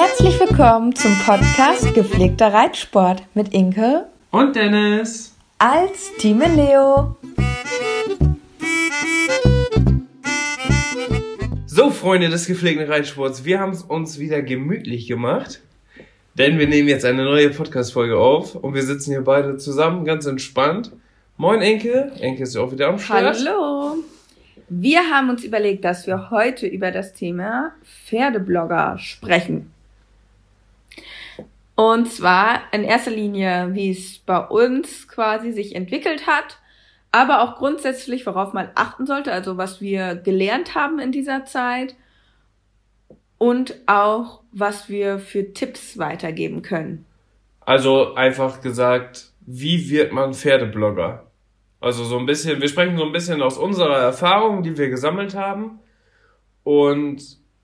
[0.00, 7.16] Herzlich willkommen zum Podcast Gepflegter Reitsport mit Inke und Dennis als Team Leo.
[11.66, 15.62] So, Freunde des gepflegten Reitsports, wir haben es uns wieder gemütlich gemacht,
[16.34, 20.26] denn wir nehmen jetzt eine neue Podcast-Folge auf und wir sitzen hier beide zusammen, ganz
[20.26, 20.92] entspannt.
[21.36, 23.36] Moin Enke, Enke ist ja auch wieder am Start.
[23.36, 23.96] Hallo.
[24.68, 29.72] Wir haben uns überlegt, dass wir heute über das Thema Pferdeblogger sprechen.
[31.78, 36.58] Und zwar in erster Linie, wie es bei uns quasi sich entwickelt hat,
[37.12, 41.94] aber auch grundsätzlich, worauf man achten sollte, also was wir gelernt haben in dieser Zeit
[43.38, 47.06] und auch, was wir für Tipps weitergeben können.
[47.60, 51.30] Also einfach gesagt, wie wird man Pferdeblogger?
[51.78, 55.36] Also so ein bisschen, wir sprechen so ein bisschen aus unserer Erfahrung, die wir gesammelt
[55.36, 55.78] haben
[56.64, 57.22] und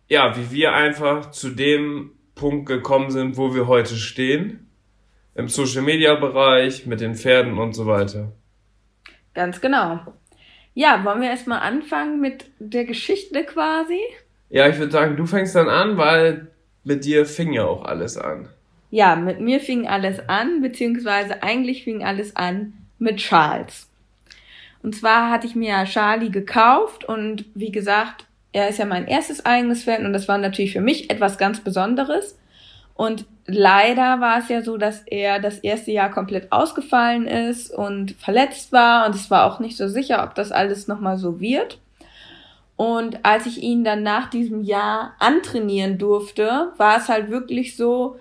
[0.09, 4.69] ja, wie wir einfach zu dem Punkt gekommen sind, wo wir heute stehen.
[5.35, 8.33] Im Social Media Bereich, mit den Pferden und so weiter.
[9.35, 10.01] Ganz genau.
[10.75, 14.01] Ja, wollen wir erstmal anfangen mit der Geschichte quasi?
[14.51, 16.49] Ja, ich würde sagen, du fängst dann an, weil
[16.85, 18.49] mit dir fing ja auch alles an.
[18.91, 23.91] Ja, mit mir fing alles an, beziehungsweise eigentlich fing alles an mit Charles.
[24.83, 29.45] Und zwar hatte ich mir Charlie gekauft und wie gesagt, er ist ja mein erstes
[29.45, 32.39] eigenes Pferd und das war natürlich für mich etwas ganz Besonderes.
[32.95, 38.13] Und leider war es ja so, dass er das erste Jahr komplett ausgefallen ist und
[38.13, 41.81] verletzt war und es war auch nicht so sicher, ob das alles nochmal so wird.
[42.77, 48.21] Und als ich ihn dann nach diesem Jahr antrainieren durfte, war es halt wirklich so,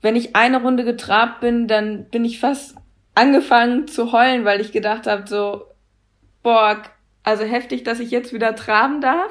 [0.00, 2.74] wenn ich eine Runde getrabt bin, dann bin ich fast
[3.14, 5.66] angefangen zu heulen, weil ich gedacht habe, so,
[6.42, 6.82] boah,
[7.22, 9.30] also heftig, dass ich jetzt wieder traben darf.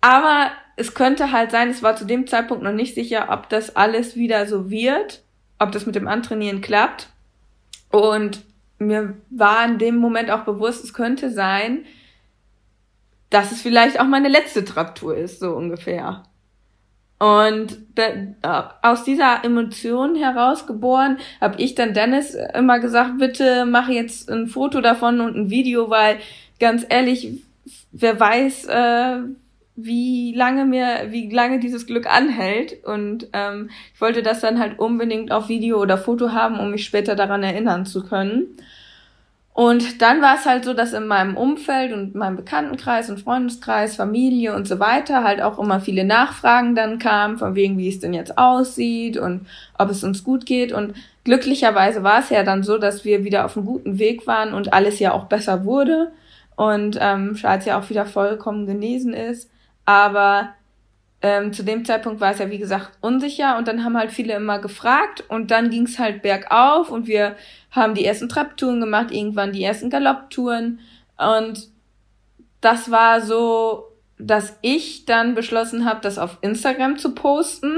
[0.00, 3.76] Aber es könnte halt sein, es war zu dem Zeitpunkt noch nicht sicher, ob das
[3.76, 5.22] alles wieder so wird,
[5.58, 7.08] ob das mit dem Antrainieren klappt.
[7.90, 8.44] Und
[8.78, 11.84] mir war in dem Moment auch bewusst, es könnte sein,
[13.28, 16.24] dass es vielleicht auch meine letzte Traktur ist, so ungefähr.
[17.18, 17.78] Und
[18.80, 24.46] aus dieser Emotion heraus geboren, habe ich dann Dennis immer gesagt, bitte mach jetzt ein
[24.46, 26.18] Foto davon und ein Video, weil
[26.58, 27.44] ganz ehrlich,
[27.92, 29.18] wer weiß, äh,
[29.84, 32.84] wie lange mir, wie lange dieses Glück anhält.
[32.84, 36.84] Und ähm, ich wollte das dann halt unbedingt auf Video oder Foto haben, um mich
[36.84, 38.56] später daran erinnern zu können.
[39.52, 43.96] Und dann war es halt so, dass in meinem Umfeld und meinem Bekanntenkreis und Freundeskreis,
[43.96, 47.98] Familie und so weiter halt auch immer viele Nachfragen dann kamen, von wegen, wie es
[47.98, 50.72] denn jetzt aussieht und ob es uns gut geht.
[50.72, 54.54] Und glücklicherweise war es ja dann so, dass wir wieder auf einem guten Weg waren
[54.54, 56.12] und alles ja auch besser wurde
[56.60, 59.50] und ähm, Charles ja auch wieder vollkommen genesen ist.
[59.90, 60.54] Aber
[61.20, 64.34] ähm, zu dem Zeitpunkt war es ja, wie gesagt, unsicher und dann haben halt viele
[64.34, 67.34] immer gefragt und dann ging es halt bergauf und wir
[67.72, 70.78] haben die ersten Trapptouren gemacht, irgendwann die ersten Galopptouren
[71.18, 71.68] und
[72.60, 77.76] das war so, dass ich dann beschlossen habe, das auf Instagram zu posten.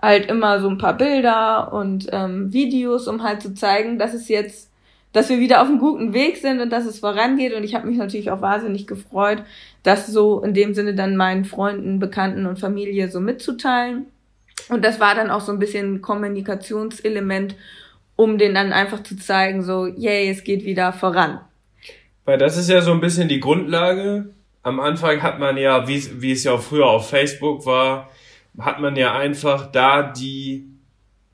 [0.00, 4.28] Halt immer so ein paar Bilder und ähm, Videos, um halt zu zeigen, dass es
[4.28, 4.70] jetzt
[5.12, 7.54] dass wir wieder auf einem guten Weg sind und dass es vorangeht.
[7.54, 9.42] Und ich habe mich natürlich auch wahnsinnig gefreut,
[9.82, 14.06] das so in dem Sinne dann meinen Freunden, Bekannten und Familie so mitzuteilen.
[14.68, 17.56] Und das war dann auch so ein bisschen Kommunikationselement,
[18.16, 21.40] um denen dann einfach zu zeigen, so, yay, es geht wieder voran.
[22.24, 24.34] Weil das ist ja so ein bisschen die Grundlage.
[24.62, 28.10] Am Anfang hat man ja, wie, wie es ja auch früher auf Facebook war,
[28.58, 30.66] hat man ja einfach da die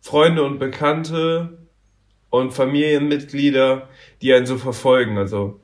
[0.00, 1.58] Freunde und Bekannte
[2.30, 3.88] und Familienmitglieder,
[4.22, 5.18] die einen so verfolgen.
[5.18, 5.58] Also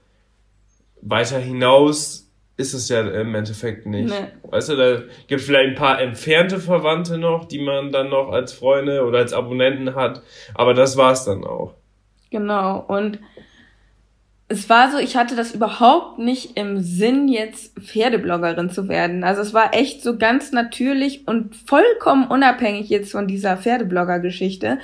[1.01, 2.22] weiter hinaus
[2.57, 4.11] ist es ja im Endeffekt nicht.
[4.11, 4.51] Nee.
[4.51, 8.31] Weißt du, da gibt es vielleicht ein paar entfernte Verwandte noch, die man dann noch
[8.31, 10.23] als Freunde oder als Abonnenten hat,
[10.55, 11.75] aber das war's dann auch.
[12.31, 13.19] Genau, und
[14.49, 19.25] es war so, ich hatte das überhaupt nicht im Sinn, jetzt Pferdebloggerin zu werden.
[19.25, 24.79] Also es war echt so ganz natürlich und vollkommen unabhängig jetzt von dieser Pferdeblogger-Geschichte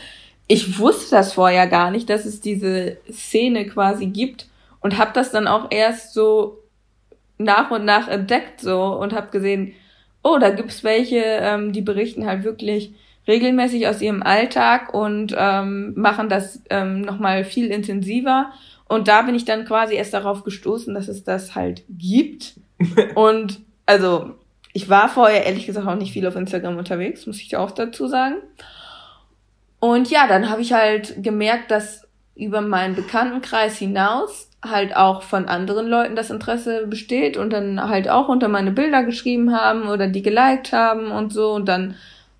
[0.48, 4.48] ich wusste das vorher gar nicht, dass es diese Szene quasi gibt
[4.80, 6.62] und habe das dann auch erst so
[7.38, 9.74] nach und nach entdeckt so und habe gesehen,
[10.22, 12.92] oh, da gibt's welche, ähm, die berichten halt wirklich
[13.26, 18.50] regelmäßig aus ihrem Alltag und ähm, machen das ähm, nochmal viel intensiver.
[18.88, 22.54] Und da bin ich dann quasi erst darauf gestoßen, dass es das halt gibt.
[23.14, 24.34] und also
[24.72, 28.06] ich war vorher ehrlich gesagt auch nicht viel auf Instagram unterwegs, muss ich auch dazu
[28.06, 28.36] sagen.
[29.80, 35.46] Und ja, dann habe ich halt gemerkt, dass über meinen Bekanntenkreis hinaus halt auch von
[35.46, 40.08] anderen Leuten das Interesse besteht und dann halt auch unter meine Bilder geschrieben haben oder
[40.08, 41.52] die geliked haben und so.
[41.52, 41.94] Und dann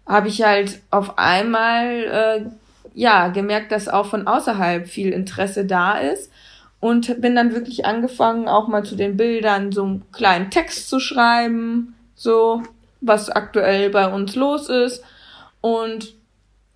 [0.06, 2.46] habe ich halt auf einmal äh,
[2.94, 6.32] ja gemerkt, dass auch von außerhalb viel Interesse da ist
[6.80, 10.98] und bin dann wirklich angefangen, auch mal zu den Bildern so einen kleinen Text zu
[11.00, 12.62] schreiben, so
[13.00, 15.04] was aktuell bei uns los ist.
[15.60, 16.14] Und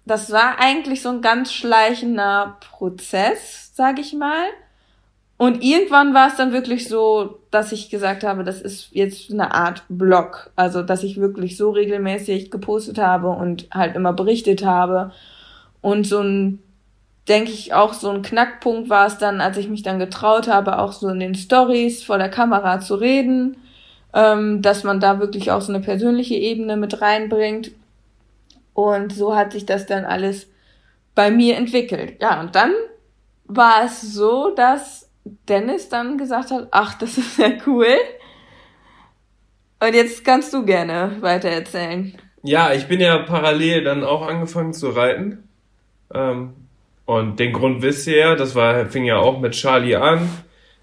[0.05, 4.45] das war eigentlich so ein ganz schleichender Prozess, sag ich mal.
[5.43, 9.53] Und irgendwann war es dann wirklich so, dass ich gesagt habe, das ist jetzt eine
[9.53, 10.53] Art Blog.
[10.55, 15.11] Also, dass ich wirklich so regelmäßig gepostet habe und halt immer berichtet habe.
[15.81, 16.61] Und so ein,
[17.27, 20.79] denke ich, auch so ein Knackpunkt war es dann, als ich mich dann getraut habe,
[20.79, 23.57] auch so in den Stories vor der Kamera zu reden,
[24.15, 27.73] ähm, dass man da wirklich auch so eine persönliche Ebene mit reinbringt.
[28.75, 30.47] Und so hat sich das dann alles
[31.17, 32.23] bei mir entwickelt.
[32.23, 32.71] Ja, und dann
[33.47, 37.97] war es so, dass Dennis dann gesagt hat, ach, das ist ja cool.
[39.81, 42.17] Und jetzt kannst du gerne weiter erzählen.
[42.43, 45.49] Ja, ich bin ja parallel dann auch angefangen zu reiten.
[46.13, 46.55] Ähm,
[47.05, 50.29] und den Grund wisst ihr ja, das war, fing ja auch mit Charlie an.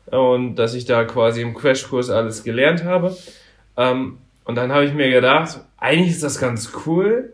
[0.05, 3.15] Und dass ich da quasi im Crashkurs alles gelernt habe.
[3.77, 7.33] Ähm, und dann habe ich mir gedacht, eigentlich ist das ganz cool.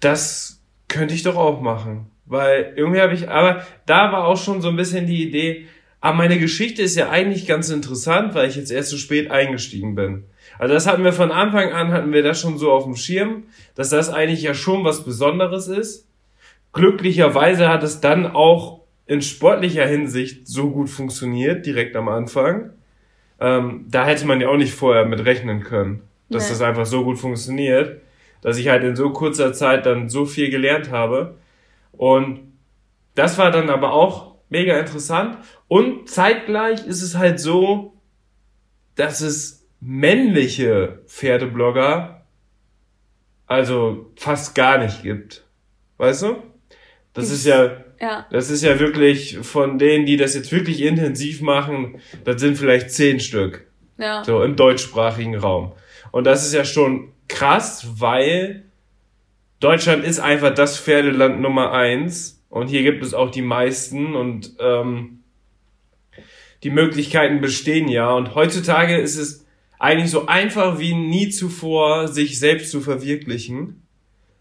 [0.00, 2.10] Das könnte ich doch auch machen.
[2.28, 5.66] Weil irgendwie habe ich, aber da war auch schon so ein bisschen die Idee,
[6.00, 9.94] aber meine Geschichte ist ja eigentlich ganz interessant, weil ich jetzt erst so spät eingestiegen
[9.94, 10.24] bin.
[10.58, 13.44] Also das hatten wir von Anfang an, hatten wir das schon so auf dem Schirm,
[13.74, 16.06] dass das eigentlich ja schon was Besonderes ist.
[16.72, 22.70] Glücklicherweise hat es dann auch in sportlicher Hinsicht so gut funktioniert, direkt am Anfang.
[23.40, 26.50] Ähm, da hätte man ja auch nicht vorher mit rechnen können, dass nee.
[26.50, 28.00] das einfach so gut funktioniert,
[28.42, 31.36] dass ich halt in so kurzer Zeit dann so viel gelernt habe.
[31.98, 32.52] Und
[33.16, 35.36] das war dann aber auch mega interessant.
[35.66, 38.00] Und zeitgleich ist es halt so,
[38.94, 42.24] dass es männliche Pferdeblogger
[43.46, 45.44] also fast gar nicht gibt.
[45.96, 46.36] Weißt du?
[47.14, 51.40] Das ist ja, ja, das ist ja wirklich von denen, die das jetzt wirklich intensiv
[51.40, 53.66] machen, das sind vielleicht zehn Stück.
[53.96, 54.22] Ja.
[54.22, 55.72] So im deutschsprachigen Raum.
[56.12, 58.67] Und das ist ja schon krass, weil
[59.60, 64.54] Deutschland ist einfach das Pferdeland Nummer eins und hier gibt es auch die meisten und
[64.60, 65.24] ähm,
[66.62, 68.12] die Möglichkeiten bestehen ja.
[68.12, 69.46] Und heutzutage ist es
[69.78, 73.82] eigentlich so einfach wie nie zuvor, sich selbst zu verwirklichen.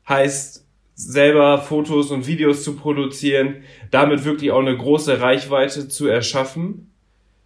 [0.08, 0.66] Heißt,
[0.96, 6.92] selber Fotos und Videos zu produzieren, damit wirklich auch eine große Reichweite zu erschaffen.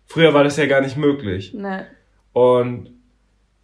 [0.06, 1.54] Früher war das ja gar nicht möglich.
[1.54, 1.82] Nee.
[2.32, 2.92] Und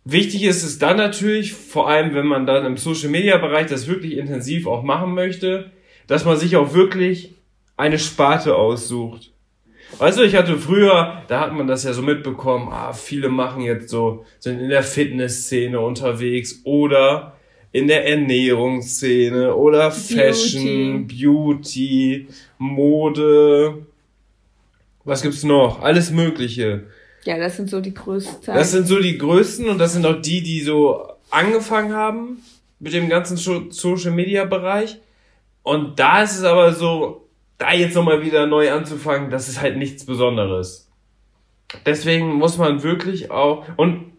[0.10, 3.88] Wichtig ist es dann natürlich, vor allem wenn man dann im Social Media Bereich das
[3.88, 5.72] wirklich intensiv auch machen möchte,
[6.08, 7.34] dass man sich auch wirklich
[7.76, 9.34] eine Sparte aussucht.
[9.98, 13.64] Weißt du, ich hatte früher, da hat man das ja so mitbekommen, ah, viele machen
[13.64, 17.36] jetzt so, sind in der Fitnessszene unterwegs oder
[17.74, 22.28] in der Ernährungsszene oder Fashion, Beauty, Beauty
[22.60, 23.86] Mode,
[25.04, 25.82] was gibt's noch?
[25.82, 26.86] Alles Mögliche.
[27.28, 28.56] Ja, das sind so die größten.
[28.56, 32.42] Das sind so die größten und das sind auch die, die so angefangen haben
[32.80, 35.02] mit dem ganzen Social Media Bereich.
[35.62, 39.76] Und da ist es aber so, da jetzt nochmal wieder neu anzufangen, das ist halt
[39.76, 40.90] nichts Besonderes.
[41.86, 44.14] Deswegen muss man wirklich auch, und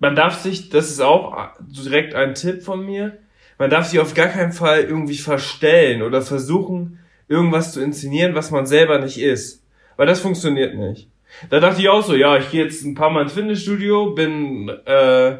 [0.00, 3.18] man darf sich, das ist auch direkt ein Tipp von mir,
[3.56, 6.98] man darf sich auf gar keinen Fall irgendwie verstellen oder versuchen,
[7.28, 9.64] irgendwas zu inszenieren, was man selber nicht ist.
[9.96, 11.08] Weil das funktioniert nicht.
[11.50, 14.68] Da dachte ich auch so, ja, ich gehe jetzt ein paar Mal ins Fitnessstudio, bin,
[14.68, 15.38] äh,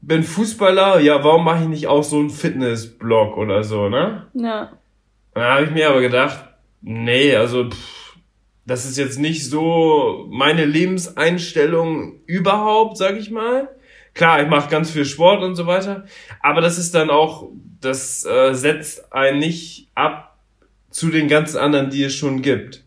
[0.00, 4.26] bin Fußballer, ja, warum mache ich nicht auch so einen Fitnessblog oder so, ne?
[4.34, 4.72] Ja.
[5.34, 6.44] Da habe ich mir aber gedacht,
[6.80, 8.16] nee, also pff,
[8.66, 13.68] das ist jetzt nicht so meine Lebenseinstellung überhaupt, sag ich mal.
[14.14, 16.04] Klar, ich mache ganz viel Sport und so weiter,
[16.40, 17.48] aber das ist dann auch,
[17.80, 20.38] das äh, setzt einen nicht ab
[20.90, 22.83] zu den ganzen anderen, die es schon gibt.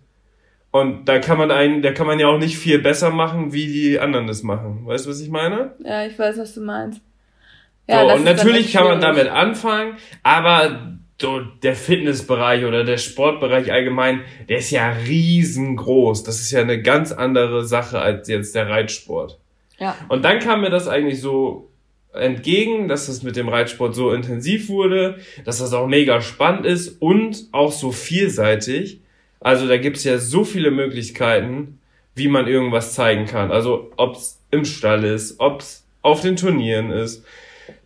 [0.80, 3.68] Und da kann man einen, da kann man ja auch nicht viel besser machen, wie
[3.68, 4.86] die anderen das machen.
[4.86, 5.74] Weißt du, was ich meine?
[5.84, 7.02] Ja, ich weiß, was du meinst.
[7.88, 13.72] Ja, so, und natürlich kann man damit anfangen, aber so der Fitnessbereich oder der Sportbereich
[13.72, 16.24] allgemein, der ist ja riesengroß.
[16.24, 19.40] Das ist ja eine ganz andere Sache als jetzt der Reitsport.
[19.80, 19.96] Ja.
[20.10, 21.70] Und dann kam mir das eigentlich so
[22.14, 27.02] entgegen, dass das mit dem Reitsport so intensiv wurde, dass das auch mega spannend ist
[27.02, 29.02] und auch so vielseitig.
[29.40, 31.80] Also da gibt's ja so viele Möglichkeiten,
[32.16, 33.52] wie man irgendwas zeigen kann.
[33.52, 37.24] Also ob's im Stall ist, ob's auf den Turnieren ist,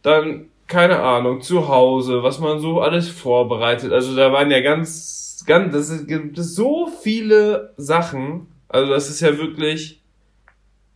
[0.01, 3.91] dann keine Ahnung, zu Hause, was man so alles vorbereitet.
[3.91, 8.48] Also da waren ja ganz, ganz, das gibt so viele Sachen.
[8.70, 10.01] Also das ist ja wirklich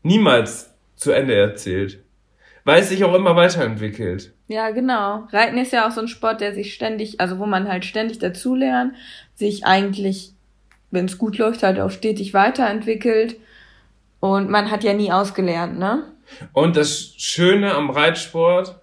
[0.02, 2.00] niemals zu Ende erzählt.
[2.64, 4.34] Weil es sich auch immer weiterentwickelt.
[4.48, 5.28] Ja, genau.
[5.32, 8.20] Reiten ist ja auch so ein Sport, der sich ständig, also wo man halt ständig
[8.20, 8.94] dazulernt,
[9.34, 10.35] sich eigentlich,
[10.92, 13.38] wenn es gut läuft, halt auch stetig weiterentwickelt.
[14.20, 16.04] Und man hat ja nie ausgelernt, ne?
[16.54, 18.80] Und das Schöne am Reitsport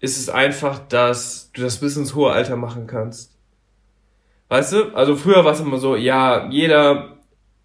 [0.00, 3.36] ist es einfach, dass du das bis ins hohe Alter machen kannst.
[4.48, 4.94] Weißt du?
[4.94, 7.16] Also früher war es immer so, ja, jeder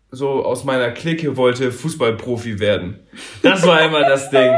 [0.10, 3.00] so aus meiner Clique wollte Fußballprofi werden.
[3.44, 4.52] Das war immer das Ding.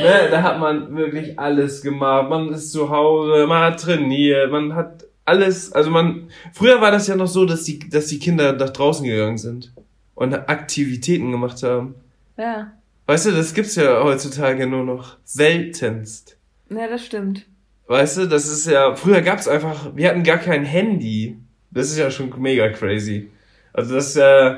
[0.00, 2.28] Ne, da hat man wirklich alles gemacht.
[2.28, 7.06] Man ist zu Hause, man hat trainiert, man hat alles, also man, früher war das
[7.06, 9.72] ja noch so, dass die, dass die Kinder nach draußen gegangen sind
[10.14, 11.94] und Aktivitäten gemacht haben.
[12.36, 12.72] Ja.
[13.06, 16.36] Weißt du, das gibt's ja heutzutage nur noch seltenst.
[16.70, 17.46] Ja, das stimmt.
[17.86, 21.36] Weißt du, das ist ja, früher gab's einfach, wir hatten gar kein Handy.
[21.70, 23.30] Das ist ja schon mega crazy.
[23.72, 24.56] Also das, äh,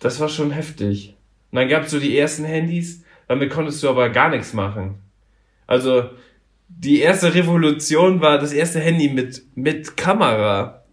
[0.00, 1.16] das war schon heftig.
[1.50, 4.98] Und dann gab's so die ersten Handys, damit konntest du aber gar nichts machen.
[5.66, 6.10] Also,
[6.78, 10.84] die erste Revolution war das erste Handy mit, mit Kamera.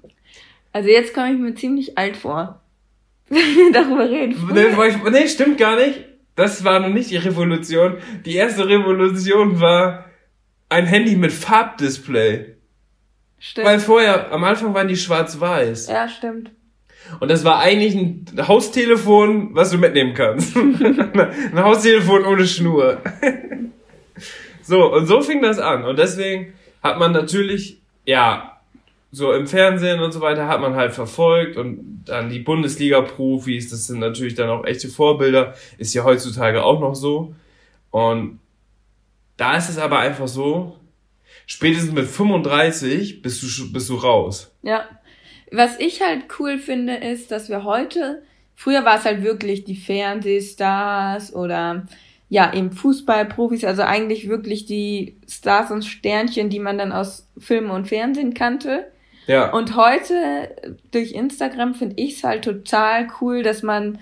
[0.71, 2.61] Also jetzt komme ich mir ziemlich alt vor.
[3.29, 4.35] Wenn wir darüber reden.
[4.53, 6.05] Nee, nee, stimmt gar nicht.
[6.35, 7.97] Das war noch nicht die Revolution.
[8.25, 10.05] Die erste Revolution war
[10.69, 12.55] ein Handy mit Farbdisplay.
[13.39, 13.67] Stimmt.
[13.67, 15.87] Weil vorher, am Anfang waren die schwarz-weiß.
[15.87, 16.51] Ja, stimmt.
[17.19, 20.55] Und das war eigentlich ein Haustelefon, was du mitnehmen kannst.
[20.55, 23.01] ein Haustelefon ohne Schnur.
[24.69, 25.83] So, und so fing das an.
[25.83, 28.61] Und deswegen hat man natürlich, ja,
[29.11, 33.87] so im Fernsehen und so weiter hat man halt verfolgt und dann die Bundesliga-Profis, das
[33.87, 37.33] sind natürlich dann auch echte Vorbilder, ist ja heutzutage auch noch so.
[37.89, 38.39] Und
[39.37, 40.77] da ist es aber einfach so,
[41.47, 44.53] spätestens mit 35 bist du, bist du raus.
[44.61, 44.87] Ja.
[45.51, 48.21] Was ich halt cool finde, ist, dass wir heute,
[48.53, 51.87] früher war es halt wirklich die Fernsehstars oder
[52.29, 57.71] ja, eben Fußballprofis, also eigentlich wirklich die Stars und Sternchen, die man dann aus Filmen
[57.71, 58.91] und Fernsehen kannte.
[59.25, 59.51] Ja.
[59.51, 60.55] Und heute
[60.91, 63.99] durch Instagram finde ich es halt total cool, dass man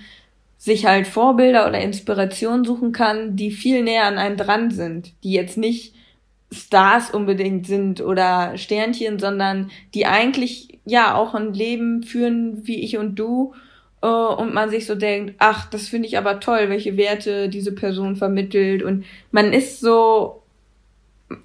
[0.58, 5.32] sich halt Vorbilder oder Inspiration suchen kann, die viel näher an einen dran sind, die
[5.32, 5.94] jetzt nicht
[6.52, 12.98] Stars unbedingt sind oder Sternchen, sondern die eigentlich ja auch ein Leben führen wie ich
[12.98, 13.54] und du
[14.08, 17.74] äh, und man sich so denkt, ach, das finde ich aber toll, welche Werte diese
[17.74, 20.42] Person vermittelt und man ist so,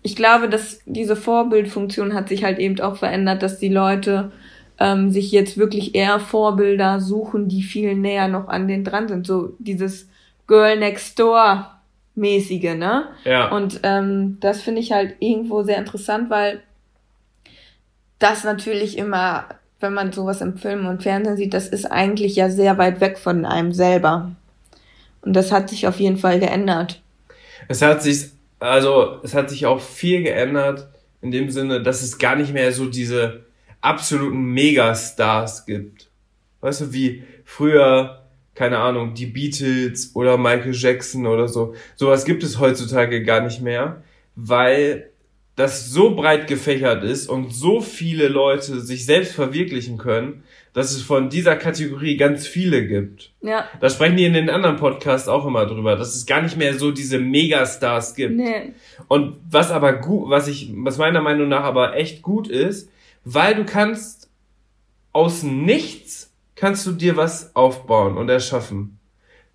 [0.03, 4.31] ich glaube, dass diese Vorbildfunktion hat sich halt eben auch verändert, dass die Leute
[4.79, 9.27] ähm, sich jetzt wirklich eher Vorbilder suchen, die viel näher noch an den dran sind,
[9.27, 10.09] so dieses
[10.47, 11.71] Girl Next Door
[12.15, 13.09] mäßige, ne?
[13.25, 13.49] Ja.
[13.51, 16.63] Und ähm, das finde ich halt irgendwo sehr interessant, weil
[18.19, 19.47] das natürlich immer,
[19.83, 23.19] wenn man sowas im Film und Fernsehen sieht, das ist eigentlich ja sehr weit weg
[23.19, 24.33] von einem selber.
[25.23, 27.01] Und das hat sich auf jeden Fall geändert.
[27.69, 30.89] Es hat sich, also es hat sich auch viel geändert
[31.21, 33.45] in dem Sinne, dass es gar nicht mehr so diese
[33.81, 36.09] absoluten Megastars gibt.
[36.61, 38.23] Weißt du, wie früher
[38.55, 41.75] keine Ahnung, die Beatles oder Michael Jackson oder so.
[41.97, 44.03] Sowas gibt es heutzutage gar nicht mehr,
[44.37, 45.11] weil
[45.57, 51.03] das so breit gefächert ist und so viele Leute sich selbst verwirklichen können, dass es
[51.03, 53.33] von dieser Kategorie ganz viele gibt.
[53.43, 53.69] Ja.
[53.81, 56.79] Da sprechen die in den anderen Podcasts auch immer drüber, dass es gar nicht mehr
[56.79, 58.35] so diese Megastars gibt.
[58.35, 58.73] Nee.
[59.09, 62.91] Und was aber gut, was ich, was meiner Meinung nach aber echt gut ist,
[63.25, 64.31] weil du kannst
[65.13, 66.33] aus nichts
[66.63, 68.99] kannst du dir was aufbauen und erschaffen.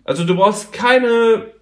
[0.04, 1.52] Also du brauchst keine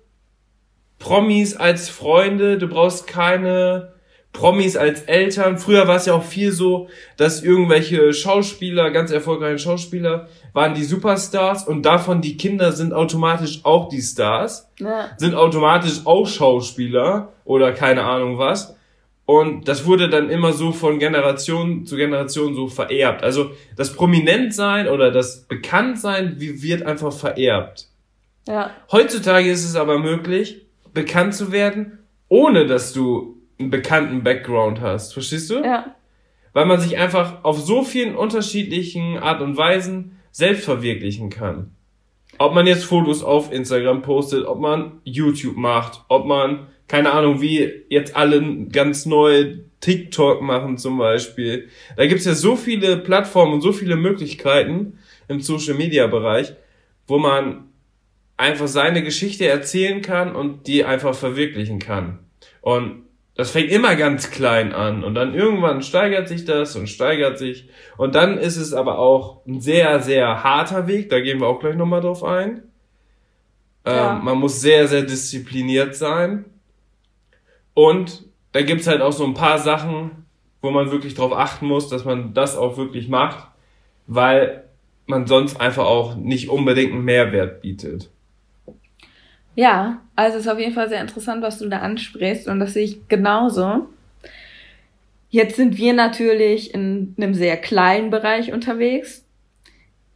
[0.98, 3.92] Promis als Freunde, du brauchst keine
[4.36, 5.56] Promis als Eltern.
[5.56, 10.84] Früher war es ja auch viel so, dass irgendwelche Schauspieler, ganz erfolgreiche Schauspieler, waren die
[10.84, 15.10] Superstars und davon die Kinder sind automatisch auch die Stars, ja.
[15.16, 18.76] sind automatisch auch Schauspieler oder keine Ahnung was.
[19.24, 23.24] Und das wurde dann immer so von Generation zu Generation so vererbt.
[23.24, 27.88] Also das Prominentsein oder das Bekanntsein wird einfach vererbt.
[28.46, 28.70] Ja.
[28.92, 30.62] Heutzutage ist es aber möglich,
[30.92, 35.12] bekannt zu werden, ohne dass du einen bekannten Background hast.
[35.12, 35.62] Verstehst du?
[35.62, 35.94] Ja.
[36.52, 41.72] Weil man sich einfach auf so vielen unterschiedlichen Art und Weisen selbst verwirklichen kann.
[42.38, 47.40] Ob man jetzt Fotos auf Instagram postet, ob man YouTube macht, ob man, keine Ahnung,
[47.40, 51.68] wie jetzt alle ganz neu TikTok machen zum Beispiel.
[51.96, 54.98] Da gibt's ja so viele Plattformen und so viele Möglichkeiten
[55.28, 56.52] im Social Media Bereich,
[57.06, 57.64] wo man
[58.36, 62.18] einfach seine Geschichte erzählen kann und die einfach verwirklichen kann.
[62.60, 63.05] Und
[63.36, 67.68] das fängt immer ganz klein an und dann irgendwann steigert sich das und steigert sich
[67.96, 71.60] und dann ist es aber auch ein sehr, sehr harter Weg, da gehen wir auch
[71.60, 72.62] gleich nochmal drauf ein.
[73.86, 74.16] Ja.
[74.16, 76.46] Ähm, man muss sehr, sehr diszipliniert sein
[77.74, 80.26] und da gibt's halt auch so ein paar Sachen,
[80.62, 83.48] wo man wirklich drauf achten muss, dass man das auch wirklich macht,
[84.06, 84.64] weil
[85.04, 88.10] man sonst einfach auch nicht unbedingt einen Mehrwert bietet.
[89.56, 92.74] Ja, also es ist auf jeden Fall sehr interessant, was du da ansprichst und das
[92.74, 93.88] sehe ich genauso.
[95.30, 99.24] Jetzt sind wir natürlich in einem sehr kleinen Bereich unterwegs.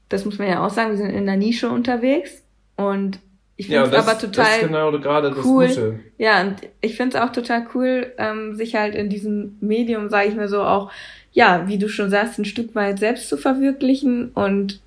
[0.08, 2.42] Das muss man ja auch sagen, wir sind in der Nische unterwegs
[2.76, 3.18] und
[3.56, 5.66] ich finde es ja, aber total das ist genau gerade cool.
[5.66, 6.00] Das Gute.
[6.18, 10.28] Ja, und ich finde es auch total cool, ähm, sich halt in diesem Medium, sage
[10.28, 10.90] ich mal so, auch,
[11.32, 14.80] ja, wie du schon sagst, ein Stück weit selbst zu verwirklichen und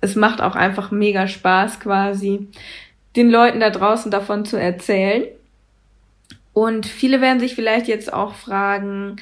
[0.00, 2.48] es macht auch einfach mega Spaß quasi
[3.16, 5.24] den Leuten da draußen davon zu erzählen.
[6.52, 9.16] Und viele werden sich vielleicht jetzt auch fragen,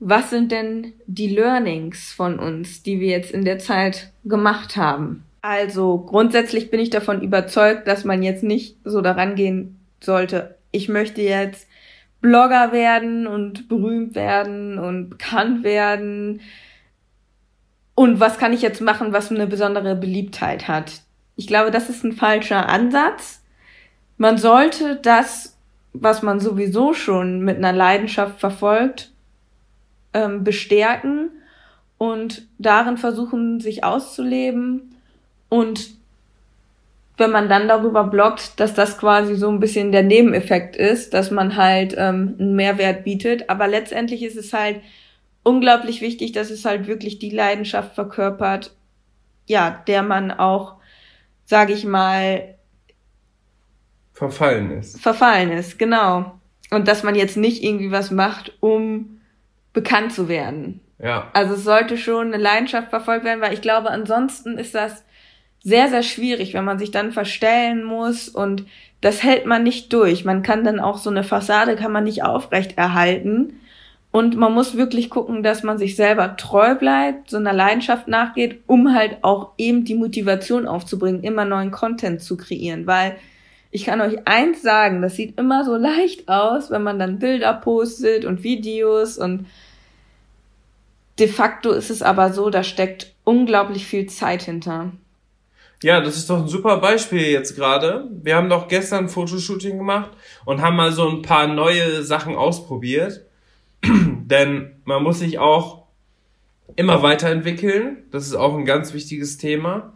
[0.00, 5.24] was sind denn die Learnings von uns, die wir jetzt in der Zeit gemacht haben?
[5.40, 10.88] Also grundsätzlich bin ich davon überzeugt, dass man jetzt nicht so daran gehen sollte, ich
[10.88, 11.68] möchte jetzt
[12.20, 16.40] Blogger werden und berühmt werden und bekannt werden.
[17.94, 21.03] Und was kann ich jetzt machen, was eine besondere Beliebtheit hat?
[21.36, 23.42] Ich glaube, das ist ein falscher Ansatz.
[24.16, 25.56] Man sollte das,
[25.92, 29.12] was man sowieso schon mit einer Leidenschaft verfolgt,
[30.12, 31.30] ähm, bestärken
[31.98, 34.94] und darin versuchen, sich auszuleben.
[35.48, 35.90] Und
[37.16, 41.30] wenn man dann darüber bloggt, dass das quasi so ein bisschen der Nebeneffekt ist, dass
[41.30, 43.48] man halt ähm, einen Mehrwert bietet.
[43.50, 44.80] Aber letztendlich ist es halt
[45.44, 48.72] unglaublich wichtig, dass es halt wirklich die Leidenschaft verkörpert,
[49.46, 50.76] ja, der man auch
[51.44, 52.54] sage ich mal,
[54.12, 55.00] verfallen ist.
[55.00, 56.38] Verfallen ist, genau.
[56.70, 59.20] Und dass man jetzt nicht irgendwie was macht, um
[59.72, 60.80] bekannt zu werden.
[60.98, 61.30] Ja.
[61.34, 65.04] Also es sollte schon eine Leidenschaft verfolgt werden, weil ich glaube, ansonsten ist das
[65.62, 68.66] sehr, sehr schwierig, wenn man sich dann verstellen muss und
[69.00, 70.24] das hält man nicht durch.
[70.24, 73.60] Man kann dann auch so eine Fassade kann man nicht aufrecht erhalten.
[74.14, 78.60] Und man muss wirklich gucken, dass man sich selber treu bleibt, so einer Leidenschaft nachgeht,
[78.68, 82.86] um halt auch eben die Motivation aufzubringen, immer neuen Content zu kreieren.
[82.86, 83.16] Weil
[83.72, 87.54] ich kann euch eins sagen, das sieht immer so leicht aus, wenn man dann Bilder
[87.54, 89.46] postet und Videos und
[91.18, 94.92] de facto ist es aber so, da steckt unglaublich viel Zeit hinter.
[95.82, 98.08] Ja, das ist doch ein super Beispiel jetzt gerade.
[98.22, 100.12] Wir haben doch gestern Fotoshooting gemacht
[100.44, 103.23] und haben mal so ein paar neue Sachen ausprobiert.
[104.26, 105.84] Denn man muss sich auch
[106.76, 108.04] immer weiterentwickeln.
[108.10, 109.92] Das ist auch ein ganz wichtiges Thema.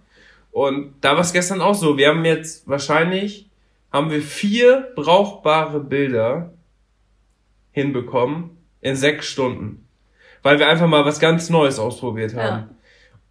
[0.50, 1.96] Und da war es gestern auch so.
[1.98, 3.48] Wir haben jetzt wahrscheinlich,
[3.92, 6.52] haben wir vier brauchbare Bilder
[7.72, 9.86] hinbekommen in sechs Stunden.
[10.42, 12.68] Weil wir einfach mal was ganz Neues ausprobiert haben.
[12.68, 12.68] Ja.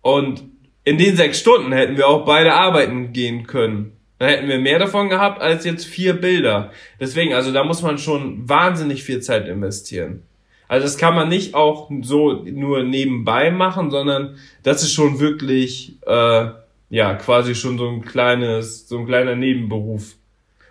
[0.01, 0.43] Und
[0.83, 3.93] in den sechs Stunden hätten wir auch beide arbeiten gehen können.
[4.19, 6.71] Da hätten wir mehr davon gehabt als jetzt vier Bilder.
[6.99, 10.23] Deswegen, also da muss man schon wahnsinnig viel Zeit investieren.
[10.67, 15.97] Also das kann man nicht auch so nur nebenbei machen, sondern das ist schon wirklich
[16.05, 16.49] äh,
[16.89, 20.15] ja quasi schon so ein kleines, so ein kleiner Nebenberuf.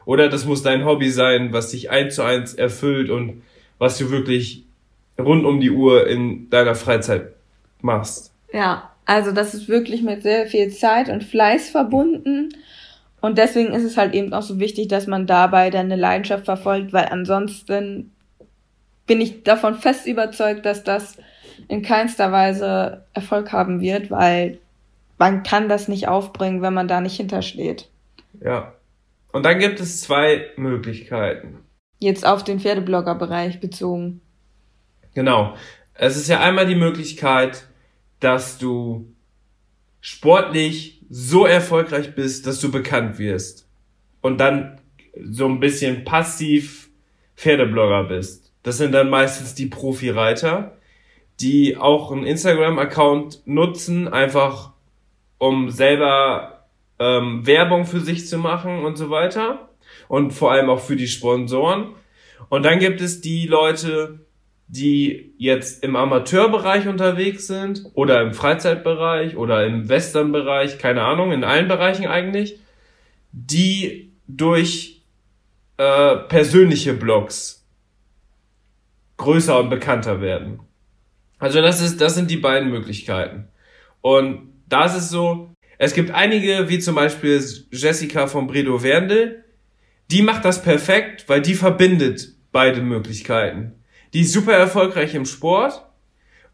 [0.04, 3.42] Oder das muss dein Hobby sein, was dich eins zu eins erfüllt und
[3.78, 4.64] was du wirklich
[5.18, 7.32] rund um die Uhr in deiner Freizeit
[7.80, 8.32] machst.
[8.52, 12.50] Ja, also das ist wirklich mit sehr viel Zeit und Fleiß verbunden.
[13.20, 16.44] Und deswegen ist es halt eben auch so wichtig, dass man dabei dann eine Leidenschaft
[16.44, 18.12] verfolgt, weil ansonsten
[19.06, 21.16] bin ich davon fest überzeugt, dass das
[21.68, 24.58] in keinster Weise Erfolg haben wird, weil
[25.18, 27.88] man kann das nicht aufbringen, wenn man da nicht hintersteht.
[28.40, 28.74] Ja.
[29.32, 31.58] Und dann gibt es zwei Möglichkeiten.
[31.98, 34.20] Jetzt auf den Pferdeblogger-Bereich bezogen.
[35.14, 35.56] Genau.
[35.94, 37.66] Es ist ja einmal die Möglichkeit,
[38.20, 39.06] dass du
[40.00, 43.68] sportlich so erfolgreich bist, dass du bekannt wirst.
[44.20, 44.80] Und dann
[45.22, 46.90] so ein bisschen passiv
[47.36, 48.45] Pferdeblogger bist.
[48.66, 50.76] Das sind dann meistens die Profi-Reiter,
[51.38, 54.72] die auch einen Instagram-Account nutzen, einfach
[55.38, 56.64] um selber
[56.98, 59.68] ähm, Werbung für sich zu machen und so weiter.
[60.09, 61.94] Und vor allem auch für die Sponsoren.
[62.48, 64.18] Und dann gibt es die Leute,
[64.66, 71.44] die jetzt im Amateurbereich unterwegs sind oder im Freizeitbereich oder im Westernbereich, keine Ahnung, in
[71.44, 72.59] allen Bereichen eigentlich,
[73.31, 75.02] die durch
[75.76, 77.57] äh, persönliche Blogs
[79.16, 80.61] größer und bekannter werden.
[81.38, 83.48] Also das ist, das sind die beiden Möglichkeiten.
[84.00, 89.44] Und da ist es so, es gibt einige, wie zum Beispiel Jessica von Bredo Werndl,
[90.11, 93.72] die macht das perfekt, weil die verbindet beide Möglichkeiten.
[94.14, 95.85] Die ist super erfolgreich im Sport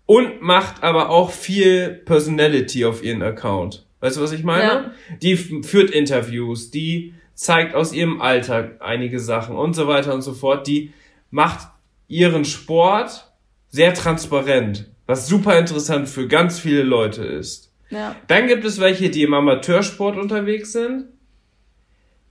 [0.06, 3.86] und macht aber auch viel Personality auf ihren Account.
[4.00, 4.62] Weißt du, was ich meine?
[4.64, 4.90] Ja.
[5.20, 10.34] Die führt Interviews, die zeigt aus ihrem Alltag einige Sachen und so weiter und so
[10.34, 10.66] fort.
[10.66, 10.92] Die
[11.30, 11.68] macht
[12.12, 13.32] ihren Sport
[13.70, 17.72] sehr transparent, was super interessant für ganz viele Leute ist.
[17.88, 18.14] Ja.
[18.26, 21.06] Dann gibt es welche, die im Amateursport unterwegs sind,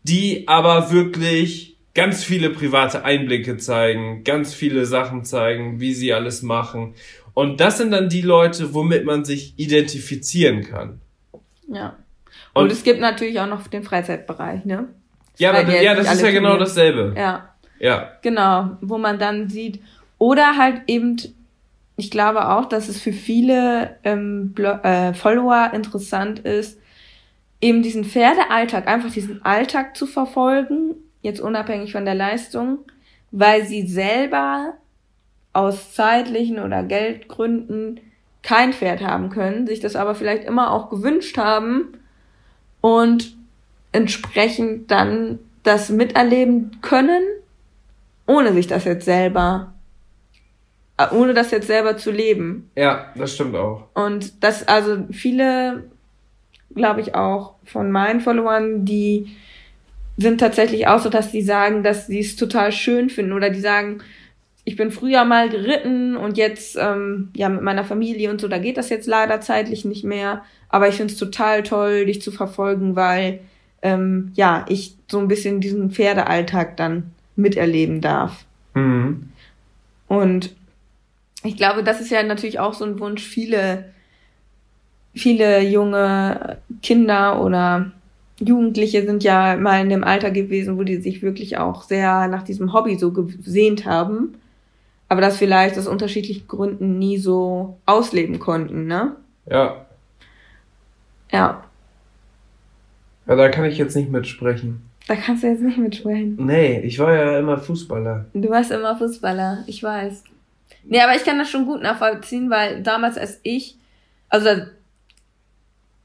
[0.03, 6.43] die aber wirklich ganz viele private Einblicke zeigen, ganz viele Sachen zeigen, wie sie alles
[6.43, 6.93] machen.
[7.33, 11.01] Und das sind dann die Leute, womit man sich identifizieren kann.
[11.67, 11.97] Ja.
[12.53, 14.89] Und, Und es gibt natürlich auch noch den Freizeitbereich, ne?
[15.37, 17.15] Ja, aber, ja, das ist ja genau dasselbe.
[17.17, 17.50] Ja.
[17.81, 18.11] Ja.
[18.21, 19.81] Genau, wo man dann sieht,
[20.19, 21.17] oder halt eben,
[21.97, 26.79] ich glaube auch, dass es für viele ähm, äh, Follower interessant ist,
[27.59, 32.79] eben diesen Pferdealltag, einfach diesen Alltag zu verfolgen, jetzt unabhängig von der Leistung,
[33.31, 34.73] weil sie selber
[35.53, 37.99] aus zeitlichen oder Geldgründen
[38.43, 41.97] kein Pferd haben können, sich das aber vielleicht immer auch gewünscht haben
[42.79, 43.35] und
[43.91, 47.23] entsprechend dann das miterleben können,
[48.31, 49.73] ohne sich das jetzt selber,
[50.97, 52.69] äh, ohne das jetzt selber zu leben.
[52.75, 53.87] Ja, das stimmt auch.
[53.93, 55.83] Und das, also viele,
[56.73, 59.35] glaube ich auch von meinen Followern, die
[60.17, 63.59] sind tatsächlich auch so, dass die sagen, dass sie es total schön finden oder die
[63.59, 64.01] sagen,
[64.63, 68.59] ich bin früher mal geritten und jetzt ähm, ja mit meiner Familie und so, da
[68.59, 70.43] geht das jetzt leider zeitlich nicht mehr.
[70.69, 73.39] Aber ich finde es total toll, dich zu verfolgen, weil
[73.81, 78.45] ähm, ja ich so ein bisschen diesen Pferdealltag dann miterleben darf.
[78.73, 79.29] Mhm.
[80.07, 80.55] Und
[81.43, 83.23] ich glaube, das ist ja natürlich auch so ein Wunsch.
[83.23, 83.91] Viele,
[85.13, 87.91] viele junge Kinder oder
[88.39, 92.43] Jugendliche sind ja mal in dem Alter gewesen, wo die sich wirklich auch sehr nach
[92.43, 94.35] diesem Hobby so gesehnt haben,
[95.09, 99.15] aber das vielleicht aus unterschiedlichen Gründen nie so ausleben konnten, ne?
[99.49, 99.85] Ja.
[101.31, 101.63] Ja.
[103.31, 104.81] Ja, da kann ich jetzt nicht mitsprechen.
[105.07, 106.35] Da kannst du jetzt nicht mitsprechen.
[106.37, 108.25] Nee, ich war ja immer Fußballer.
[108.33, 110.25] Du warst immer Fußballer, ich weiß.
[110.83, 113.77] Nee, aber ich kann das schon gut nachvollziehen, weil damals als ich,
[114.27, 114.49] also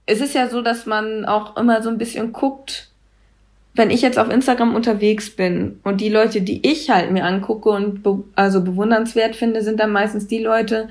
[0.07, 2.91] es ist ja so, dass man auch immer so ein bisschen guckt,
[3.75, 7.71] wenn ich jetzt auf Instagram unterwegs bin und die Leute, die ich halt mir angucke
[7.71, 10.89] und be also bewundernswert finde, sind dann meistens die Leute,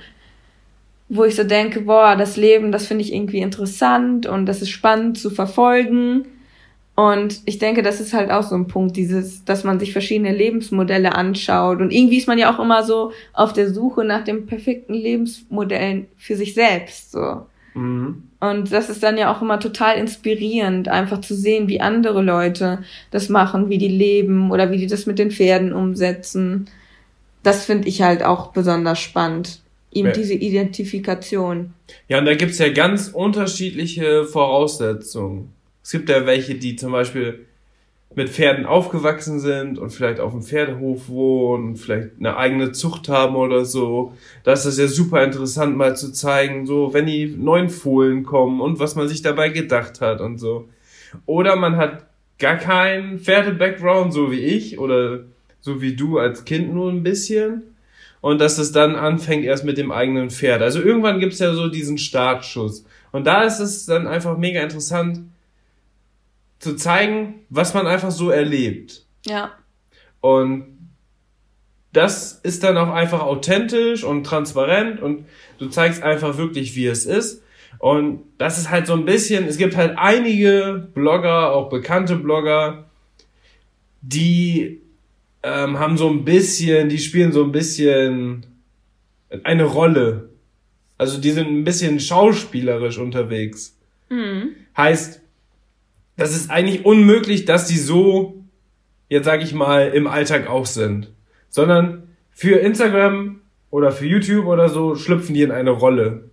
[1.07, 4.69] wo ich so denke, boah, das Leben, das finde ich irgendwie interessant und das ist
[4.69, 6.25] spannend zu verfolgen.
[6.95, 10.31] Und ich denke, das ist halt auch so ein Punkt, dieses, dass man sich verschiedene
[10.31, 11.81] Lebensmodelle anschaut.
[11.81, 16.05] Und irgendwie ist man ja auch immer so auf der Suche nach dem perfekten Lebensmodell
[16.17, 17.45] für sich selbst, so.
[17.73, 18.23] Mhm.
[18.39, 22.79] Und das ist dann ja auch immer total inspirierend, einfach zu sehen, wie andere Leute
[23.11, 26.67] das machen, wie die leben oder wie die das mit den Pferden umsetzen.
[27.43, 29.59] Das finde ich halt auch besonders spannend.
[29.95, 31.73] Eben diese Identifikation.
[32.09, 35.53] Ja, und da gibt's ja ganz unterschiedliche Voraussetzungen.
[35.83, 37.45] Es gibt ja welche, die zum Beispiel
[38.15, 43.35] mit Pferden aufgewachsen sind und vielleicht auf dem Pferdehof wohnen, vielleicht eine eigene Zucht haben
[43.35, 44.13] oder so.
[44.43, 48.61] Da ist das ja super interessant mal zu zeigen, so wenn die neuen Fohlen kommen
[48.61, 50.67] und was man sich dabei gedacht hat und so.
[51.25, 52.05] Oder man hat
[52.39, 55.21] gar keinen Pferde-Background, so wie ich oder
[55.59, 57.74] so wie du als Kind nur ein bisschen.
[58.25, 60.63] Und dass es dann anfängt erst mit dem eigenen Pferd.
[60.63, 62.83] Also irgendwann gibt's ja so diesen Startschuss.
[63.11, 65.29] Und da ist es dann einfach mega interessant,
[66.57, 69.05] zu zeigen, was man einfach so erlebt.
[69.27, 69.51] Ja.
[70.21, 70.89] Und
[71.93, 75.27] das ist dann auch einfach authentisch und transparent und
[75.59, 77.43] du zeigst einfach wirklich, wie es ist.
[77.77, 82.85] Und das ist halt so ein bisschen, es gibt halt einige Blogger, auch bekannte Blogger,
[84.01, 84.81] die
[85.45, 88.47] ähm, haben so ein bisschen, die spielen so ein bisschen
[89.43, 90.29] eine Rolle.
[90.97, 93.77] Also die sind ein bisschen schauspielerisch unterwegs.
[94.09, 94.55] Mhm.
[94.75, 95.21] Heißt,
[96.17, 98.43] das ist eigentlich unmöglich, dass die so,
[99.07, 101.11] jetzt sag ich mal, im Alltag auch sind.
[101.49, 106.31] Sondern für Instagram oder für YouTube oder so schlüpfen die in eine Rolle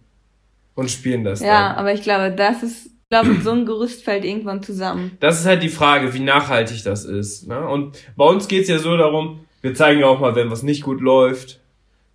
[0.75, 1.40] und spielen das.
[1.40, 1.77] Ja, dann.
[1.77, 5.18] aber ich glaube, das ist, glaube, so ein Gerüst fällt irgendwann zusammen.
[5.20, 7.46] Das ist halt die Frage, wie nachhaltig das ist.
[7.46, 7.68] Ne?
[7.68, 11.01] Und bei uns geht's ja so darum, Wir zeigen auch mal, wenn was nicht gut
[11.01, 11.61] läuft.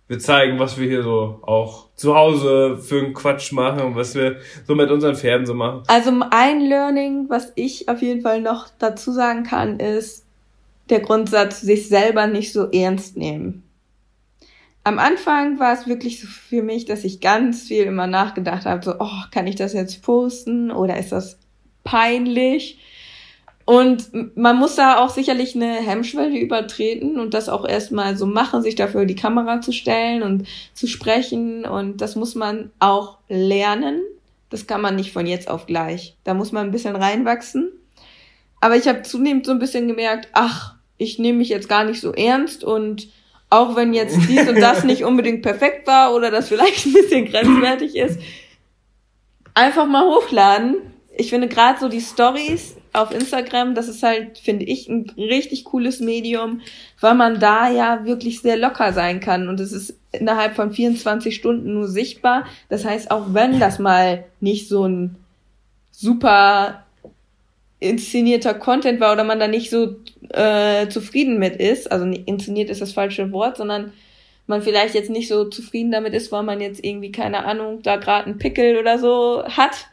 [0.06, 4.14] Wir zeigen, was wir hier so auch zu Hause für einen Quatsch machen und was
[4.14, 5.82] wir so mit unseren Pferden so machen.
[5.86, 10.26] Also ein Learning, was ich auf jeden Fall noch dazu sagen kann, ist
[10.90, 13.67] der Grundsatz, sich selber nicht so ernst nehmen.
[14.88, 18.82] Am Anfang war es wirklich so für mich, dass ich ganz viel immer nachgedacht habe,
[18.82, 21.38] so, oh, kann ich das jetzt posten oder ist das
[21.84, 22.78] peinlich?
[23.66, 28.62] Und man muss da auch sicherlich eine Hemmschwelle übertreten und das auch erstmal so machen,
[28.62, 31.66] sich dafür die Kamera zu stellen und zu sprechen.
[31.66, 34.00] Und das muss man auch lernen.
[34.48, 36.16] Das kann man nicht von jetzt auf gleich.
[36.24, 37.72] Da muss man ein bisschen reinwachsen.
[38.62, 42.00] Aber ich habe zunehmend so ein bisschen gemerkt, ach, ich nehme mich jetzt gar nicht
[42.00, 43.08] so ernst und
[43.50, 47.26] auch wenn jetzt dies und das nicht unbedingt perfekt war oder das vielleicht ein bisschen
[47.26, 48.20] grenzwertig ist,
[49.54, 50.76] einfach mal hochladen.
[51.16, 55.64] Ich finde gerade so die Stories auf Instagram, das ist halt, finde ich, ein richtig
[55.64, 56.60] cooles Medium,
[57.00, 61.34] weil man da ja wirklich sehr locker sein kann und es ist innerhalb von 24
[61.34, 62.46] Stunden nur sichtbar.
[62.68, 65.16] Das heißt, auch wenn das mal nicht so ein
[65.90, 66.84] super
[67.80, 69.96] inszenierter Content war oder man da nicht so
[70.30, 73.92] äh, zufrieden mit ist, also inszeniert ist das falsche Wort, sondern
[74.46, 77.96] man vielleicht jetzt nicht so zufrieden damit ist, weil man jetzt irgendwie, keine Ahnung, da
[77.96, 79.88] gerade einen Pickel oder so hat,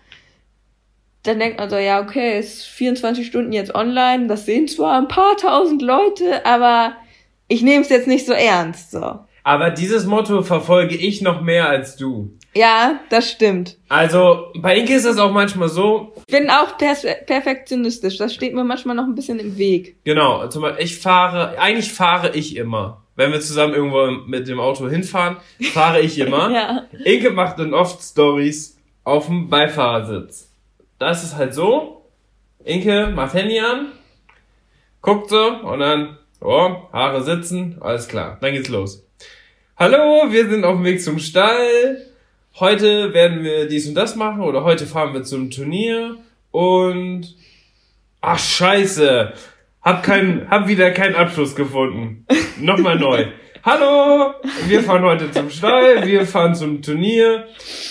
[1.24, 5.08] dann denkt man so, ja, okay, ist 24 Stunden jetzt online, das sehen zwar ein
[5.08, 6.96] paar tausend Leute, aber
[7.48, 9.20] ich nehme es jetzt nicht so ernst, so.
[9.44, 12.32] Aber dieses Motto verfolge ich noch mehr als du.
[12.56, 13.78] Ja, das stimmt.
[13.90, 16.14] Also, bei Inke ist das auch manchmal so.
[16.28, 19.98] Ich bin auch per perfektionistisch, das steht mir manchmal noch ein bisschen im Weg.
[20.06, 23.02] Genau, zum Beispiel, ich fahre, eigentlich fahre ich immer.
[23.18, 25.38] Wenn wir zusammen irgendwo mit dem Auto hinfahren,
[25.74, 26.52] fahre ich immer.
[26.54, 26.86] ja.
[27.04, 30.56] Inke macht dann oft Stories auf dem Beifahrersitz
[31.00, 32.06] da ist halt so,
[32.64, 33.92] Inke macht Handy an,
[35.02, 39.06] guckt so und dann, oh, Haare sitzen, alles klar, dann geht's los.
[39.78, 42.08] Hallo, wir sind auf dem Weg zum Stall.
[42.58, 46.16] Heute werden wir dies und das machen oder heute fahren wir zum Turnier
[46.52, 47.36] und
[48.22, 49.34] ach scheiße,
[49.82, 52.26] hab keinen, hab wieder keinen Abschluss gefunden.
[52.58, 53.26] Nochmal neu.
[53.64, 54.36] Hallo,
[54.70, 57.46] wir fahren heute zum Stall, wir fahren zum Turnier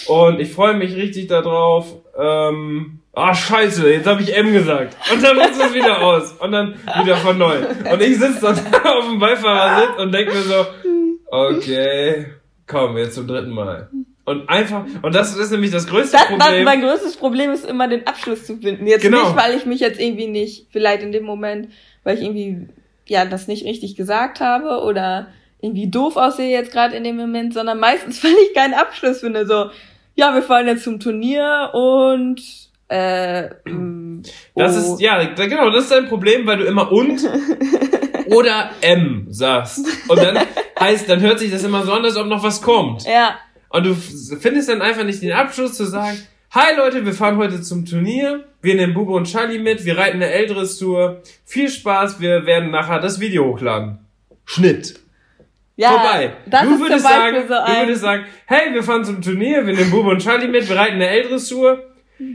[0.07, 4.97] und ich freue mich richtig darauf ähm, ah scheiße, jetzt habe ich M gesagt.
[5.13, 6.33] Und dann ist es wieder aus.
[6.33, 7.59] Und dann wieder von neu.
[7.93, 10.67] Und ich sitze dann auf dem Beifahrersitz und denke mir so,
[11.27, 12.27] okay,
[12.67, 13.91] komm, jetzt zum dritten Mal.
[14.27, 16.65] Und einfach, und das ist nämlich das größte das, Problem.
[16.65, 18.87] mein größtes Problem ist immer den Abschluss zu finden.
[18.87, 19.23] Jetzt genau.
[19.23, 21.69] nicht, weil ich mich jetzt irgendwie nicht, vielleicht in dem Moment,
[22.05, 22.69] weil ich irgendwie,
[23.07, 25.29] ja, das nicht richtig gesagt habe oder
[25.61, 29.47] irgendwie doof aussehe jetzt gerade in dem Moment, sondern meistens, weil ich keinen Abschluss finde.
[29.47, 29.71] So,
[30.15, 32.41] ja, wir fahren jetzt zum Turnier und
[32.89, 34.23] äh, mm,
[34.55, 34.95] das oh.
[34.95, 37.21] ist, ja, genau, das ist ein Problem, weil du immer und
[38.27, 39.87] oder M sagst.
[40.09, 40.39] Und dann
[40.81, 43.05] heißt, dann hört sich das immer so an, als ob noch was kommt.
[43.05, 43.37] Ja.
[43.75, 46.17] Und du findest dann einfach nicht den Abschluss zu sagen,
[46.53, 48.45] Hi Leute, wir fahren heute zum Turnier.
[48.63, 49.85] Wir nehmen Bubo und Charlie mit.
[49.85, 51.23] Wir reiten eine älteres Tour.
[51.45, 52.21] Viel Spaß.
[52.21, 53.99] Wir werden nachher das Video hochladen.
[54.45, 55.01] Schnitt.
[55.75, 56.35] Ja, vorbei.
[56.47, 59.91] Das du, würdest sagen, so du würdest sagen, hey, wir fahren zum Turnier, wir nehmen
[59.91, 61.83] Bube und Charlie mit, wir reiten eine Älteres-Tour.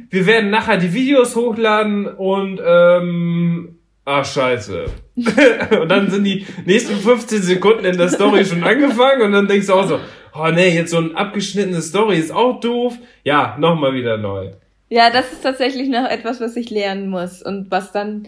[0.10, 4.88] Wir werden nachher die Videos hochladen und ähm, ach scheiße.
[5.80, 9.68] und dann sind die nächsten 15 Sekunden in der Story schon angefangen und dann denkst
[9.68, 10.00] du auch so,
[10.34, 12.98] oh nee, jetzt so ein abgeschnittene Story ist auch doof.
[13.24, 14.52] Ja, nochmal wieder neu.
[14.90, 18.28] Ja, das ist tatsächlich noch etwas, was ich lernen muss und was dann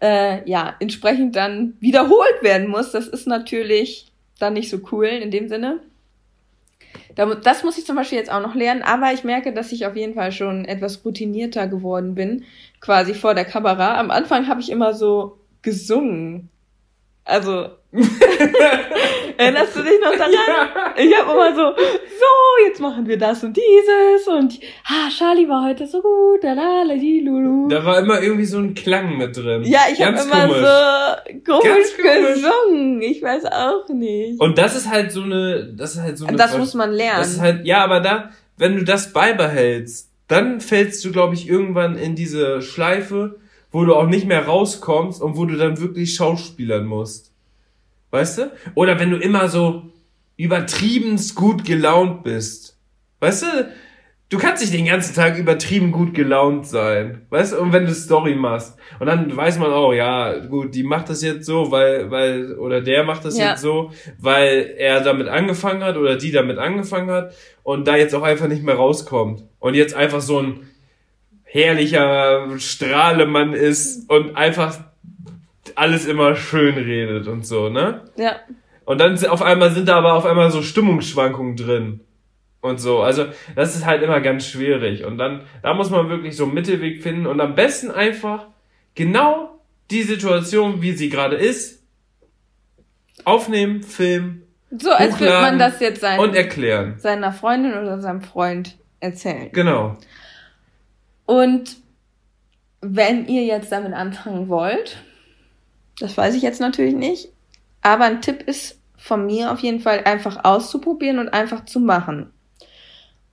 [0.00, 2.92] äh, ja entsprechend dann wiederholt werden muss.
[2.92, 5.80] Das ist natürlich dann nicht so cool in dem Sinne.
[7.42, 9.96] Das muss ich zum Beispiel jetzt auch noch lernen, aber ich merke, dass ich auf
[9.96, 12.44] jeden Fall schon etwas routinierter geworden bin,
[12.80, 13.98] quasi vor der Kamera.
[13.98, 16.48] Am Anfang habe ich immer so gesungen.
[17.24, 17.70] Also
[19.38, 20.32] Erinnerst du dich noch daran?
[20.32, 20.94] Ja.
[20.96, 25.64] Ich habe immer so, so, jetzt machen wir das und dieses und ah, Charlie war
[25.64, 27.68] heute so gut, la la la lulu.
[27.68, 29.62] Da war immer irgendwie so ein Klang mit drin.
[29.64, 30.66] Ja, ich habe immer komisch.
[31.46, 33.00] so komisch, komisch, gesungen.
[33.00, 34.38] Ich weiß auch nicht.
[34.38, 36.36] Und das ist halt so eine, das ist halt so eine.
[36.36, 37.20] Das Ver muss man lernen.
[37.20, 41.48] Das ist halt, ja, aber da, wenn du das beibehältst, dann fällst du, glaube ich,
[41.48, 43.36] irgendwann in diese Schleife,
[43.70, 47.27] wo du auch nicht mehr rauskommst und wo du dann wirklich schauspielern musst.
[48.10, 48.52] Weißt du?
[48.74, 49.90] Oder wenn du immer so
[50.38, 52.78] übertriebenst gut gelaunt bist.
[53.20, 53.46] Weißt du?
[54.30, 57.22] Du kannst nicht den ganzen Tag übertrieben gut gelaunt sein.
[57.30, 57.60] Weißt du?
[57.60, 58.76] Und wenn du Story machst.
[59.00, 62.82] Und dann weiß man auch, ja, gut, die macht das jetzt so, weil, weil, oder
[62.82, 63.50] der macht das ja.
[63.50, 68.14] jetzt so, weil er damit angefangen hat oder die damit angefangen hat und da jetzt
[68.14, 69.44] auch einfach nicht mehr rauskommt.
[69.58, 70.68] Und jetzt einfach so ein
[71.42, 74.78] herrlicher Strahlemann ist und einfach
[75.78, 78.02] alles immer schön redet und so, ne?
[78.16, 78.36] Ja.
[78.84, 82.00] Und dann auf einmal sind da aber auf einmal so Stimmungsschwankungen drin.
[82.60, 83.00] Und so.
[83.00, 85.04] Also, das ist halt immer ganz schwierig.
[85.04, 88.46] Und dann, da muss man wirklich so einen Mittelweg finden und am besten einfach
[88.94, 89.60] genau
[89.90, 91.82] die Situation, wie sie gerade ist,
[93.24, 96.98] aufnehmen, filmen, so als würde man das jetzt sein, und erklären.
[96.98, 99.50] seiner Freundin oder seinem Freund erzählen.
[99.52, 99.96] Genau.
[101.24, 101.76] Und
[102.80, 105.02] wenn ihr jetzt damit anfangen wollt,
[106.00, 107.30] das weiß ich jetzt natürlich nicht,
[107.82, 112.30] aber ein Tipp ist von mir auf jeden Fall einfach auszuprobieren und einfach zu machen.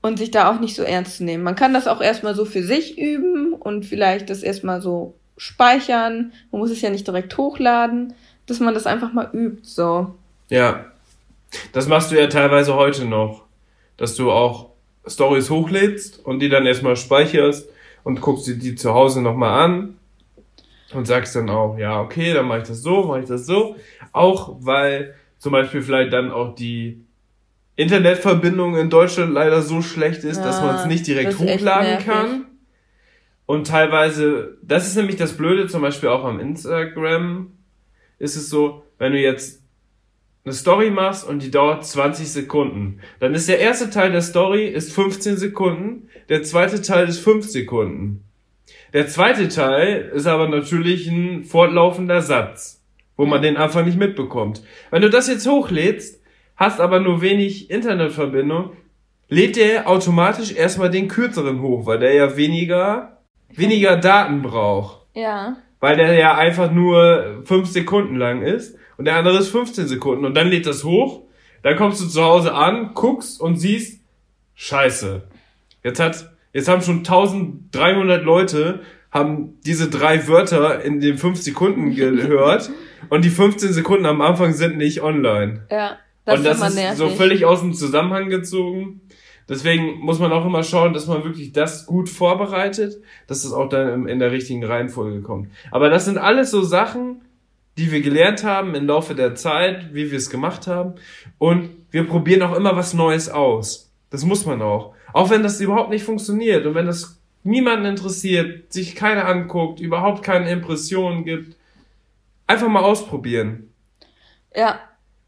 [0.01, 1.43] Und sich da auch nicht so ernst zu nehmen.
[1.43, 6.31] Man kann das auch erstmal so für sich üben und vielleicht das erstmal so speichern.
[6.51, 8.13] Man muss es ja nicht direkt hochladen,
[8.45, 10.13] dass man das einfach mal übt, so.
[10.49, 10.85] Ja.
[11.73, 13.45] Das machst du ja teilweise heute noch.
[13.97, 14.69] Dass du auch
[15.07, 17.67] Stories hochlädst und die dann erstmal speicherst
[18.03, 19.97] und guckst dir die zu Hause nochmal an
[20.95, 23.75] und sagst dann auch, ja, okay, dann mache ich das so, mache ich das so.
[24.11, 27.05] Auch weil zum Beispiel vielleicht dann auch die
[27.75, 32.45] Internetverbindung in Deutschland leider so schlecht ist, ja, dass man es nicht direkt hochladen kann.
[33.45, 37.51] Und teilweise, das ist nämlich das Blöde, zum Beispiel auch am Instagram,
[38.17, 39.61] ist es so, wenn du jetzt
[40.45, 44.67] eine Story machst und die dauert 20 Sekunden, dann ist der erste Teil der Story
[44.67, 48.24] ist 15 Sekunden, der zweite Teil ist 5 Sekunden.
[48.95, 52.81] Der zweite Teil ist aber natürlich ein fortlaufender Satz,
[53.17, 54.63] wo man den einfach nicht mitbekommt.
[54.89, 56.23] Wenn du das jetzt hochlädst,
[56.55, 58.71] hast aber nur wenig Internetverbindung,
[59.27, 63.17] lädt der automatisch erstmal den kürzeren hoch, weil der ja weniger,
[63.49, 65.05] weniger Daten braucht.
[65.13, 65.57] Ja.
[65.81, 70.23] Weil der ja einfach nur 5 Sekunden lang ist und der andere ist 15 Sekunden
[70.23, 71.23] und dann lädt das hoch,
[71.63, 74.01] dann kommst du zu Hause an, guckst und siehst,
[74.53, 75.23] scheiße.
[75.83, 78.79] Jetzt hat, jetzt haben schon 1300 Leute
[79.11, 82.71] haben diese drei Wörter in den 5 Sekunden gehört
[83.09, 85.65] und die 15 Sekunden am Anfang sind nicht online.
[85.69, 85.97] Ja.
[86.23, 89.01] Das und das ist, ist so völlig aus dem Zusammenhang gezogen.
[89.47, 92.95] Deswegen muss man auch immer schauen, dass man wirklich das gut vorbereitet,
[93.27, 95.49] dass es auch dann in der richtigen Reihenfolge kommt.
[95.69, 97.21] Aber das sind alles so Sachen,
[97.77, 100.95] die wir gelernt haben im Laufe der Zeit, wie wir es gemacht haben.
[101.37, 103.93] Und wir probieren auch immer was Neues aus.
[104.09, 104.94] Das muss man auch.
[105.15, 110.23] Auch wenn das überhaupt nicht funktioniert und wenn das niemanden interessiert, sich keiner anguckt, überhaupt
[110.23, 111.55] keine Impressionen gibt.
[112.47, 113.71] Einfach mal ausprobieren.
[114.53, 114.77] Ja,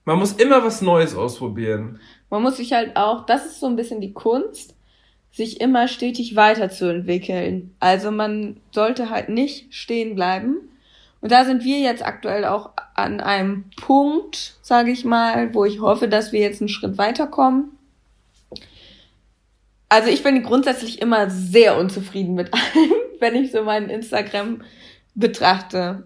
[0.04, 2.02] man muss immer was Neues ausprobieren.
[2.30, 4.76] Man muss sich halt auch, das ist so ein bisschen die Kunst,
[5.32, 7.74] sich immer stetig weiterzuentwickeln.
[7.80, 10.58] Also man sollte halt nicht stehen bleiben.
[11.22, 15.80] Und da sind wir jetzt aktuell auch an einem Punkt, sage ich mal, wo ich
[15.80, 17.77] hoffe, dass wir jetzt einen Schritt weiterkommen.
[19.90, 24.64] Also ich bin grundsätzlich immer sehr unzufrieden mit allem, wenn ich so meinen Instagram
[25.16, 26.04] betrachte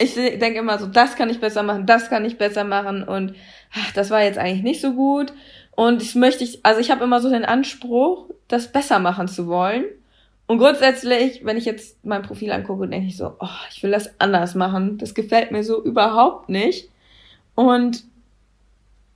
[0.00, 3.34] ich denke immer so, das kann ich besser machen, das kann ich besser machen und
[3.74, 5.32] ach, das war jetzt eigentlich nicht so gut.
[5.72, 9.84] Und ich möchte also ich habe immer so den Anspruch, das besser machen zu wollen.
[10.46, 14.18] Und grundsätzlich, wenn ich jetzt mein Profil angucke, denke ich so, oh, ich will das
[14.18, 14.96] anders machen.
[14.96, 16.88] Das gefällt mir so überhaupt nicht.
[17.54, 18.04] Und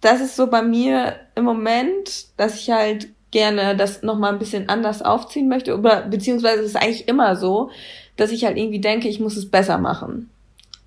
[0.02, 4.68] das ist so bei mir im Moment, dass ich halt gerne das nochmal ein bisschen
[4.68, 5.76] anders aufziehen möchte.
[5.76, 7.70] Oder beziehungsweise es ist eigentlich immer so,
[8.16, 10.30] dass ich halt irgendwie denke, ich muss es besser machen.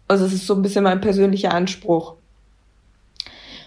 [0.07, 2.15] Also es ist so ein bisschen mein persönlicher Anspruch.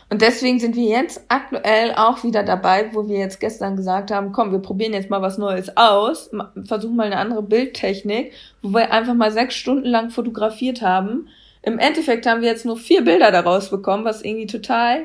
[0.09, 4.33] Und deswegen sind wir jetzt aktuell auch wieder dabei, wo wir jetzt gestern gesagt haben,
[4.33, 6.31] komm, wir probieren jetzt mal was Neues aus,
[6.64, 11.29] versuchen mal eine andere Bildtechnik, wo wir einfach mal sechs Stunden lang fotografiert haben.
[11.62, 15.05] Im Endeffekt haben wir jetzt nur vier Bilder daraus bekommen, was irgendwie total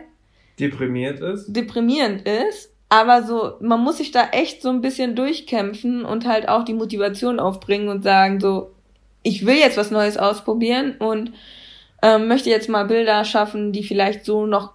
[0.60, 1.48] deprimiert ist.
[1.50, 2.72] Deprimierend ist.
[2.90, 6.74] Aber so, man muss sich da echt so ein bisschen durchkämpfen und halt auch die
[6.74, 8.72] Motivation aufbringen und sagen so,
[9.24, 11.34] ich will jetzt was Neues ausprobieren und
[12.02, 14.74] ähm, möchte jetzt mal Bilder schaffen, die vielleicht so noch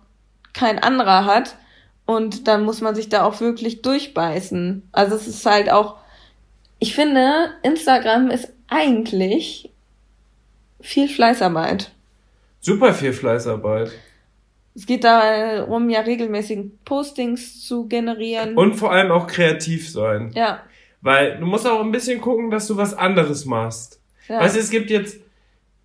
[0.53, 1.57] kein anderer hat.
[2.05, 4.89] Und dann muss man sich da auch wirklich durchbeißen.
[4.91, 5.97] Also es ist halt auch,
[6.81, 9.71] ich finde, Instagram ist eigentlich
[10.81, 11.93] viel Fleißarbeit.
[12.61, 13.93] Super viel Fleißarbeit.
[14.75, 18.57] Es geht darum, ja regelmäßig Postings zu generieren.
[18.57, 20.31] Und vor allem auch kreativ sein.
[20.35, 20.63] Ja.
[21.01, 24.01] Weil du musst auch ein bisschen gucken, dass du was anderes machst.
[24.29, 24.41] Ja.
[24.41, 25.21] Weißt du, es gibt jetzt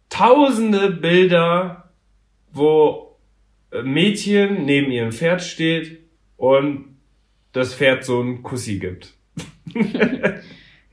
[0.09, 1.89] tausende Bilder,
[2.51, 3.17] wo
[3.83, 5.99] Mädchen neben ihrem Pferd steht
[6.37, 6.97] und
[7.53, 9.13] das Pferd so ein Kussi gibt.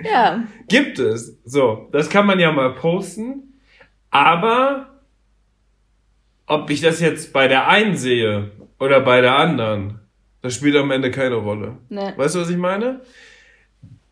[0.02, 0.44] ja.
[0.68, 1.38] Gibt es.
[1.44, 3.60] So, das kann man ja mal posten.
[4.10, 4.91] Aber
[6.52, 10.00] ob ich das jetzt bei der einen sehe oder bei der anderen,
[10.42, 11.78] das spielt am Ende keine Rolle.
[11.88, 12.12] Nee.
[12.16, 13.00] Weißt du, was ich meine?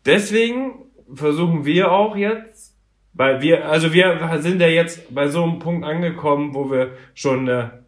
[0.05, 2.71] Deswegen versuchen wir auch jetzt
[3.13, 7.41] Weil wir, also wir sind ja jetzt bei so einem Punkt angekommen, wo wir schon
[7.41, 7.83] eine,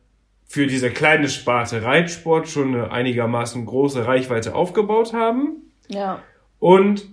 [0.46, 5.72] für diese kleine Sparte Reitsport schon eine einigermaßen große Reichweite aufgebaut haben.
[5.88, 6.20] Ja.
[6.60, 7.08] Und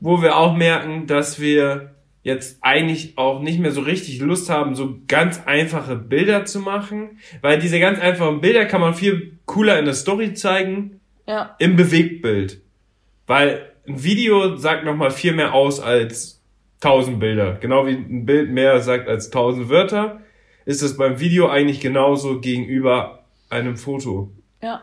[0.00, 1.95] wo wir auch merken, dass wir
[2.26, 7.20] jetzt eigentlich auch nicht mehr so richtig Lust haben, so ganz einfache Bilder zu machen,
[7.40, 10.98] weil diese ganz einfachen Bilder kann man viel cooler in der Story zeigen,
[11.28, 11.54] Ja.
[11.60, 12.60] im Bewegtbild.
[13.28, 16.42] Weil ein Video sagt nochmal viel mehr aus als
[16.80, 17.58] tausend Bilder.
[17.60, 20.20] Genau wie ein Bild mehr sagt als tausend Wörter,
[20.64, 24.32] ist es beim Video eigentlich genauso gegenüber einem Foto.
[24.60, 24.82] Ja.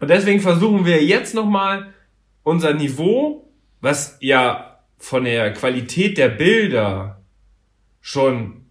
[0.00, 1.94] Und deswegen versuchen wir jetzt nochmal
[2.42, 3.48] unser Niveau,
[3.80, 4.71] was ja
[5.02, 7.20] von der Qualität der Bilder
[8.00, 8.66] schon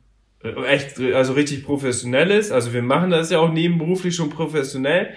[0.65, 2.53] echt, also richtig professionell ist.
[2.53, 5.09] Also wir machen das ja auch nebenberuflich schon professionell.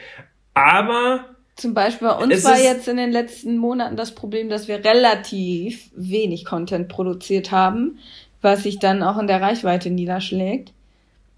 [0.55, 4.67] Aber Zum Beispiel bei uns Es war jetzt in den letzten Monaten das Problem, dass
[4.67, 8.01] wir relativ wenig Content produziert haben,
[8.43, 10.73] was sich dann auch in der Reichweite niederschlägt.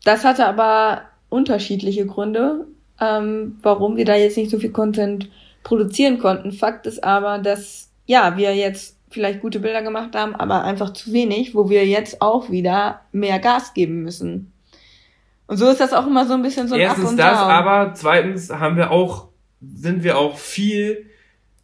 [0.05, 2.67] Das hatte aber unterschiedliche Gründe,
[2.99, 5.29] ähm, warum wir da jetzt nicht so viel Content
[5.65, 6.51] produzieren konnten.
[6.51, 11.11] Fakt ist aber, dass ja wir jetzt vielleicht gute Bilder gemacht haben, aber einfach zu
[11.11, 14.53] wenig, wo wir jetzt auch wieder mehr Gas geben müssen.
[15.47, 17.39] Und so ist das auch immer so ein bisschen so ein Up erstens und das,
[17.39, 17.51] Down.
[17.51, 19.29] aber zweitens haben wir auch,
[19.63, 21.07] sind wir auch viel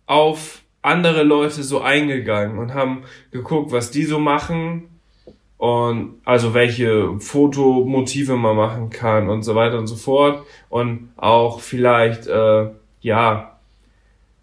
[0.06, 4.88] auf andere Leute so eingegangen und haben geguckt, was die so machen
[5.58, 11.60] und also welche Fotomotive man machen kann und so weiter und so fort und auch
[11.60, 12.70] vielleicht äh,
[13.02, 13.51] ja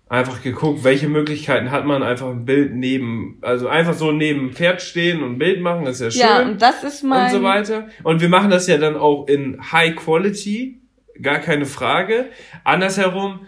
[0.10, 4.53] einfach geguckt, welche Möglichkeiten hat man einfach ein Bild neben also einfach so neben dem
[4.53, 7.32] Pferd stehen und ein Bild machen, ist ja schön ja, und das ist mein und
[7.32, 7.88] so weiter.
[8.03, 10.82] Und wir machen das ja dann auch in High Quality,
[11.22, 12.26] gar keine Frage.
[12.64, 13.41] Andersherum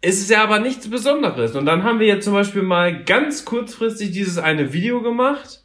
[0.00, 1.54] ist es ja aber nichts Besonderes.
[1.54, 5.62] Und dann haben wir jetzt zum Beispiel mal ganz kurzfristig dieses eine Video gemacht,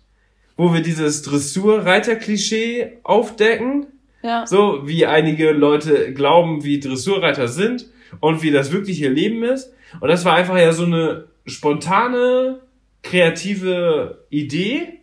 [0.57, 3.87] wo wir dieses Dressurreiter-Klischee aufdecken.
[4.23, 4.45] ja.
[4.45, 7.85] So wie einige Leute glauben, wie Dressurreiter sind
[8.19, 9.73] und wie das wirkliche Leben ist.
[9.99, 12.59] Und das war einfach ja so eine spontane,
[13.03, 14.99] kreative Idee,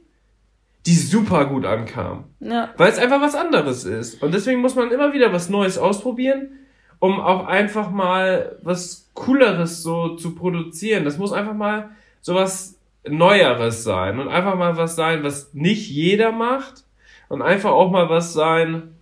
[0.86, 2.24] die super gut ankam.
[2.40, 2.70] ja.
[2.76, 4.22] Weil es einfach was anderes ist.
[4.22, 6.50] Und deswegen muss man immer wieder was Neues ausprobieren,
[6.98, 11.04] um auch einfach mal was Cooleres so zu produzieren.
[11.04, 11.90] Das muss einfach mal
[12.20, 16.84] so was Neueres sein und einfach mal was sein, was nicht jeder macht
[17.28, 18.94] und einfach auch mal was sein,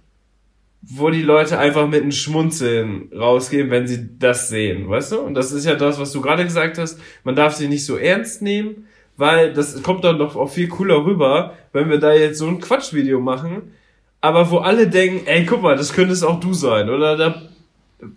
[0.89, 5.20] wo die Leute einfach mit einem Schmunzeln rausgehen, wenn sie das sehen, weißt du?
[5.20, 7.01] Und das ist ja das, was du gerade gesagt hast.
[7.24, 11.05] Man darf sie nicht so ernst nehmen, weil das kommt dann doch auch viel cooler
[11.05, 13.72] rüber, wenn wir da jetzt so ein Quatschvideo machen,
[14.20, 16.89] aber wo alle denken, ey, guck mal, das könnte es auch du sein.
[16.89, 17.43] Oder da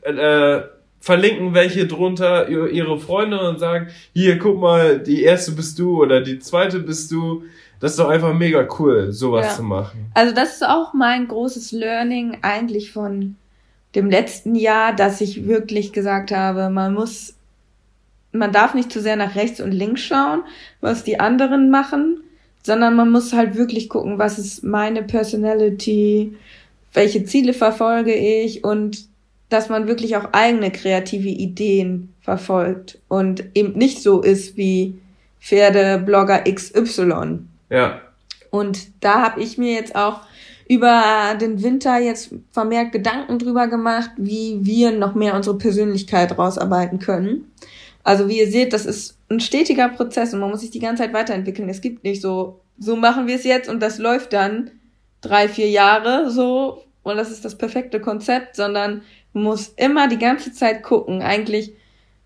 [0.03, 0.63] äh,
[0.99, 6.01] verlinken welche drunter ihr- ihre Freunde und sagen, hier, guck mal, die erste bist du
[6.01, 7.43] oder die zweite bist du.
[7.80, 9.55] Das ist doch einfach mega cool, sowas Ja.
[9.55, 10.11] zu machen.
[10.13, 13.36] Also das ist auch mein großes Learning eigentlich von
[13.95, 17.36] dem letzten Jahr, dass ich wirklich gesagt habe, man muss,
[18.32, 20.43] man darf nicht zu sehr nach rechts und links schauen,
[20.82, 22.21] was die anderen machen,
[22.63, 26.36] sondern man muss halt wirklich gucken, was ist meine Personality,
[26.93, 29.07] welche Ziele verfolge ich und
[29.49, 34.99] dass man wirklich auch eigene kreative Ideen verfolgt und eben nicht so ist wie
[35.39, 37.39] Pferdeblogger XY.
[37.70, 38.01] Ja,
[38.51, 40.22] Und da habe ich mir jetzt auch
[40.67, 46.99] über den Winter jetzt vermehrt Gedanken drüber gemacht, wie wir noch mehr unsere Persönlichkeit rausarbeiten
[46.99, 47.51] können.
[48.03, 51.03] Also wie ihr seht, das ist ein stetiger Prozess und man muss sich die ganze
[51.03, 51.70] Zeit weiterentwickeln.
[51.70, 54.72] Es gibt nicht so, so machen wir es jetzt und das läuft dann
[55.22, 59.01] drei, vier Jahre so und das ist das perfekte Konzept, sondern
[59.34, 61.22] man muss immer die ganze Zeit gucken.
[61.22, 61.74] Eigentlich,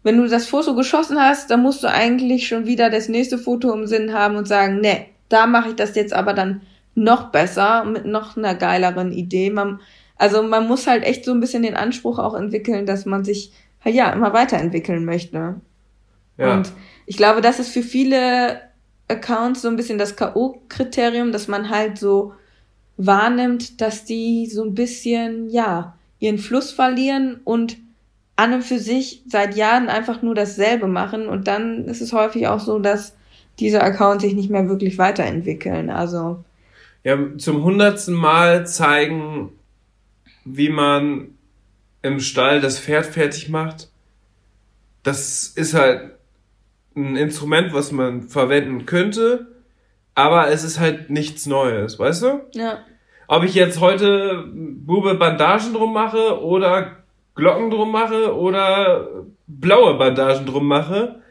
[0.04, 3.74] wenn du das Foto geschossen hast, dann musst du eigentlich schon wieder das nächste Foto
[3.74, 6.62] im Sinn haben und sagen, nee, da mache ich das jetzt aber dann
[6.96, 9.50] noch besser mit noch einer geileren Idee.
[9.50, 9.80] Man,
[10.18, 13.52] also man muss halt echt so ein bisschen den Anspruch auch entwickeln, dass man sich
[13.84, 15.56] ja immer weiterentwickeln möchte.
[16.38, 16.54] ja.
[16.54, 16.72] Und
[17.06, 18.62] ich glaube, das ist für viele
[19.08, 22.34] Accounts so ein bisschen das K.O.-Kriterium, dass man halt so
[22.98, 27.78] wahrnimmt, dass die so ein bisschen, ja, ihren Fluss verlieren und
[28.36, 31.28] an und für sich seit Jahren einfach nur dasselbe machen.
[31.28, 33.16] Und dann ist es häufig auch so, dass
[33.60, 35.90] diese Accounts sich nicht mehr wirklich weiterentwickeln.
[35.90, 36.44] Also,
[37.04, 39.52] ja, zum hundertsten Mal zeigen,
[40.46, 41.30] wie man
[42.02, 43.90] im Stall das Pferd fertig macht.
[45.04, 46.12] Das ist halt
[46.96, 49.48] ein Instrument, was man verwenden könnte,
[50.16, 52.42] aber es ist halt nichts Neues, weißt du?
[52.54, 52.80] ja.
[53.28, 57.04] Ob ich jetzt heute Bube Bandagen drum mache oder
[57.36, 59.08] Glocken drum mache oder
[59.48, 61.23] blaue Bandagen drum mache,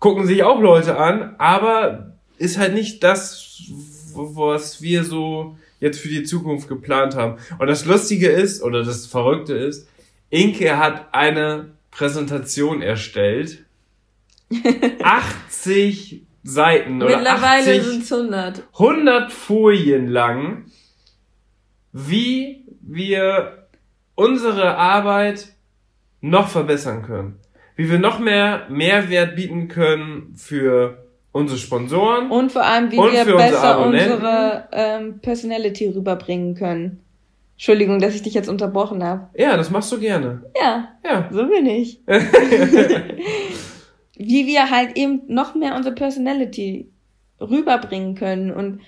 [0.00, 3.70] gucken sich auch Leute an, aber ist halt nicht das,
[4.14, 7.38] was wir so jetzt für die Zukunft geplant haben.
[7.58, 9.88] Und das Lustige ist, oder das Verrückte ist,
[10.30, 13.64] Inke hat eine Präsentation erstellt.
[15.02, 18.62] 80 Seiten oder Mittlerweile sind es 100.
[18.72, 20.64] 100 Folien lang,
[21.92, 23.68] wie wir
[24.14, 25.52] unsere Arbeit
[26.20, 27.38] noch verbessern können.
[27.80, 32.30] Wie wir noch mehr Mehrwert bieten können für unsere Sponsoren.
[32.30, 37.00] Und vor allem, wie wir besser unsere, unsere ähm, Personality rüberbringen können.
[37.54, 39.30] Entschuldigung, dass ich dich jetzt unterbrochen habe.
[39.34, 40.42] Ja, das machst du gerne.
[40.60, 40.88] Ja.
[41.02, 41.30] Ja.
[41.32, 42.02] So bin ich.
[44.18, 46.90] wie wir halt eben noch mehr unsere Personality
[47.40, 48.50] rüberbringen können.
[48.50, 48.82] Und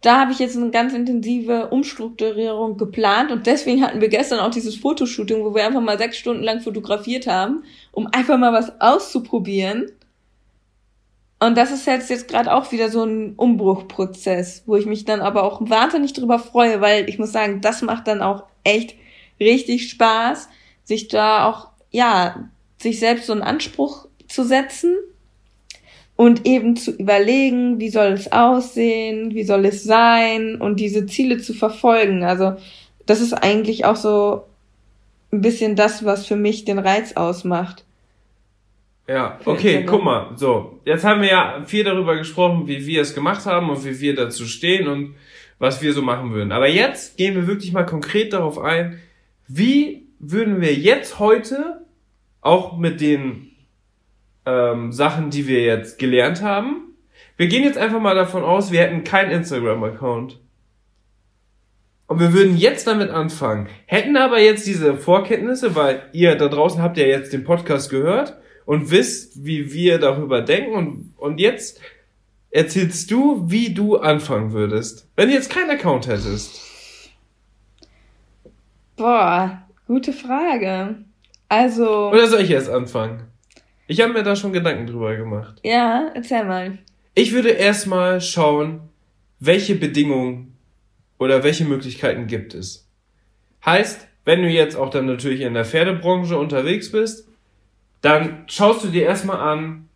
[0.00, 4.50] da habe ich jetzt eine ganz intensive Umstrukturierung geplant und deswegen hatten wir gestern auch
[4.50, 8.80] dieses Fotoshooting, wo wir einfach mal sechs Stunden lang fotografiert haben, um einfach mal was
[8.80, 9.90] auszuprobieren.
[11.40, 15.20] Und das ist jetzt, jetzt gerade auch wieder so ein Umbruchprozess, wo ich mich dann
[15.20, 18.94] aber auch wahnsinnig drüber freue, weil ich muss sagen, das macht dann auch echt
[19.40, 20.48] richtig Spaß,
[20.84, 22.48] sich da auch, ja,
[22.80, 24.94] sich selbst so einen Anspruch zu setzen
[26.18, 31.38] und eben zu überlegen, wie soll es aussehen, wie soll es sein und diese Ziele
[31.38, 32.24] zu verfolgen.
[32.24, 32.56] Also
[33.06, 34.42] das ist eigentlich auch so
[35.32, 37.84] ein bisschen das, was für mich den Reiz ausmacht.
[39.06, 43.14] Ja, okay, guck mal, so, jetzt haben wir ja viel darüber gesprochen, wie wir es
[43.14, 45.14] gemacht haben und wie wir dazu stehen und
[45.60, 46.50] was wir so machen würden.
[46.50, 48.98] Aber jetzt gehen wir wirklich mal konkret darauf ein,
[49.46, 51.86] wie würden wir jetzt heute
[52.40, 53.47] auch mit den
[54.48, 56.94] ähm, Sachen, die wir jetzt gelernt haben.
[57.36, 60.40] Wir gehen jetzt einfach mal davon aus, wir hätten keinen Instagram-Account.
[62.06, 63.68] Und wir würden jetzt damit anfangen.
[63.84, 68.38] Hätten aber jetzt diese Vorkenntnisse, weil ihr da draußen habt ja jetzt den Podcast gehört
[68.64, 70.72] und wisst, wie wir darüber denken.
[70.74, 71.80] Und, und jetzt
[72.50, 77.10] erzählst du, wie du anfangen würdest, wenn du jetzt keinen Account hättest.
[78.96, 80.96] Boah, gute Frage.
[81.50, 82.08] Also.
[82.08, 83.28] Oder soll ich erst anfangen?
[83.90, 85.60] Ich habe mir da schon Gedanken drüber gemacht.
[85.64, 86.78] Ja, erzähl mal.
[87.14, 88.82] Ich würde erstmal schauen,
[89.40, 90.58] welche Bedingungen
[91.18, 92.86] oder welche Möglichkeiten gibt es.
[93.64, 97.28] Heißt, wenn du jetzt auch dann natürlich in der Pferdebranche unterwegs bist,
[98.02, 99.88] dann schaust du dir erstmal an,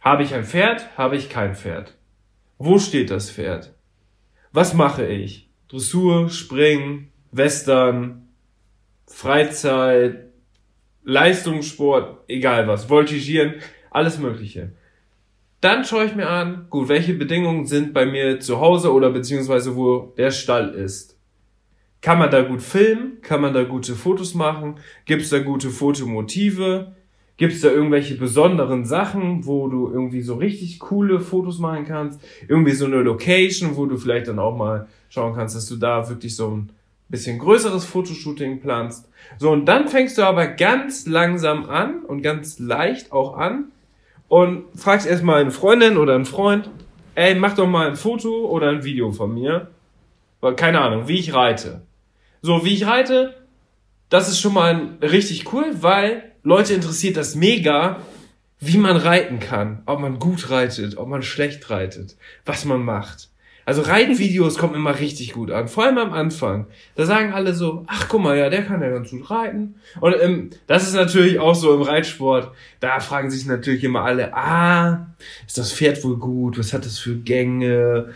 [0.00, 1.98] habe ich ein Pferd, habe ich kein Pferd?
[2.56, 3.74] Wo steht das Pferd?
[4.52, 5.50] Was mache ich?
[5.68, 8.26] Dressur, Springen, Western,
[9.06, 10.27] Freizeit,
[11.04, 13.54] Leistungssport, egal was, Voltigieren,
[13.90, 14.72] alles Mögliche.
[15.60, 19.74] Dann schaue ich mir an, gut, welche Bedingungen sind bei mir zu Hause oder beziehungsweise
[19.74, 21.18] wo der Stall ist.
[22.00, 23.20] Kann man da gut filmen?
[23.22, 24.76] Kann man da gute Fotos machen?
[25.04, 26.94] Gibt es da gute Fotomotive?
[27.38, 32.20] Gibt es da irgendwelche besonderen Sachen, wo du irgendwie so richtig coole Fotos machen kannst?
[32.48, 36.08] Irgendwie so eine Location, wo du vielleicht dann auch mal schauen kannst, dass du da
[36.08, 36.72] wirklich so ein
[37.08, 39.08] bisschen größeres Fotoshooting planst.
[39.38, 43.72] So, und dann fängst du aber ganz langsam an und ganz leicht auch an
[44.28, 46.70] und fragst erstmal eine Freundin oder einen Freund,
[47.14, 49.70] ey, mach doch mal ein Foto oder ein Video von mir.
[50.56, 51.82] Keine Ahnung, wie ich reite.
[52.42, 53.34] So, wie ich reite,
[54.08, 58.00] das ist schon mal richtig cool, weil Leute interessiert das mega,
[58.60, 59.82] wie man reiten kann.
[59.86, 63.30] Ob man gut reitet, ob man schlecht reitet, was man macht.
[63.68, 66.68] Also Reitvideos kommen immer richtig gut an, vor allem am Anfang.
[66.94, 69.74] Da sagen alle so, ach guck mal, ja, der kann ja ganz gut reiten.
[70.00, 72.50] Und ähm, das ist natürlich auch so im Reitsport.
[72.80, 75.08] Da fragen sich natürlich immer alle, ah,
[75.46, 76.58] ist das Pferd wohl gut?
[76.58, 78.14] Was hat das für Gänge?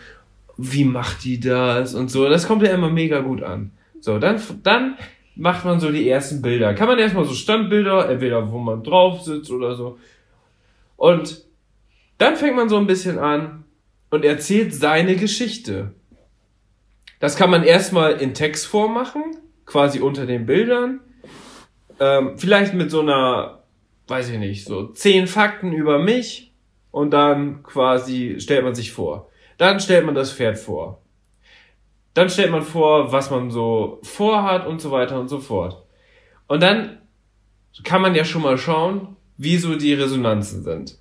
[0.57, 1.93] Wie macht die das?
[1.93, 2.27] Und so.
[2.27, 3.69] Das kommt ja immer mega gut an.
[3.99, 4.97] So, dann, dann
[5.35, 6.73] macht man so die ersten Bilder.
[6.73, 9.99] Kann man erstmal so Standbilder, entweder wo man drauf sitzt oder so.
[10.97, 11.43] Und
[12.17, 13.62] dann fängt man so ein bisschen an,
[14.13, 15.95] und erzählt seine Geschichte.
[17.19, 19.23] Das kann man erstmal in Textform machen,
[19.65, 20.99] quasi unter den Bildern.
[21.99, 23.63] Ähm, vielleicht mit so einer,
[24.07, 26.53] weiß ich nicht, so zehn Fakten über mich
[26.91, 29.31] und dann quasi stellt man sich vor.
[29.57, 31.01] Dann stellt man das Pferd vor.
[32.13, 35.87] Dann stellt man vor, was man so vorhat und so weiter und so fort.
[36.45, 36.99] Und dann
[37.83, 40.99] kann man ja schon mal schauen, wie so die Resonanzen sind.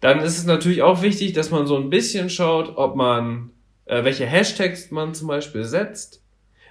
[0.00, 3.50] Dann ist es natürlich auch wichtig, dass man so ein bisschen schaut, ob man,
[3.84, 6.22] äh, welche Hashtags man zum Beispiel setzt.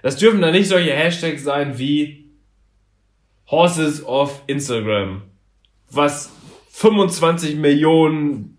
[0.02, 2.26] Das dürfen dann nicht solche Hashtags sein wie
[3.50, 5.22] Horses of Instagram,
[5.90, 6.30] was
[6.70, 8.56] 25 Millionen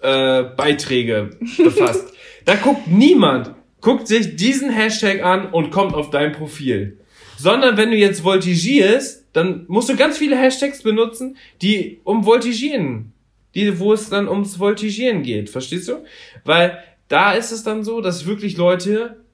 [0.00, 2.12] äh, Beiträge befasst.
[2.44, 6.98] da guckt niemand, guckt sich diesen Hashtag an und kommt auf dein Profil.
[7.36, 13.12] Sondern wenn du jetzt voltigierst, dann musst du ganz viele Hashtags benutzen, die um Voltigieren
[13.58, 16.04] die, wo es dann ums Voltigieren geht, verstehst du?
[16.44, 16.78] Weil
[17.08, 19.24] da ist es dann so, dass wirklich Leute,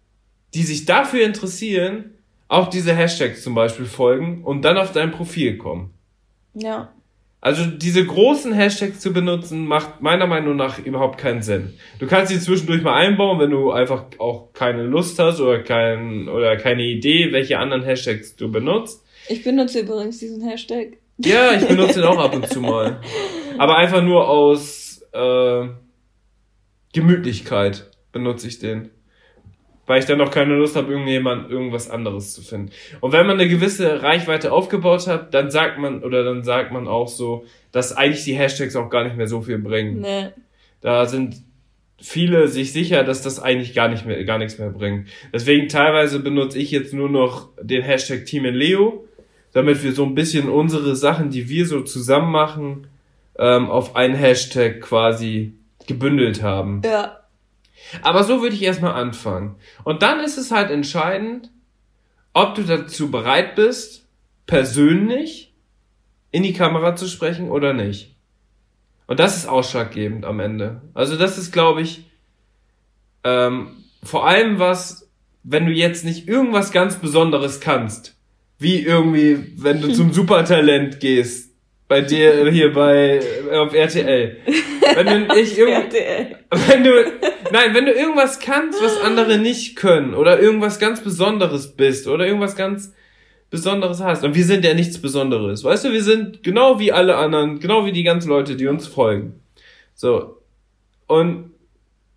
[0.55, 2.15] die sich dafür interessieren,
[2.49, 5.91] auch diese Hashtags zum Beispiel folgen und dann auf dein Profil kommen.
[6.55, 6.93] Ja.
[7.41, 11.75] Also diese großen Hashtags zu benutzen, macht meiner Meinung nach überhaupt keinen Sinn.
[11.99, 16.29] Du kannst sie zwischendurch mal einbauen, wenn du einfach auch keine Lust hast oder, kein,
[16.29, 19.05] oder keine Idee, welche anderen Hashtags du benutzt.
[19.29, 20.97] Ich benutze übrigens diesen Hashtag.
[21.19, 23.01] Ja, ich benutze den auch ab und zu mal.
[23.59, 25.69] Aber einfach nur aus äh,
[26.93, 28.91] Gemütlichkeit benutze ich den.
[29.87, 32.71] Weil ich dann noch keine Lust habe, irgendjemand irgendwas anderes zu finden.
[33.01, 36.89] Und wenn man eine gewisse Reichweite aufgebaut hat, dann sagt man, oder dann sagt man
[36.89, 40.01] auch so, dass eigentlich die Hashtags auch gar nicht mehr so viel bringen.
[40.01, 40.29] Nee.
[40.81, 41.37] Da sind
[42.01, 45.09] viele sich sicher, dass das eigentlich gar nicht mehr, gar nichts mehr bringt.
[45.33, 49.07] Deswegen teilweise benutze ich jetzt nur noch den Hashtag Team in Leo,
[49.53, 52.87] damit wir so ein bisschen unsere Sachen, die wir so zusammen machen,
[53.39, 56.83] ähm, auf einen Hashtag quasi gebündelt haben.
[56.85, 57.21] Ja.
[58.03, 59.57] Aber so würde ich erstmal anfangen.
[59.85, 61.51] Und dann ist es halt entscheidend,
[62.33, 64.07] ob du dazu bereit bist,
[64.47, 65.55] persönlich
[66.31, 68.17] in die Kamera zu sprechen oder nicht.
[69.07, 70.83] Und das ist ausschlaggebend am Ende.
[70.95, 72.05] Also das ist, glaube ich,
[73.23, 75.09] ähm, vor allem was,
[75.43, 78.17] wenn du jetzt nicht irgendwas ganz Besonderes kannst,
[78.59, 81.54] wie irgendwie, wenn du zum Supertalent gehst,
[81.89, 83.21] bei dir hier bei
[83.53, 84.37] auf RTL.
[84.95, 87.13] Wenn du ich wenn du
[87.53, 92.27] nein, wenn du irgendwas kannst, was andere nicht können oder irgendwas ganz Besonderes bist oder
[92.27, 92.93] irgendwas ganz
[93.51, 95.63] Besonderes hast und wir sind ja nichts Besonderes.
[95.63, 98.87] Weißt du, wir sind genau wie alle anderen, genau wie die ganzen Leute, die uns
[98.87, 99.41] folgen.
[99.95, 100.39] So.
[101.07, 101.51] Und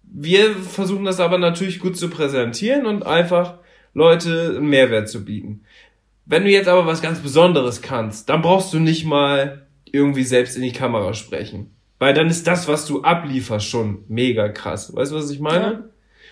[0.03, 3.59] wir versuchen das aber natürlich gut zu präsentieren und einfach
[3.93, 5.61] Leute einen Mehrwert zu bieten.
[6.27, 10.57] Wenn du jetzt aber was ganz Besonderes kannst, dann brauchst du nicht mal irgendwie selbst
[10.57, 11.71] in die Kamera sprechen.
[11.99, 14.93] Weil dann ist das, was du ablieferst, schon mega krass.
[14.93, 15.65] Weißt du, was ich meine?
[15.65, 15.83] Ja.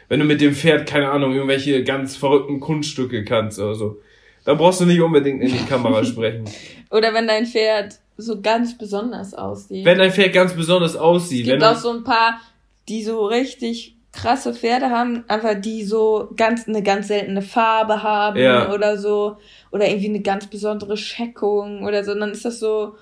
[0.10, 4.02] Wenn du mit dem Pferd, keine Ahnung, irgendwelche ganz verrückten Kunststücke kannst oder so.
[4.44, 6.46] Dann brauchst du nicht unbedingt in die Kamera sprechen.
[6.92, 9.86] Oder wenn dein Pferd so ganz besonders aussieht.
[9.86, 11.48] Wenn dein Pferd ganz besonders aussieht.
[11.48, 12.40] Es gibt auch so ein paar,
[12.88, 18.40] die so richtig krasse Pferde haben, einfach die so ganz eine ganz seltene Farbe haben
[18.40, 18.72] ja.
[18.74, 19.38] oder so
[19.72, 22.96] oder irgendwie eine ganz besondere Scheckung oder so, und dann ist das so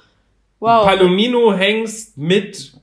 [0.59, 0.86] wow.
[0.86, 2.74] Palomino Hengst mit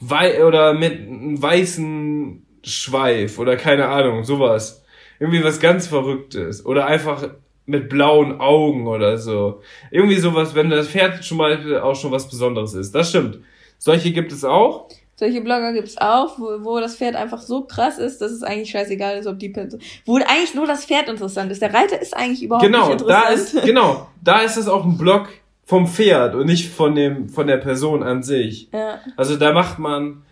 [0.00, 4.84] wei oder mit einem weißen Schweif oder keine Ahnung, sowas.
[5.20, 7.28] Irgendwie was ganz verrücktes oder einfach
[7.66, 9.62] mit blauen Augen oder so.
[9.90, 12.94] Irgendwie sowas, wenn das Pferd schon mal auch schon was Besonderes ist.
[12.94, 13.38] Das stimmt.
[13.78, 14.88] Solche gibt es auch.
[15.16, 18.70] Solche Blogger gibt's auch, wo, wo das Pferd einfach so krass ist, dass es eigentlich
[18.70, 21.62] scheißegal ist, ob die Person, wo eigentlich nur das Pferd interessant ist.
[21.62, 23.24] Der Reiter ist eigentlich überhaupt genau, nicht interessant.
[23.24, 25.28] Da ist, genau, da ist es auch ein Blog
[25.64, 28.68] vom Pferd und nicht von dem, von der Person an sich.
[28.72, 28.98] Ja.
[29.16, 30.22] Also da macht man,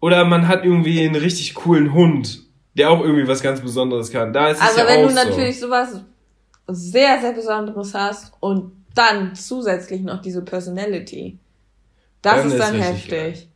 [0.00, 2.42] oder man hat irgendwie einen richtig coolen Hund,
[2.74, 4.32] der auch irgendwie was ganz Besonderes kann.
[4.32, 5.68] Da ist es Aber ja wenn auch du natürlich so.
[5.68, 6.00] sowas
[6.66, 11.38] sehr, sehr Besonderes hast und dann zusätzlich noch diese Personality,
[12.22, 13.49] das dann ist dann ist heftig.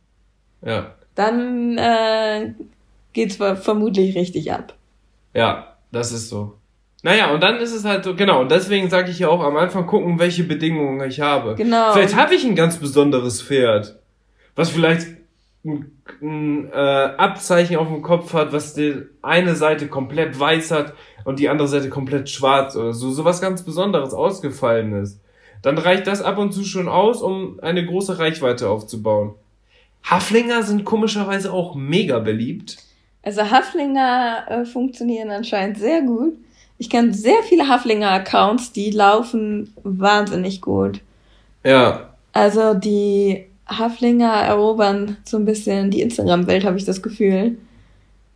[0.65, 0.95] Ja.
[1.15, 2.53] Dann äh,
[3.13, 4.73] geht's vermutlich richtig ab.
[5.33, 6.57] Ja, das ist so.
[7.03, 9.55] Naja, und dann ist es halt so, genau, und deswegen sage ich ja auch am
[9.57, 11.53] Anfang gucken, welche Bedingungen ich habe.
[11.55, 11.93] Genau.
[11.93, 13.99] Vielleicht habe ich ein ganz besonderes Pferd,
[14.55, 15.07] was vielleicht
[15.63, 15.91] ein,
[16.21, 20.93] ein äh, Abzeichen auf dem Kopf hat, was die eine Seite komplett weiß hat
[21.25, 25.21] und die andere Seite komplett schwarz oder so, so was ganz Besonderes ausgefallen ist.
[25.61, 29.35] Dann reicht das ab und zu schon aus, um eine große Reichweite aufzubauen.
[30.05, 32.77] Haflinger sind komischerweise auch mega beliebt.
[33.23, 36.33] Also Haflinger äh, funktionieren anscheinend sehr gut.
[36.77, 41.01] Ich kenne sehr viele Haflinger-Accounts, die laufen wahnsinnig gut.
[41.63, 42.13] Ja.
[42.33, 47.57] Also die Haflinger erobern so ein bisschen die Instagram-Welt, habe ich das Gefühl.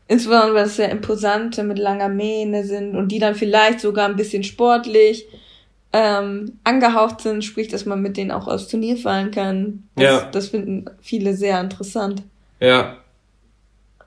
[0.08, 4.16] Insbesondere, weil es sehr imposante mit langer Mähne sind und die dann vielleicht sogar ein
[4.16, 5.28] bisschen sportlich
[5.92, 9.84] ähm, angehaucht sind, sprich, dass man mit denen auch aus Turnier fallen kann.
[9.96, 10.30] Das, ja.
[10.32, 12.24] das finden viele sehr interessant.
[12.60, 12.98] Ja.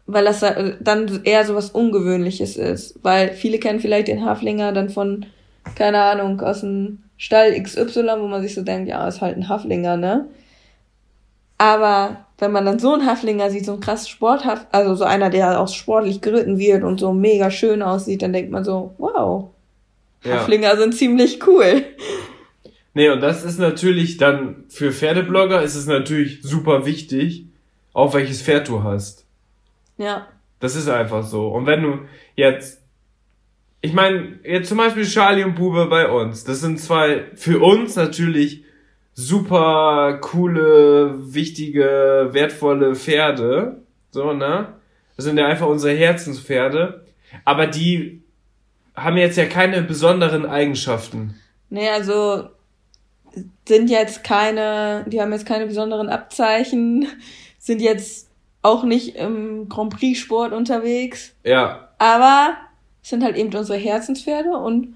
[0.07, 0.41] Weil das
[0.81, 2.99] dann eher so was Ungewöhnliches ist.
[3.03, 5.27] Weil viele kennen vielleicht den Haflinger dann von,
[5.75, 9.49] keine Ahnung, aus dem Stall XY, wo man sich so denkt, ja, ist halt ein
[9.49, 10.29] Haflinger, ne?
[11.59, 15.31] Aber wenn man dann so einen Haflinger sieht, so ein krass Sporthaft, also so einer,
[15.31, 19.51] der auch sportlich geritten wird und so mega schön aussieht, dann denkt man so, wow,
[20.25, 20.35] ja.
[20.35, 21.85] Haflinger sind ziemlich cool.
[22.95, 27.47] Nee, und das ist natürlich dann für Pferdeblogger ist es natürlich super wichtig,
[27.93, 29.27] auf welches Pferd du hast.
[29.97, 30.29] Ja.
[30.61, 31.49] Das ist einfach so.
[31.49, 31.99] Und wenn du
[32.37, 32.83] jetzt,
[33.81, 37.97] ich meine, jetzt zum Beispiel Charlie und Bube bei uns, das sind zwei für uns
[37.97, 38.65] natürlich
[39.15, 43.83] super coole, wichtige, wertvolle Pferde.
[44.11, 44.75] So, ne?
[45.17, 47.05] Das sind ja einfach unsere Herzenspferde.
[47.45, 48.22] Aber die
[48.95, 51.35] haben jetzt ja keine besonderen Eigenschaften.
[51.71, 52.49] Nee, also
[53.67, 57.07] sind jetzt keine, die haben jetzt keine besonderen Abzeichen,
[57.59, 58.29] sind jetzt
[58.63, 61.35] auch nicht im Grand Prix Sport unterwegs.
[61.45, 61.89] Ja.
[61.99, 62.55] Aber
[63.03, 64.95] sind halt eben unsere Herzenspferde und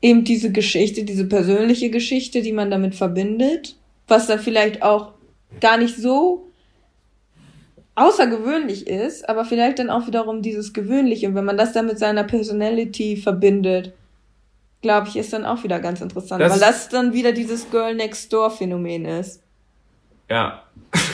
[0.00, 3.76] eben diese Geschichte, diese persönliche Geschichte, die man damit verbindet,
[4.08, 5.12] was dann vielleicht auch
[5.60, 6.48] gar nicht so
[7.96, 11.28] außergewöhnlich ist, aber vielleicht dann auch wiederum dieses Gewöhnliche.
[11.28, 13.92] Und wenn man das dann mit seiner Personality verbindet,
[14.82, 17.94] glaube ich, ist dann auch wieder ganz interessant, das weil das dann wieder dieses Girl
[17.94, 19.40] Next Door Phänomen ist.
[20.28, 20.62] Ja.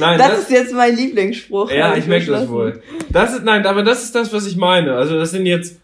[0.00, 1.70] nein, das, das, ist jetzt mein Lieblingsspruch.
[1.70, 2.82] Ja, ich merke das wohl.
[3.10, 4.94] Das ist, nein, aber das ist das, was ich meine.
[4.94, 5.80] Also das sind jetzt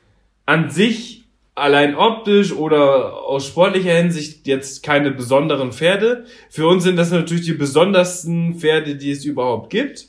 [0.47, 1.18] an sich
[1.59, 6.25] allein optisch oder aus sportlicher Hinsicht jetzt keine besonderen Pferde.
[6.51, 10.09] Für uns sind das natürlich die besondersten Pferde, die es überhaupt gibt.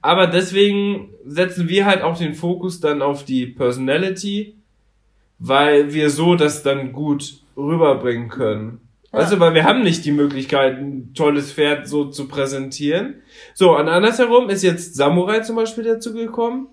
[0.00, 4.56] Aber deswegen setzen wir halt auch den Fokus dann auf die Personality,
[5.38, 8.80] weil wir so das dann gut rüberbringen können.
[9.12, 9.20] Ja.
[9.20, 13.22] Also, weil wir haben nicht die Möglichkeit, ein tolles Pferd so zu präsentieren.
[13.54, 16.68] So, und andersherum ist jetzt Samurai zum Beispiel dazu gekommen.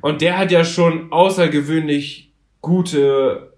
[0.00, 3.51] Und der hat ja schon außergewöhnlich gute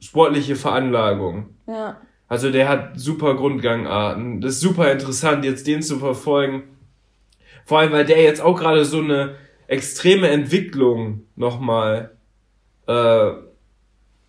[0.00, 1.50] sportliche Veranlagung.
[1.66, 2.00] Ja.
[2.28, 4.40] Also der hat super Grundgangarten.
[4.40, 6.64] Das ist super interessant, jetzt den zu verfolgen.
[7.64, 9.36] Vor allem, weil der jetzt auch gerade so eine
[9.66, 12.16] extreme Entwicklung nochmal
[12.86, 13.30] äh,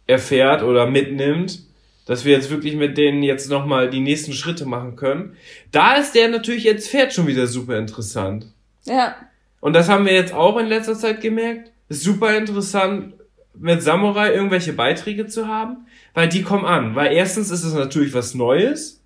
[0.08, 1.64] erfährt oder mitnimmt,
[2.06, 5.38] dass wir jetzt wirklich mit denen jetzt nochmal die nächsten Schritte machen können.
[5.72, 8.48] Da ist der natürlich jetzt Pferd schon wieder super interessant.
[8.86, 9.16] Ja.
[9.60, 11.72] Und das haben wir jetzt auch in letzter Zeit gemerkt.
[11.90, 13.14] Ist super interessant,
[13.58, 16.96] mit Samurai irgendwelche Beiträge zu haben, weil die kommen an.
[16.96, 19.04] Weil erstens ist es natürlich was Neues.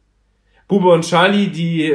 [0.67, 1.93] Bube und Charlie, die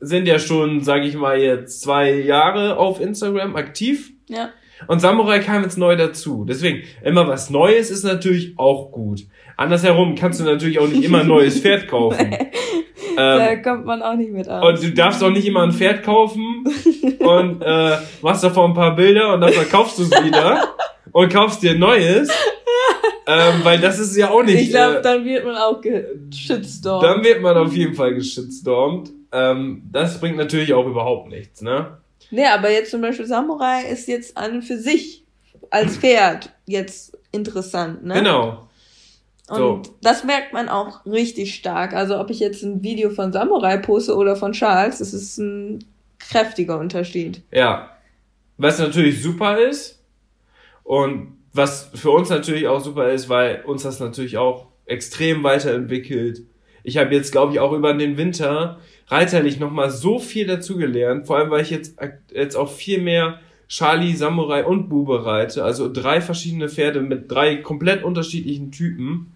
[0.00, 4.12] sind ja schon, sag ich mal, jetzt zwei Jahre auf Instagram aktiv.
[4.28, 4.50] Ja.
[4.86, 6.44] Und Samurai kam jetzt neu dazu.
[6.46, 9.22] Deswegen, immer was Neues ist natürlich auch gut.
[9.56, 12.32] Andersherum kannst du natürlich auch nicht immer ein neues Pferd kaufen.
[12.32, 14.66] ähm, da kommt man auch nicht mit aus.
[14.66, 16.64] Und du darfst auch nicht immer ein Pferd kaufen
[17.20, 20.74] und äh, machst davor ein paar Bilder und dann verkaufst du es wieder
[21.14, 22.28] und kaufst dir Neues.
[23.26, 24.60] ähm, weil das ist ja auch nicht.
[24.60, 27.02] Ich glaube, äh, dann wird man auch geschitstormt.
[27.02, 29.10] Dann wird man auf jeden Fall geschitstormt.
[29.32, 31.98] Ähm, das bringt natürlich auch überhaupt nichts, ne?
[32.30, 35.24] Nee, aber jetzt zum Beispiel Samurai ist jetzt an für sich
[35.70, 38.14] als Pferd jetzt interessant, ne?
[38.14, 38.68] Genau.
[39.48, 39.82] Und so.
[40.02, 41.92] das merkt man auch richtig stark.
[41.92, 45.84] Also ob ich jetzt ein Video von Samurai poste oder von Charles, das ist ein
[46.18, 47.42] kräftiger Unterschied.
[47.52, 47.90] Ja.
[48.56, 49.93] Was natürlich super ist,
[50.84, 56.42] und was für uns natürlich auch super ist, weil uns das natürlich auch extrem weiterentwickelt.
[56.82, 58.78] Ich habe jetzt, glaube ich, auch über den Winter
[59.08, 61.26] reiterlich nochmal so viel dazugelernt.
[61.26, 61.96] Vor allem, weil ich jetzt,
[62.32, 65.64] jetzt auch viel mehr Charlie, Samurai und Bube reite.
[65.64, 69.32] Also drei verschiedene Pferde mit drei komplett unterschiedlichen Typen.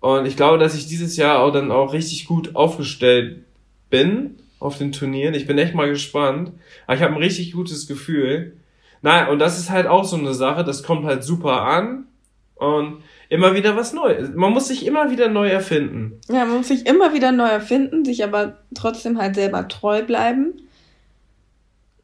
[0.00, 3.44] Und ich glaube, dass ich dieses Jahr auch dann auch richtig gut aufgestellt
[3.90, 5.34] bin auf den Turnieren.
[5.34, 6.52] Ich bin echt mal gespannt.
[6.86, 8.54] Aber ich habe ein richtig gutes Gefühl.
[9.02, 12.06] Naja, und das ist halt auch so eine Sache, das kommt halt super an
[12.54, 14.30] und immer wieder was Neues.
[14.34, 16.20] Man muss sich immer wieder neu erfinden.
[16.28, 20.60] Ja, man muss sich immer wieder neu erfinden, sich aber trotzdem halt selber treu bleiben.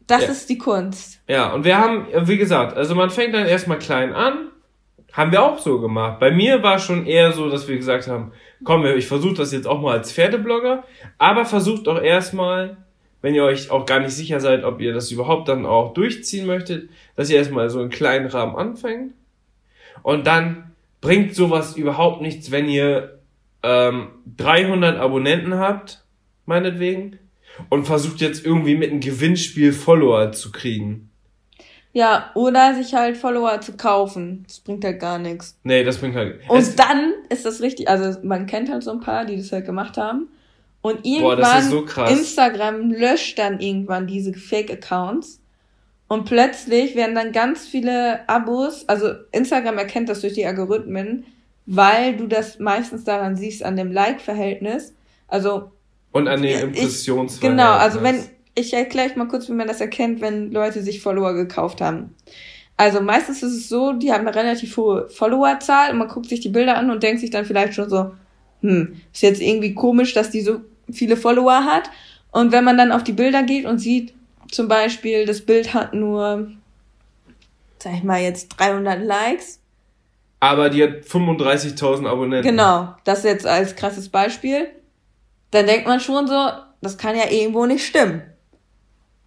[0.06, 0.28] Das ja.
[0.30, 1.20] ist die Kunst.
[1.28, 4.48] Ja, und wir haben, wie gesagt, also man fängt dann erstmal klein an.
[5.12, 6.20] Haben wir auch so gemacht.
[6.20, 8.32] Bei mir war schon eher so, dass wir gesagt haben,
[8.64, 10.84] komm, ich versuche das jetzt auch mal als Pferdeblogger,
[11.18, 12.76] aber versucht auch erstmal
[13.22, 16.46] wenn ihr euch auch gar nicht sicher seid, ob ihr das überhaupt dann auch durchziehen
[16.46, 19.14] möchtet, dass ihr erstmal so einen kleinen Rahmen anfängt.
[20.02, 23.18] Und dann bringt sowas überhaupt nichts, wenn ihr
[23.62, 26.04] ähm, 300 Abonnenten habt,
[26.44, 27.18] meinetwegen,
[27.70, 31.10] und versucht jetzt irgendwie mit einem Gewinnspiel Follower zu kriegen.
[31.92, 34.44] Ja, oder sich halt Follower zu kaufen.
[34.46, 35.58] Das bringt halt gar nichts.
[35.64, 36.40] Nee, das bringt halt.
[36.46, 39.64] Und dann ist das richtig, also man kennt halt so ein paar, die das halt
[39.64, 40.28] gemacht haben.
[40.86, 45.40] Und irgendwann, Boah, so Instagram löscht dann irgendwann diese Fake-Accounts.
[46.06, 51.24] Und plötzlich werden dann ganz viele Abos, also Instagram erkennt das durch die Algorithmen,
[51.66, 54.94] weil du das meistens daran siehst, an dem Like-Verhältnis.
[55.26, 55.72] Also.
[56.12, 57.40] Und an den Impressionsverhältnis.
[57.40, 58.22] Genau, also wenn,
[58.54, 62.14] ich erkläre mal kurz, wie man das erkennt, wenn Leute sich Follower gekauft haben.
[62.76, 66.38] Also meistens ist es so, die haben eine relativ hohe Followerzahl und man guckt sich
[66.38, 68.12] die Bilder an und denkt sich dann vielleicht schon so,
[68.60, 70.60] hm, ist jetzt irgendwie komisch, dass die so
[70.90, 71.90] viele Follower hat.
[72.30, 74.14] Und wenn man dann auf die Bilder geht und sieht,
[74.50, 76.50] zum Beispiel, das Bild hat nur,
[77.78, 79.60] sag ich mal jetzt 300 Likes.
[80.40, 82.48] Aber die hat 35.000 Abonnenten.
[82.48, 84.68] Genau, das jetzt als krasses Beispiel.
[85.50, 86.50] Dann denkt man schon so,
[86.82, 88.22] das kann ja irgendwo nicht stimmen.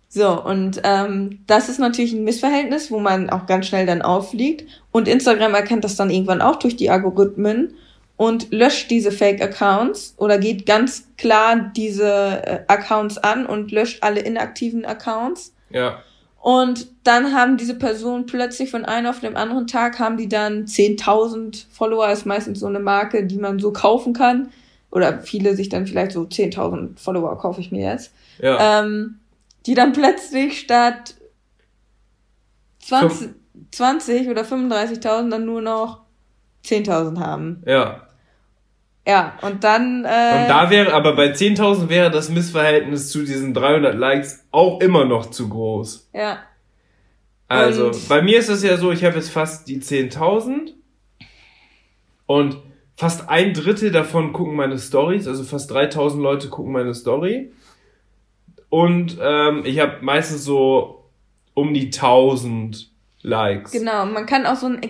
[0.08, 4.66] So, und ähm, das ist natürlich ein Missverhältnis, wo man auch ganz schnell dann auffliegt.
[4.92, 7.76] Und Instagram erkennt das dann irgendwann auch durch die Algorithmen
[8.20, 12.06] und löscht diese Fake-Accounts oder geht ganz klar diese
[12.46, 15.56] äh, Accounts an und löscht alle inaktiven Accounts.
[15.70, 16.04] Ja.
[16.42, 20.66] Und dann haben diese Personen plötzlich von einem auf den anderen Tag haben die dann
[20.66, 24.52] 10.000 Follower, ist meistens so eine Marke, die man so kaufen kann.
[24.92, 28.12] Oder viele sich dann vielleicht so 10.000 Follower kaufe ich mir jetzt.
[28.42, 28.82] Ja.
[28.82, 29.20] Ähm,
[29.66, 31.16] die dann plötzlich statt
[32.82, 33.30] 20,
[33.72, 36.02] 20 oder 35.000 dann nur noch
[36.66, 37.64] 10.000 haben.
[37.66, 38.09] Ja.
[39.10, 40.06] Ja, und dann.
[40.06, 44.80] Äh, und da wäre, aber bei 10.000 wäre das Missverhältnis zu diesen 300 Likes auch
[44.82, 46.10] immer noch zu groß.
[46.14, 46.40] Ja.
[47.48, 50.74] Also, und bei mir ist es ja so, ich habe jetzt fast die 10.000
[52.28, 52.58] und
[52.96, 57.52] fast ein Drittel davon gucken meine Stories, also fast 3.000 Leute gucken meine Story.
[58.70, 61.10] Und ähm, ich habe meistens so
[61.56, 62.92] um die 1000
[63.24, 63.72] Likes.
[63.72, 64.84] Genau, man kann auch so ein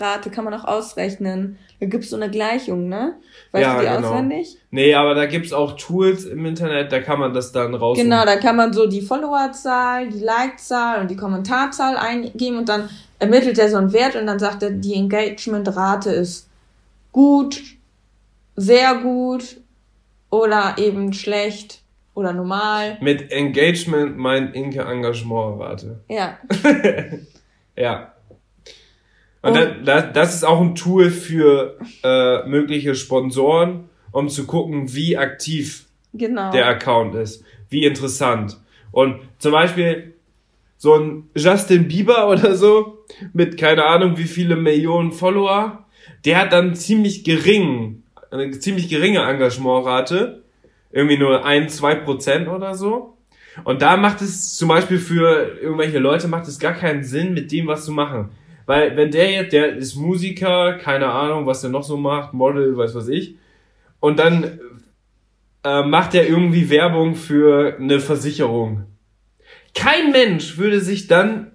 [0.00, 1.58] Engagement-Rate kann man auch ausrechnen.
[1.78, 3.14] Da gibt's so eine Gleichung, ne?
[3.52, 4.08] Weißt ja, du die genau.
[4.08, 4.56] auswendig?
[4.70, 7.98] Nee, aber da gibt's auch Tools im Internet, da kann man das dann raus.
[7.98, 12.88] Genau, da kann man so die Followerzahl, die Like-Zahl und die Kommentarzahl eingeben und dann
[13.18, 16.48] ermittelt er so einen Wert und dann sagt er, die Engagement-Rate ist
[17.12, 17.62] gut,
[18.56, 19.56] sehr gut
[20.30, 21.82] oder eben schlecht
[22.14, 22.98] oder normal.
[23.00, 26.00] Mit Engagement meint Inke Engagementrate.
[26.08, 26.38] Ja.
[27.76, 28.12] ja.
[29.42, 34.94] Und, Und das, das ist auch ein Tool für äh, mögliche Sponsoren, um zu gucken,
[34.94, 36.50] wie aktiv genau.
[36.52, 38.58] der Account ist, wie interessant.
[38.92, 40.14] Und zum Beispiel
[40.76, 42.98] so ein Justin Bieber oder so
[43.32, 45.84] mit keine Ahnung wie viele Millionen Follower,
[46.24, 50.42] der hat dann ziemlich gering, eine ziemlich geringe Engagementrate,
[50.90, 53.16] irgendwie nur ein, zwei Prozent oder so.
[53.64, 57.52] Und da macht es zum Beispiel für irgendwelche Leute macht es gar keinen Sinn, mit
[57.52, 58.30] dem was zu machen.
[58.70, 62.76] Weil wenn der jetzt, der ist Musiker, keine Ahnung, was der noch so macht, Model,
[62.76, 63.34] weiß was ich,
[63.98, 64.60] und dann
[65.64, 68.84] äh, macht er irgendwie Werbung für eine Versicherung.
[69.74, 71.50] Kein Mensch würde sich dann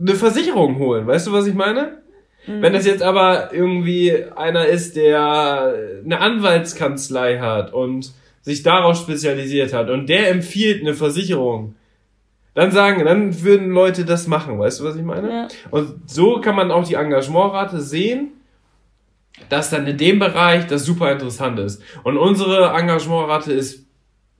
[0.00, 1.98] eine Versicherung holen, weißt du, was ich meine?
[2.46, 2.62] Mhm.
[2.62, 9.74] Wenn das jetzt aber irgendwie einer ist, der eine Anwaltskanzlei hat und sich darauf spezialisiert
[9.74, 11.74] hat und der empfiehlt eine Versicherung,
[12.54, 15.28] dann sagen, dann würden Leute das machen, weißt du, was ich meine?
[15.28, 15.48] Ja.
[15.70, 18.32] Und so kann man auch die Engagementrate sehen,
[19.48, 21.82] dass dann in dem Bereich das super interessant ist.
[22.04, 23.86] Und unsere Engagementrate ist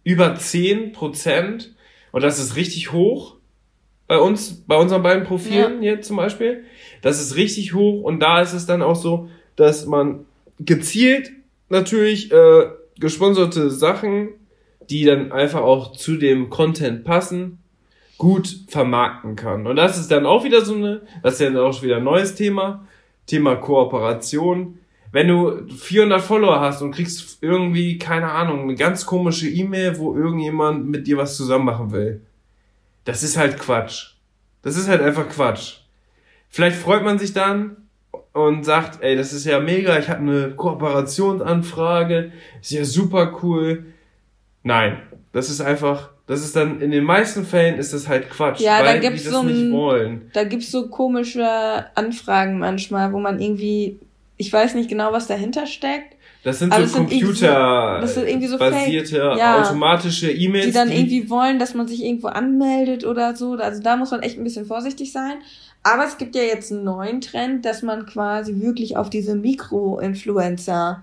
[0.05, 1.75] über 10 Prozent
[2.13, 3.35] und das ist richtig hoch
[4.07, 5.93] bei uns, bei unseren beiden Profilen ja.
[5.93, 6.65] jetzt zum Beispiel.
[7.03, 10.27] Das ist richtig hoch und da ist es dann auch so, dass man
[10.61, 11.33] gezielt
[11.69, 12.67] natürlich äh,
[13.01, 14.29] gesponserte Sachen,
[14.91, 17.59] die dann einfach auch zu dem Content passen,
[18.25, 19.67] gut vermarkten kann.
[19.67, 22.05] Und das ist dann auch wieder so eine, das ist ja dann auch wieder ein
[22.05, 22.87] neues Thema,
[23.27, 24.79] Thema Kooperation.
[25.13, 30.17] Wenn du 400 Follower hast und kriegst irgendwie, keine Ahnung, eine ganz komische E-Mail, wo
[30.17, 32.23] irgendjemand mit dir was zusammen machen will.
[33.05, 34.15] Das ist halt Quatsch.
[34.63, 35.81] Das ist halt einfach Quatsch.
[36.49, 37.77] Vielleicht freut man sich dann
[38.33, 43.85] und sagt, ey, das ist ja mega, ich habe eine Kooperationsanfrage, ist ja super cool.
[44.63, 45.03] Nein,
[45.33, 48.79] das ist einfach das ist dann, in den meisten Fällen ist das halt Quatsch, ja,
[48.79, 50.31] weil da gibt's die das so nicht wollen.
[50.33, 53.99] Da gibt's so komische Anfragen manchmal, wo man irgendwie,
[54.37, 56.17] ich weiß nicht genau, was dahinter steckt.
[56.43, 60.67] Das sind so computerbasierte, so, ja, automatische E-Mails.
[60.67, 63.55] Die dann die irgendwie wollen, dass man sich irgendwo anmeldet oder so.
[63.55, 65.37] Also da muss man echt ein bisschen vorsichtig sein.
[65.83, 71.03] Aber es gibt ja jetzt einen neuen Trend, dass man quasi wirklich auf diese Mikro-Influencer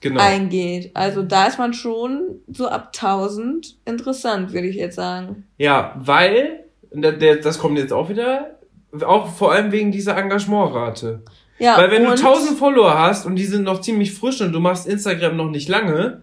[0.00, 0.20] genau.
[0.20, 0.90] eingeht.
[0.94, 5.44] Also da ist man schon so ab 1000 interessant, würde ich jetzt sagen.
[5.56, 8.58] Ja, weil, das kommt jetzt auch wieder,
[9.04, 11.22] auch vor allem wegen dieser Engagementrate.
[11.58, 14.60] Ja, weil wenn du 1000 Follower hast und die sind noch ziemlich frisch und du
[14.60, 16.22] machst Instagram noch nicht lange,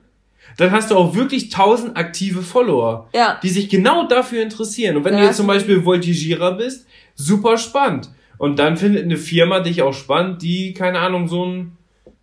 [0.57, 3.39] dann hast du auch wirklich 1000 aktive Follower, ja.
[3.43, 4.95] die sich genau dafür interessieren.
[4.95, 8.09] Und wenn ja, du jetzt zum Beispiel Voltigierer bist, super spannend.
[8.37, 11.77] Und dann findet eine Firma dich auch spannend, die, keine Ahnung, so ein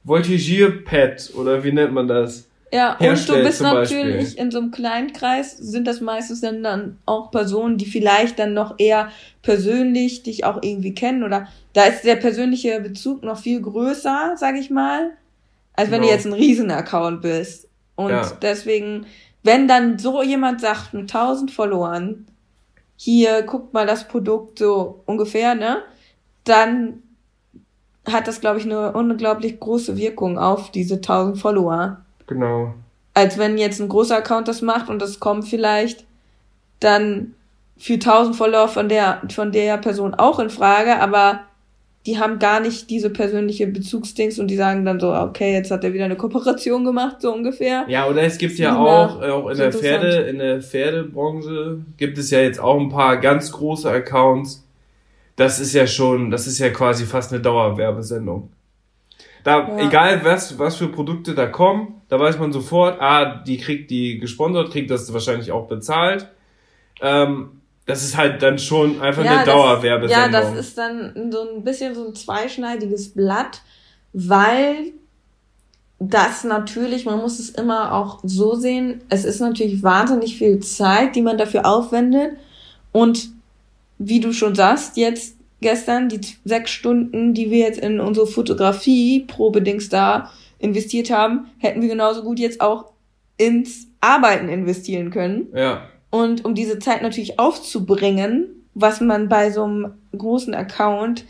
[0.04, 2.48] Voltigierpad oder wie nennt man das?
[2.72, 6.98] Ja, und du bist natürlich in so einem kleinen Kreis, sind das meistens dann, dann
[7.04, 9.10] auch Personen, die vielleicht dann noch eher
[9.42, 14.56] persönlich dich auch irgendwie kennen oder da ist der persönliche Bezug noch viel größer, sag
[14.56, 15.10] ich mal,
[15.74, 16.10] als wenn genau.
[16.10, 17.68] du jetzt ein Riesen-Account bist.
[17.94, 18.32] Und ja.
[18.40, 19.04] deswegen,
[19.42, 22.26] wenn dann so jemand sagt mit 1000 Followern,
[22.96, 25.82] hier, guckt mal das Produkt so ungefähr, ne?
[26.44, 27.02] Dann
[28.10, 31.98] hat das, glaube ich, eine unglaublich große Wirkung auf diese 1000 Follower.
[32.26, 32.74] Genau.
[33.14, 36.04] Als wenn jetzt ein großer Account das macht und das kommt vielleicht
[36.80, 37.34] dann
[37.76, 41.40] für 1000 Follower von der, von der Person auch in Frage, aber
[42.06, 45.84] die haben gar nicht diese persönliche Bezugsdings und die sagen dann so, okay, jetzt hat
[45.84, 47.84] er wieder eine Kooperation gemacht, so ungefähr.
[47.86, 52.30] Ja, oder es gibt ja auch, auch in der Pferde, in der Pferdebranche gibt es
[52.30, 54.64] ja jetzt auch ein paar ganz große Accounts.
[55.36, 58.50] Das ist ja schon, das ist ja quasi fast eine Dauerwerbesendung.
[59.44, 59.88] Da, ja.
[59.88, 64.18] egal was, was für Produkte da kommen, da weiß man sofort, ah, die kriegt die
[64.18, 66.28] gesponsert, kriegt das wahrscheinlich auch bezahlt.
[67.00, 70.32] Ähm, das ist halt dann schon einfach ja, eine Dauerwerbesendung.
[70.32, 73.62] Ja, das ist dann so ein bisschen so ein zweischneidiges Blatt,
[74.12, 74.92] weil
[75.98, 81.16] das natürlich, man muss es immer auch so sehen, es ist natürlich wahnsinnig viel Zeit,
[81.16, 82.36] die man dafür aufwendet.
[82.92, 83.30] Und
[84.04, 89.88] wie du schon sagst, jetzt gestern die sechs Stunden, die wir jetzt in unsere Fotografie-Probedings
[89.88, 92.92] da investiert haben, hätten wir genauso gut jetzt auch
[93.36, 95.48] ins Arbeiten investieren können.
[95.54, 95.88] Ja.
[96.10, 101.24] Und um diese Zeit natürlich aufzubringen, was man bei so einem großen Account,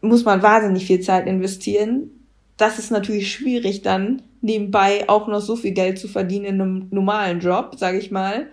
[0.00, 2.10] muss man wahnsinnig viel Zeit investieren.
[2.56, 6.86] Das ist natürlich schwierig dann, nebenbei auch noch so viel Geld zu verdienen in einem
[6.90, 8.46] normalen Job, sage ich mal,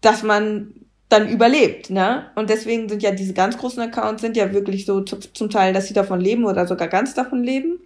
[0.00, 0.74] dass man
[1.08, 2.26] dann überlebt, ne?
[2.34, 5.88] Und deswegen sind ja diese ganz großen Accounts sind ja wirklich so zum Teil, dass
[5.88, 7.80] sie davon leben oder sogar ganz davon leben.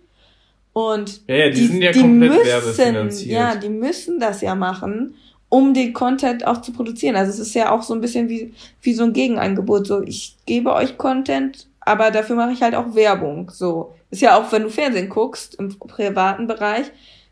[0.72, 3.30] Und ja, ja die, die sind ja die komplett müssen, werbefinanziert.
[3.30, 5.14] Ja, die müssen das ja machen
[5.52, 7.14] um den Content auch zu produzieren.
[7.14, 9.86] Also es ist ja auch so ein bisschen wie, wie so ein Gegenangebot.
[9.86, 13.50] So, ich gebe euch Content, aber dafür mache ich halt auch Werbung.
[13.50, 13.92] So.
[14.10, 16.86] Ist ja auch, wenn du Fernsehen guckst, im privaten Bereich,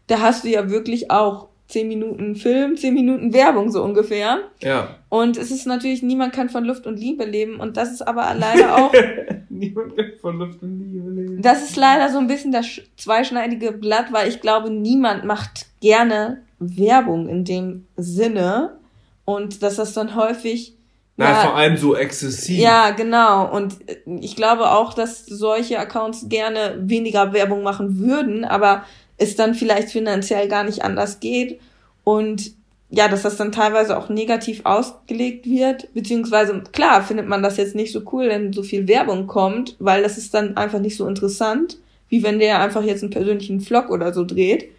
[0.07, 4.41] da hast du ja wirklich auch zehn Minuten Film, zehn Minuten Werbung so ungefähr.
[4.61, 4.97] Ja.
[5.09, 7.61] Und es ist natürlich, niemand kann von Luft und Liebe leben.
[7.61, 8.93] Und das ist aber leider auch.
[9.49, 11.43] niemand kann von Luft und Liebe leben.
[11.43, 12.67] Das ist leider so ein bisschen das
[12.97, 18.77] zweischneidige Blatt, weil ich glaube, niemand macht gerne Werbung in dem Sinne
[19.25, 20.77] und dass das dann häufig
[21.21, 22.59] na, ja, vor allem so exzessiv.
[22.59, 23.55] Ja, genau.
[23.55, 23.77] Und
[24.23, 28.85] ich glaube auch, dass solche Accounts gerne weniger Werbung machen würden, aber
[29.21, 31.61] es dann vielleicht finanziell gar nicht anders geht.
[32.03, 32.53] Und
[32.89, 37.77] ja, dass das dann teilweise auch negativ ausgelegt wird, beziehungsweise klar findet man das jetzt
[37.77, 41.07] nicht so cool, wenn so viel Werbung kommt, weil das ist dann einfach nicht so
[41.07, 44.71] interessant, wie wenn der einfach jetzt einen persönlichen Vlog oder so dreht.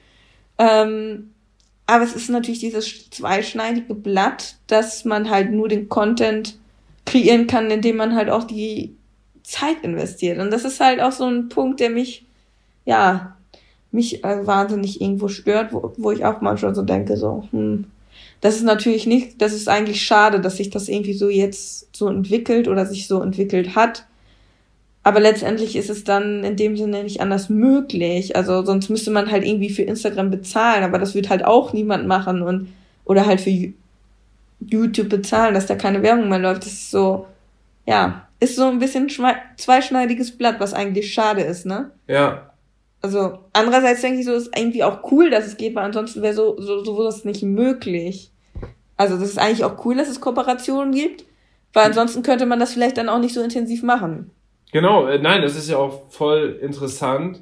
[0.57, 1.29] Ähm,
[1.85, 6.57] aber es ist natürlich dieses zweischneidige Blatt, dass man halt nur den Content
[7.05, 8.95] kreieren kann, indem man halt auch die
[9.43, 10.39] Zeit investiert.
[10.39, 12.25] Und das ist halt auch so ein Punkt, der mich,
[12.85, 13.37] ja,
[13.91, 17.85] mich äh, wahnsinnig irgendwo stört, wo, wo ich auch manchmal so denke, so, hm,
[18.41, 22.07] das ist natürlich nicht, das ist eigentlich schade, dass sich das irgendwie so jetzt so
[22.07, 24.05] entwickelt oder sich so entwickelt hat.
[25.03, 28.35] Aber letztendlich ist es dann in dem Sinne nicht anders möglich.
[28.35, 32.07] Also sonst müsste man halt irgendwie für Instagram bezahlen, aber das wird halt auch niemand
[32.07, 32.67] machen und
[33.03, 33.51] oder halt für
[34.59, 36.65] YouTube bezahlen, dass da keine Werbung mehr läuft.
[36.65, 37.25] Das ist so,
[37.87, 39.09] ja, ist so ein bisschen
[39.57, 41.91] zweischneidiges Blatt, was eigentlich schade ist, ne?
[42.07, 42.50] Ja.
[43.01, 46.35] Also andererseits denke ich so, ist irgendwie auch cool, dass es geht, weil ansonsten wäre
[46.35, 48.31] so, so sowas nicht möglich.
[48.95, 51.25] Also das ist eigentlich auch cool, dass es Kooperationen gibt,
[51.73, 54.29] weil ansonsten könnte man das vielleicht dann auch nicht so intensiv machen.
[54.71, 57.41] Genau, äh, nein, das ist ja auch voll interessant,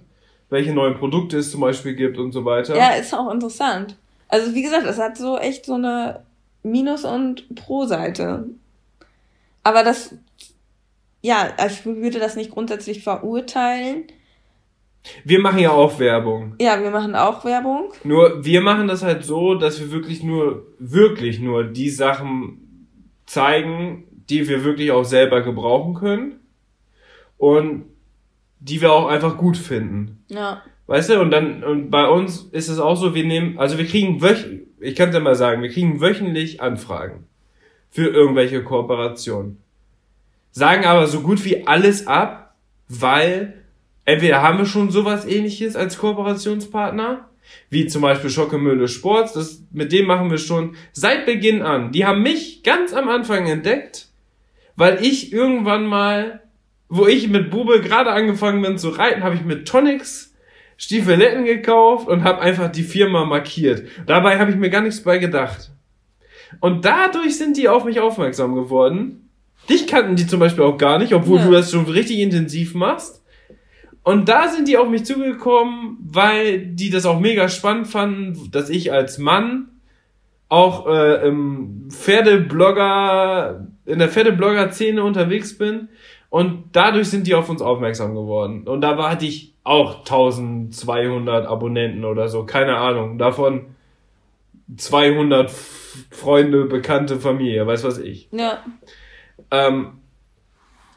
[0.50, 2.76] welche neuen Produkte es zum Beispiel gibt und so weiter.
[2.76, 3.98] Ja, ist auch interessant.
[4.30, 6.24] Also wie gesagt, es hat so echt so eine
[6.64, 8.46] Minus- und Pro-Seite.
[9.64, 10.16] Aber das,
[11.22, 14.06] ja, also ich würde das nicht grundsätzlich verurteilen.
[15.24, 16.56] Wir machen ja auch Werbung.
[16.60, 17.92] Ja, wir machen auch Werbung.
[18.04, 24.06] Nur, wir machen das halt so, dass wir wirklich nur, wirklich nur die Sachen zeigen,
[24.30, 26.40] die wir wirklich auch selber gebrauchen können
[27.38, 27.86] und
[28.60, 30.24] die wir auch einfach gut finden.
[30.28, 30.62] Ja.
[30.88, 33.86] Weißt du, und dann, und bei uns ist es auch so, wir nehmen, also wir
[33.86, 37.26] kriegen wöchentlich, ich kann es ja mal sagen, wir kriegen wöchentlich Anfragen
[37.90, 39.62] für irgendwelche Kooperationen.
[40.52, 42.56] Sagen aber so gut wie alles ab,
[42.88, 43.59] weil
[44.10, 47.30] entweder haben wir schon sowas ähnliches als Kooperationspartner,
[47.70, 51.92] wie zum Beispiel Schockemühle Sports, das, mit dem machen wir schon seit Beginn an.
[51.92, 54.08] Die haben mich ganz am Anfang entdeckt,
[54.76, 56.42] weil ich irgendwann mal
[56.90, 60.34] wo ich mit Bube gerade angefangen bin zu reiten, habe ich mit Tonics
[60.78, 63.84] Stiefeletten gekauft und habe einfach die Firma markiert.
[64.08, 65.72] Dabei habe ich mir gar nichts bei gedacht.
[66.62, 69.30] Und dadurch sind die auf mich aufmerksam geworden.
[69.70, 71.46] Dich kannten die zum Beispiel auch gar nicht, obwohl ja.
[71.46, 73.19] du das schon richtig intensiv machst.
[74.04, 78.70] Und da sind die auf mich zugekommen, weil die das auch mega spannend fanden, dass
[78.70, 79.70] ich als Mann
[80.48, 85.90] auch äh, im Pferdeblogger, in der Pferdeblogger-Szene unterwegs bin
[86.30, 88.68] und dadurch sind die auf uns aufmerksam geworden.
[88.68, 93.18] Und da war, hatte ich auch 1200 Abonnenten oder so, keine Ahnung.
[93.18, 93.68] Davon
[94.76, 95.52] 200
[96.12, 98.30] Freunde, Bekannte, Familie, weiß was ich.
[98.32, 98.64] Ja.
[99.52, 100.00] Ähm,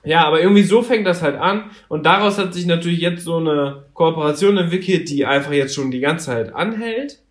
[0.05, 3.37] ja, aber irgendwie so fängt das halt an und daraus hat sich natürlich jetzt so
[3.37, 7.23] eine Kooperation entwickelt, die einfach jetzt schon die ganze Zeit anhält.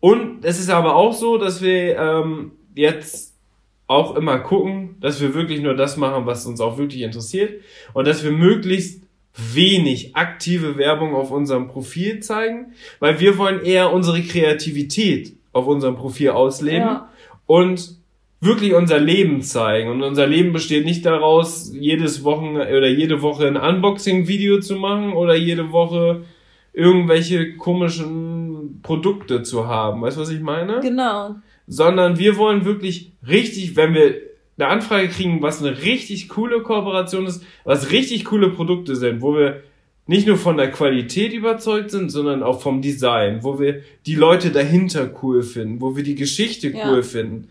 [0.00, 3.34] Und es ist aber auch so, dass wir ähm, jetzt
[3.86, 7.60] auch immer gucken, dass wir wirklich nur das machen, was uns auch wirklich interessiert
[7.92, 9.02] und dass wir möglichst
[9.34, 15.96] wenig aktive Werbung auf unserem Profil zeigen, weil wir wollen eher unsere Kreativität auf unserem
[15.96, 17.10] Profil ausleben ja.
[17.46, 18.01] und
[18.42, 19.88] wirklich unser Leben zeigen.
[19.88, 25.12] Und unser Leben besteht nicht daraus, jedes Wochen oder jede Woche ein Unboxing-Video zu machen
[25.12, 26.24] oder jede Woche
[26.72, 30.02] irgendwelche komischen Produkte zu haben.
[30.02, 30.80] Weißt du, was ich meine?
[30.80, 31.36] Genau.
[31.68, 34.16] Sondern wir wollen wirklich richtig, wenn wir
[34.58, 39.36] eine Anfrage kriegen, was eine richtig coole Kooperation ist, was richtig coole Produkte sind, wo
[39.36, 39.62] wir
[40.08, 44.50] nicht nur von der Qualität überzeugt sind, sondern auch vom Design, wo wir die Leute
[44.50, 47.02] dahinter cool finden, wo wir die Geschichte cool ja.
[47.02, 47.48] finden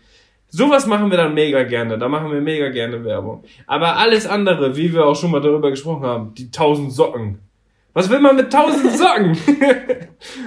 [0.54, 1.96] Sowas machen wir dann mega gerne.
[1.96, 3.42] Da machen wir mega gerne Werbung.
[3.66, 7.38] Aber alles andere, wie wir auch schon mal darüber gesprochen haben, die tausend Socken.
[7.94, 9.34] Was will man mit tausend Socken?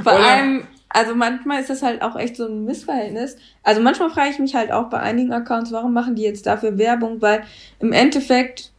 [0.03, 3.35] Vor allem, also manchmal ist das halt auch echt so ein Missverhältnis.
[3.63, 6.77] Also manchmal frage ich mich halt auch bei einigen Accounts, warum machen die jetzt dafür
[6.77, 7.23] Werbung?
[7.23, 7.43] Weil
[7.79, 8.71] im Endeffekt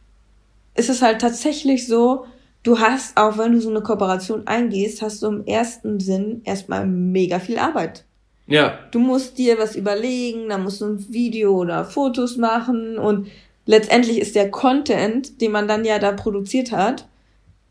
[0.75, 2.25] ist es halt tatsächlich so,
[2.63, 6.87] du hast, auch wenn du so eine Kooperation eingehst, hast du im ersten Sinn erstmal
[6.87, 8.05] mega viel Arbeit.
[8.47, 8.79] Ja.
[8.91, 13.27] Du musst dir was überlegen, dann musst du ein Video oder Fotos machen und
[13.65, 17.07] letztendlich ist der Content, den man dann ja da produziert hat,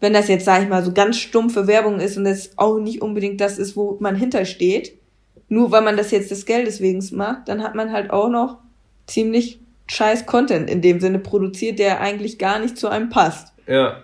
[0.01, 3.01] wenn das jetzt, sag ich mal, so ganz stumpfe Werbung ist und das auch nicht
[3.01, 4.99] unbedingt das ist, wo man hintersteht,
[5.49, 8.59] nur weil man das jetzt des Geldes wegen macht, dann hat man halt auch noch
[9.07, 13.55] ziemlich scheiß Content in dem Sinne produziert, der eigentlich gar nicht zu einem passt.
[13.67, 14.03] Ja.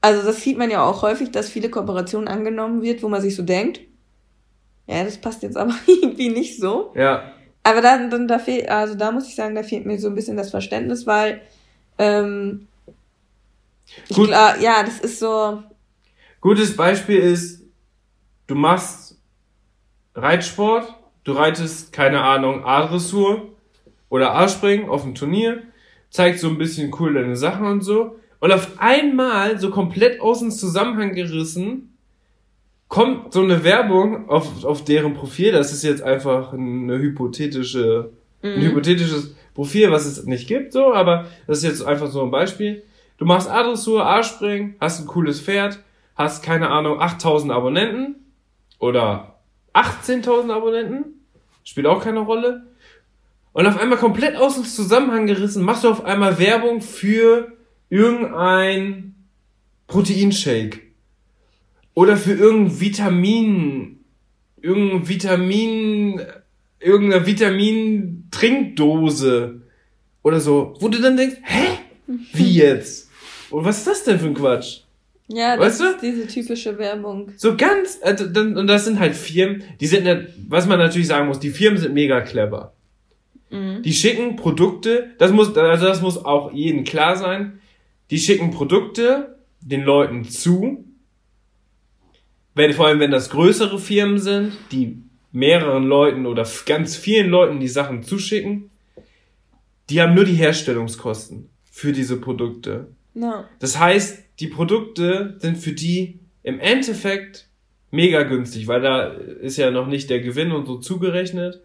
[0.00, 3.36] Also das sieht man ja auch häufig, dass viele Kooperationen angenommen wird, wo man sich
[3.36, 3.80] so denkt,
[4.86, 6.92] ja, das passt jetzt aber irgendwie nicht so.
[6.94, 7.32] Ja.
[7.62, 10.14] Aber dann, dann da fehlt, also da muss ich sagen, da fehlt mir so ein
[10.14, 11.40] bisschen das Verständnis, weil
[11.98, 12.68] ähm,
[14.14, 14.28] Gut.
[14.28, 15.62] Glaub, ja, das ist so.
[16.40, 17.64] Gutes Beispiel ist,
[18.46, 19.18] du machst
[20.14, 23.54] Reitsport, du reitest, keine Ahnung, A-Dressur
[24.08, 25.62] oder A-Springen auf dem Turnier,
[26.10, 28.16] zeigst so ein bisschen cool deine Sachen und so.
[28.38, 31.95] Und auf einmal, so komplett aus dem Zusammenhang gerissen,
[32.88, 38.12] kommt so eine Werbung auf, auf deren Profil, das ist jetzt einfach eine hypothetische,
[38.42, 38.48] mhm.
[38.48, 42.30] ein hypothetisches Profil, was es nicht gibt, so, aber das ist jetzt einfach so ein
[42.30, 42.84] Beispiel.
[43.18, 45.80] Du machst A-Dressur, A-Springen, hast ein cooles Pferd,
[46.14, 48.16] hast, keine Ahnung, 8000 Abonnenten
[48.78, 49.38] oder
[49.74, 51.26] 18.000 Abonnenten,
[51.64, 52.66] spielt auch keine Rolle.
[53.52, 57.52] Und auf einmal komplett aus dem Zusammenhang gerissen, machst du auf einmal Werbung für
[57.88, 59.14] irgendein
[59.86, 60.85] Proteinshake
[61.96, 64.04] oder für irgendein Vitamin,
[64.60, 66.20] irgendein Vitamin,
[66.78, 69.62] irgendeine Vitamin-Trinkdose
[70.22, 71.78] oder so, wo du dann denkst, hä?
[72.34, 73.08] Wie jetzt?
[73.50, 74.82] Und was ist das denn für ein Quatsch?
[75.28, 75.84] Ja, das weißt du?
[75.86, 77.32] ist diese typische Werbung.
[77.38, 80.06] So ganz, also, und das sind halt Firmen, die sind,
[80.48, 82.74] was man natürlich sagen muss, die Firmen sind mega clever.
[83.50, 83.80] Mhm.
[83.82, 87.58] Die schicken Produkte, das muss, also das muss auch jedem klar sein,
[88.10, 90.84] die schicken Produkte den Leuten zu,
[92.56, 97.60] wenn, vor allem wenn das größere Firmen sind, die mehreren Leuten oder ganz vielen Leuten
[97.60, 98.70] die Sachen zuschicken,
[99.90, 102.88] die haben nur die Herstellungskosten für diese Produkte.
[103.12, 103.44] No.
[103.58, 107.46] Das heißt, die Produkte sind für die im Endeffekt
[107.90, 111.60] mega günstig, weil da ist ja noch nicht der Gewinn und so zugerechnet.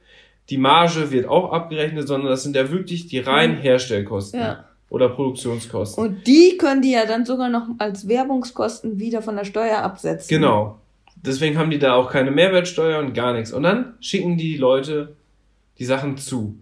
[0.50, 4.42] Die Marge wird auch abgerechnet, sondern das sind ja wirklich die reinen Herstellkosten.
[4.42, 4.66] Ja.
[4.90, 6.04] Oder Produktionskosten.
[6.04, 10.28] Und die können die ja dann sogar noch als Werbungskosten wieder von der Steuer absetzen.
[10.28, 10.81] Genau.
[11.24, 13.52] Deswegen haben die da auch keine Mehrwertsteuer und gar nichts.
[13.52, 15.16] Und dann schicken die Leute
[15.78, 16.58] die Sachen zu.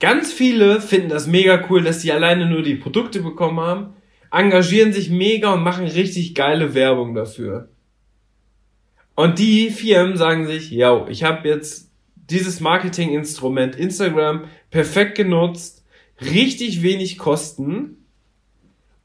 [0.00, 3.94] Ganz viele finden das mega cool, dass sie alleine nur die Produkte bekommen haben,
[4.30, 7.68] engagieren sich mega und machen richtig geile Werbung dafür.
[9.14, 15.84] Und die Firmen sagen sich, ja, ich habe jetzt dieses Marketinginstrument Instagram perfekt genutzt,
[16.20, 18.04] richtig wenig Kosten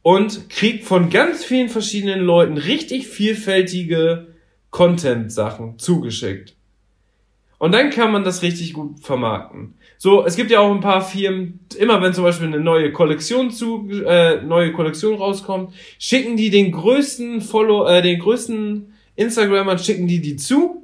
[0.03, 4.32] und krieg von ganz vielen verschiedenen Leuten richtig vielfältige
[4.73, 6.55] Content-Sachen zugeschickt.
[7.59, 9.75] Und dann kann man das richtig gut vermarkten.
[9.97, 13.51] So, es gibt ja auch ein paar Firmen, immer wenn zum Beispiel eine neue Kollektion
[13.51, 20.07] zu, äh, neue Kollektion rauskommt, schicken die den größten Follow, äh, den größten Instagramern schicken
[20.07, 20.83] die die zu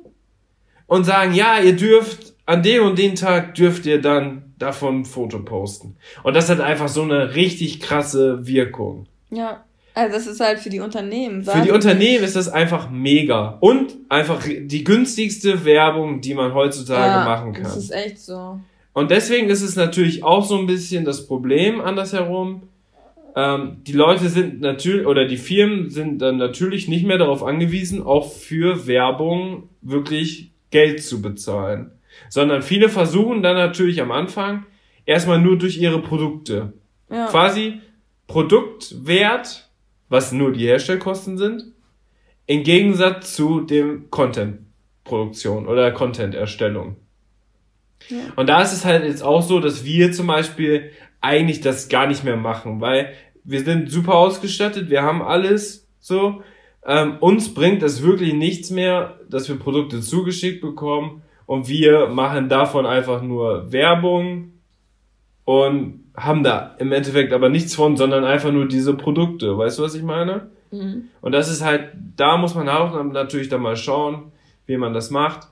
[0.86, 5.06] und sagen, ja, ihr dürft an dem und den Tag dürft ihr dann davon ein
[5.06, 5.98] Foto posten.
[6.24, 9.08] Und das hat einfach so eine richtig krasse Wirkung.
[9.32, 9.66] Ja.
[9.94, 11.44] Also das ist halt für die Unternehmen.
[11.44, 13.58] Für die Unternehmen ist das einfach mega.
[13.60, 17.64] Und einfach die günstigste Werbung, die man heutzutage ja, machen kann.
[17.64, 18.60] Das ist echt so.
[18.94, 22.64] Und deswegen ist es natürlich auch so ein bisschen das Problem andersherum.
[23.36, 28.02] Ähm, die Leute sind natürlich, oder die Firmen sind dann natürlich nicht mehr darauf angewiesen,
[28.02, 31.92] auch für Werbung wirklich Geld zu bezahlen.
[32.30, 34.66] Sondern viele versuchen dann natürlich am Anfang
[35.06, 36.74] erstmal nur durch ihre Produkte.
[37.10, 37.28] Ja.
[37.28, 37.80] Quasi
[38.28, 39.69] Produktwert,
[40.10, 41.64] was nur die Herstellkosten sind,
[42.46, 46.98] im Gegensatz zu dem Content-Produktion oder Content-Erstellung.
[48.10, 48.18] Ja.
[48.36, 50.92] Und da ist es halt jetzt auch so, dass wir zum Beispiel
[51.22, 53.14] eigentlich das gar nicht mehr machen, weil
[53.44, 56.42] wir sind super ausgestattet, wir haben alles so.
[56.86, 62.48] Ähm, uns bringt es wirklich nichts mehr, dass wir Produkte zugeschickt bekommen und wir machen
[62.48, 64.54] davon einfach nur Werbung
[65.46, 69.58] und haben da im Endeffekt aber nichts von, sondern einfach nur diese Produkte.
[69.58, 70.50] Weißt du, was ich meine?
[70.72, 71.10] Mhm.
[71.22, 74.32] Und das ist halt, da muss man auch natürlich dann mal schauen,
[74.66, 75.48] wie man das macht.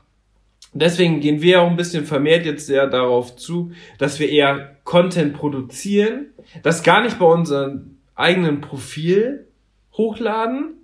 [0.73, 5.33] Deswegen gehen wir auch ein bisschen vermehrt jetzt sehr darauf zu, dass wir eher Content
[5.33, 6.27] produzieren,
[6.61, 9.47] das gar nicht bei unserem eigenen Profil
[9.93, 10.75] hochladen,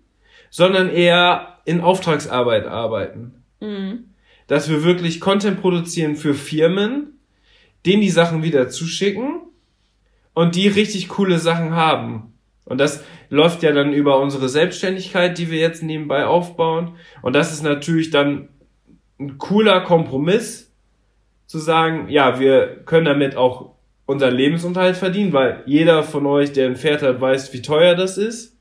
[0.49, 3.43] sondern eher in Auftragsarbeit arbeiten.
[3.60, 4.05] Mhm.
[4.47, 7.19] Dass wir wirklich Content produzieren für Firmen,
[7.85, 9.41] denen die Sachen wieder zuschicken
[10.34, 12.34] und die richtig coole Sachen haben.
[12.65, 16.95] Und das läuft ja dann über unsere Selbstständigkeit, die wir jetzt nebenbei aufbauen.
[17.22, 18.49] Und das ist natürlich dann
[19.19, 20.73] ein cooler Kompromiss,
[21.45, 23.76] zu sagen, ja, wir können damit auch
[24.07, 28.18] unseren Lebensunterhalt verdienen, weil jeder von euch, der ein Pferd hat, weiß, wie teuer das
[28.18, 28.57] ist.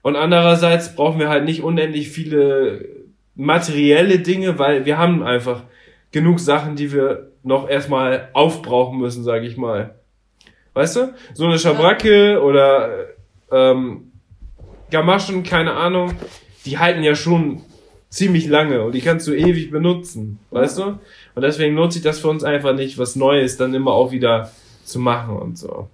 [0.00, 2.88] Und andererseits brauchen wir halt nicht unendlich viele
[3.34, 5.64] materielle Dinge, weil wir haben einfach
[6.10, 9.95] genug Sachen, die wir noch erstmal aufbrauchen müssen, sage ich mal.
[10.76, 11.14] Weißt du?
[11.32, 13.06] So eine Schabracke oder
[13.50, 14.12] ähm,
[14.90, 16.12] Gamaschen, keine Ahnung,
[16.66, 17.62] die halten ja schon
[18.10, 20.82] ziemlich lange und die kannst du ewig benutzen, weißt du?
[21.34, 24.50] Und deswegen lohnt sich das für uns einfach nicht, was Neues dann immer auch wieder
[24.84, 25.88] zu machen und so.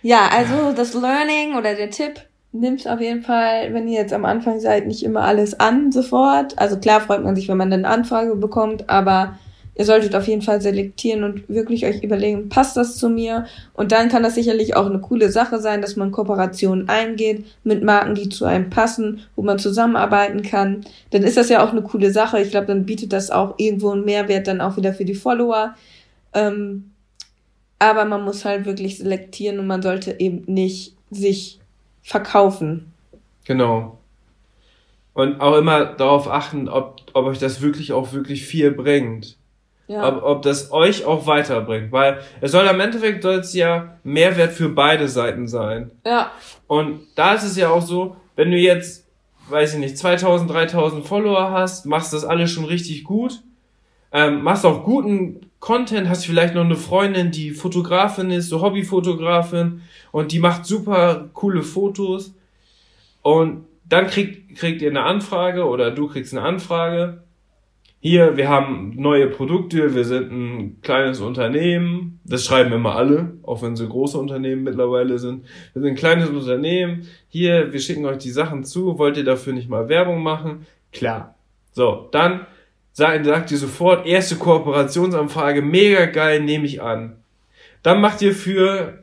[0.00, 2.22] Ja, also das Learning oder der Tipp,
[2.52, 6.58] nimmt auf jeden Fall, wenn ihr jetzt am Anfang seid, nicht immer alles an sofort.
[6.58, 9.38] Also klar freut man sich, wenn man eine Anfrage bekommt, aber
[9.78, 13.46] ihr solltet auf jeden Fall selektieren und wirklich euch überlegen, passt das zu mir?
[13.74, 17.82] Und dann kann das sicherlich auch eine coole Sache sein, dass man Kooperationen eingeht mit
[17.84, 20.86] Marken, die zu einem passen, wo man zusammenarbeiten kann.
[21.10, 22.40] Dann ist das ja auch eine coole Sache.
[22.40, 25.74] Ich glaube, dann bietet das auch irgendwo einen Mehrwert dann auch wieder für die Follower.
[26.32, 26.90] Ähm,
[27.78, 31.60] aber man muss halt wirklich selektieren und man sollte eben nicht sich
[32.02, 32.92] verkaufen.
[33.44, 33.98] Genau.
[35.12, 39.35] Und auch immer darauf achten, ob, ob euch das wirklich auch wirklich viel bringt.
[39.88, 40.08] Ja.
[40.08, 41.92] Ob, ob das euch auch weiterbringt.
[41.92, 45.90] Weil es soll am Endeffekt soll es ja Mehrwert für beide Seiten sein.
[46.04, 46.32] Ja.
[46.66, 49.06] Und da ist es ja auch so, wenn du jetzt,
[49.48, 53.42] weiß ich nicht, 2000, 3000 Follower hast, machst das alles schon richtig gut,
[54.12, 59.82] ähm, machst auch guten Content, hast vielleicht noch eine Freundin, die Fotografin ist, so Hobbyfotografin
[60.12, 62.34] und die macht super coole Fotos
[63.22, 67.22] und dann kriegt, kriegt ihr eine Anfrage oder du kriegst eine Anfrage
[68.06, 72.20] hier, wir haben neue Produkte, wir sind ein kleines Unternehmen.
[72.24, 75.44] Das schreiben immer alle, auch wenn sie große Unternehmen mittlerweile sind.
[75.72, 77.08] Wir sind ein kleines Unternehmen.
[77.26, 78.96] Hier, wir schicken euch die Sachen zu.
[78.98, 80.66] Wollt ihr dafür nicht mal Werbung machen?
[80.92, 81.34] Klar.
[81.72, 82.46] So, dann
[82.92, 87.16] sagt, ihr sofort, erste Kooperationsanfrage, mega geil, nehme ich an.
[87.82, 89.02] Dann macht ihr für,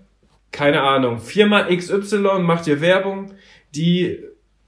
[0.51, 3.34] keine Ahnung, Firma XY macht ihr Werbung,
[3.75, 4.19] die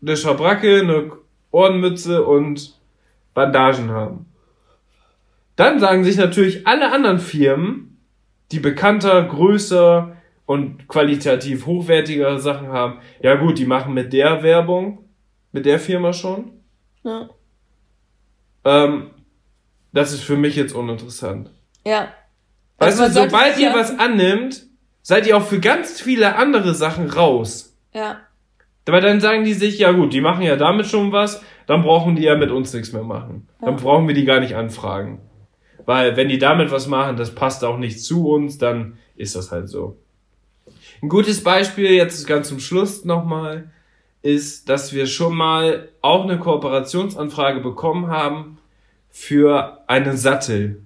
[0.02, 1.12] eine Schabracke, eine
[1.52, 2.76] Ohrenmütze und
[3.36, 4.26] Bandagen haben.
[5.56, 8.02] Dann sagen sich natürlich alle anderen Firmen,
[8.52, 10.18] die bekannter, größer
[10.48, 15.10] und qualitativ hochwertigere Sachen haben, ja gut, die machen mit der Werbung,
[15.52, 16.52] mit der Firma schon.
[17.04, 17.30] Ja.
[18.64, 19.12] Ähm,
[19.92, 21.52] das ist für mich jetzt uninteressant.
[21.86, 22.10] Ja.
[22.78, 24.64] Weißt also du, sobald ihr was annimmt,
[25.02, 27.78] seid ihr auch für ganz viele andere Sachen raus.
[27.94, 28.18] Ja.
[28.88, 32.16] Aber dann sagen die sich, ja gut, die machen ja damit schon was, dann brauchen
[32.16, 33.48] die ja mit uns nichts mehr machen.
[33.62, 33.68] Ja.
[33.68, 35.20] Dann brauchen wir die gar nicht anfragen.
[35.86, 39.52] Weil wenn die damit was machen, das passt auch nicht zu uns, dann ist das
[39.52, 39.98] halt so.
[41.02, 43.72] Ein gutes Beispiel, jetzt ganz zum Schluss nochmal,
[44.22, 48.58] ist, dass wir schon mal auch eine Kooperationsanfrage bekommen haben
[49.12, 50.82] für einen Sattel.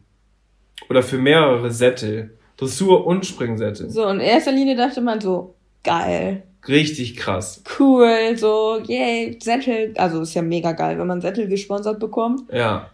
[0.89, 2.37] Oder für mehrere Sättel.
[2.57, 3.89] Dressur- und Springsättel.
[3.89, 6.43] So, in erster Linie dachte man so, geil.
[6.67, 7.63] Richtig krass.
[7.79, 9.93] Cool, so, yay, Sättel.
[9.97, 12.41] Also ist ja mega geil, wenn man Sättel gesponsert bekommt.
[12.51, 12.89] Ja.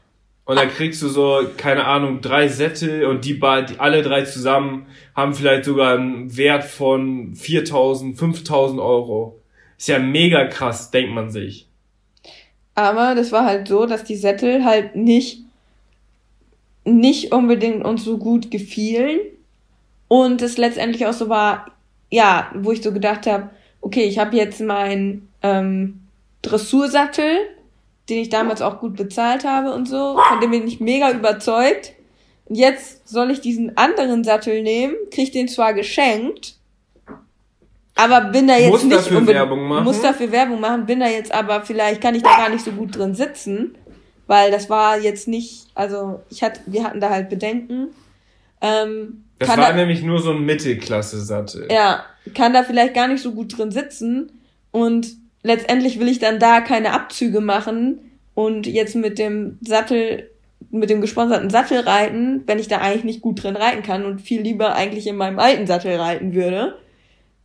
[0.46, 4.86] Und dann kriegst du so, keine Ahnung, drei Sättel und die, die alle drei zusammen
[5.16, 9.40] haben vielleicht sogar einen Wert von 4000, 5000 Euro.
[9.78, 11.68] Ist ja mega krass, denkt man sich.
[12.76, 15.46] Aber das war halt so, dass die Sättel halt nicht
[16.86, 19.20] nicht unbedingt uns so gut gefielen.
[20.08, 21.72] Und es letztendlich auch so war,
[22.12, 23.50] ja, wo ich so gedacht habe,
[23.86, 26.02] okay, ich habe jetzt meinen ähm,
[26.42, 27.38] Dressursattel,
[28.10, 31.94] den ich damals auch gut bezahlt habe und so, von dem bin ich mega überzeugt.
[32.46, 36.56] Und jetzt soll ich diesen anderen Sattel nehmen, krieg den zwar geschenkt,
[37.94, 39.84] aber bin da jetzt muss nicht dafür Werbung machen.
[39.84, 42.72] muss dafür Werbung machen, bin da jetzt aber vielleicht kann ich da gar nicht so
[42.72, 43.78] gut drin sitzen,
[44.26, 47.90] weil das war jetzt nicht, also ich hatte, wir hatten da halt Bedenken.
[48.62, 51.68] Ähm, das war da, nämlich nur so ein Mittelklasse-Sattel.
[51.72, 54.32] Ja, kann da vielleicht gar nicht so gut drin sitzen
[54.72, 55.08] und
[55.44, 58.00] letztendlich will ich dann da keine Abzüge machen
[58.34, 60.30] und jetzt mit dem Sattel,
[60.72, 64.22] mit dem gesponserten Sattel reiten, wenn ich da eigentlich nicht gut drin reiten kann und
[64.22, 66.78] viel lieber eigentlich in meinem alten Sattel reiten würde.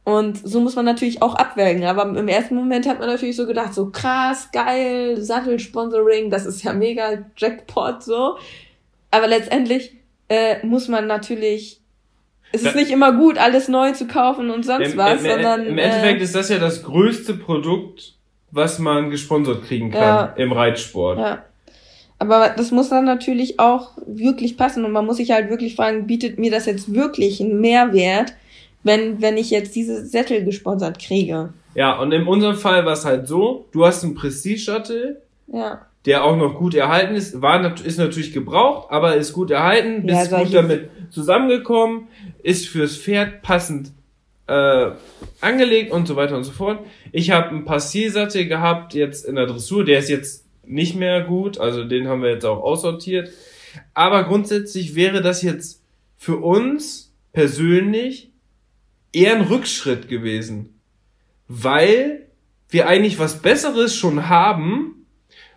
[0.03, 1.85] Und so muss man natürlich auch abwägen.
[1.85, 6.63] Aber im ersten Moment hat man natürlich so gedacht, so krass, geil, Sattelsponsoring, das ist
[6.63, 8.37] ja mega Jackpot so.
[9.11, 9.97] Aber letztendlich
[10.29, 11.80] äh, muss man natürlich
[12.53, 15.67] es ist nicht immer gut, alles neu zu kaufen und sonst Im, was, im, sondern.
[15.67, 18.15] Im Endeffekt äh, ist das ja das größte Produkt,
[18.51, 21.19] was man gesponsert kriegen kann ja, im Reitsport.
[21.19, 21.45] Ja.
[22.19, 26.07] Aber das muss dann natürlich auch wirklich passen und man muss sich halt wirklich fragen,
[26.07, 28.35] bietet mir das jetzt wirklich einen Mehrwert,
[28.83, 31.55] wenn, wenn ich jetzt diese Sättel gesponsert kriege?
[31.75, 35.23] Ja, und in unserem Fall war es halt so, du hast einen Prestige-Shuttle.
[35.53, 40.07] Ja der auch noch gut erhalten ist, war ist natürlich gebraucht, aber ist gut erhalten,
[40.07, 42.09] bist ja, gut damit zusammengekommen,
[42.43, 43.93] ist fürs Pferd passend
[44.47, 44.91] äh,
[45.41, 46.81] angelegt und so weiter und so fort.
[47.13, 51.59] Ich habe einen Passiersattel gehabt jetzt in der Dressur, der ist jetzt nicht mehr gut,
[51.59, 53.31] also den haben wir jetzt auch aussortiert.
[53.95, 55.83] Aber grundsätzlich wäre das jetzt
[56.17, 58.33] für uns persönlich
[59.13, 60.81] eher ein Rückschritt gewesen,
[61.49, 62.27] weil
[62.69, 65.01] wir eigentlich was Besseres schon haben,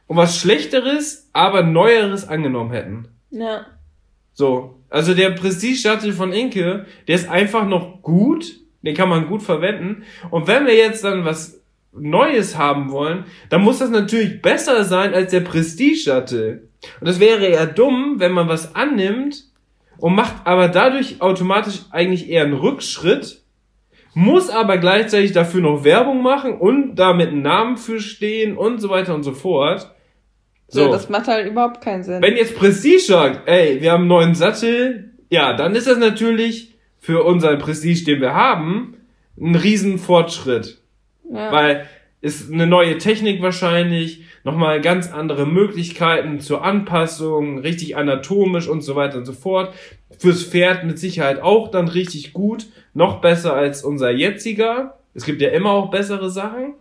[0.08, 3.08] und was Schlechteres, aber Neueres angenommen hätten.
[3.32, 3.66] Ja.
[4.34, 4.80] So.
[4.94, 8.60] Also der Prestige-Shuttle von Inke, der ist einfach noch gut.
[8.84, 10.04] Den kann man gut verwenden.
[10.30, 11.64] Und wenn wir jetzt dann was
[11.94, 16.68] Neues haben wollen, dann muss das natürlich besser sein als der Prestige-Shuttle.
[17.00, 19.46] Und das wäre ja dumm, wenn man was annimmt
[19.98, 23.42] und macht aber dadurch automatisch eigentlich eher einen Rückschritt,
[24.14, 28.90] muss aber gleichzeitig dafür noch Werbung machen und damit einen Namen für stehen und so
[28.90, 29.90] weiter und so fort.
[30.74, 30.92] So.
[30.92, 32.22] das macht halt überhaupt keinen Sinn.
[32.22, 36.74] Wenn jetzt Prestige sagt, ey, wir haben einen neuen Sattel, ja, dann ist das natürlich
[37.00, 38.96] für unseren Prestige, den wir haben,
[39.40, 40.80] ein riesen Fortschritt.
[41.32, 41.52] Ja.
[41.52, 41.88] Weil
[42.22, 48.96] ist eine neue Technik wahrscheinlich, nochmal ganz andere Möglichkeiten zur Anpassung, richtig anatomisch und so
[48.96, 49.74] weiter und so fort.
[50.18, 55.00] Fürs Pferd mit Sicherheit auch dann richtig gut, noch besser als unser jetziger.
[55.14, 56.76] Es gibt ja immer auch bessere Sachen.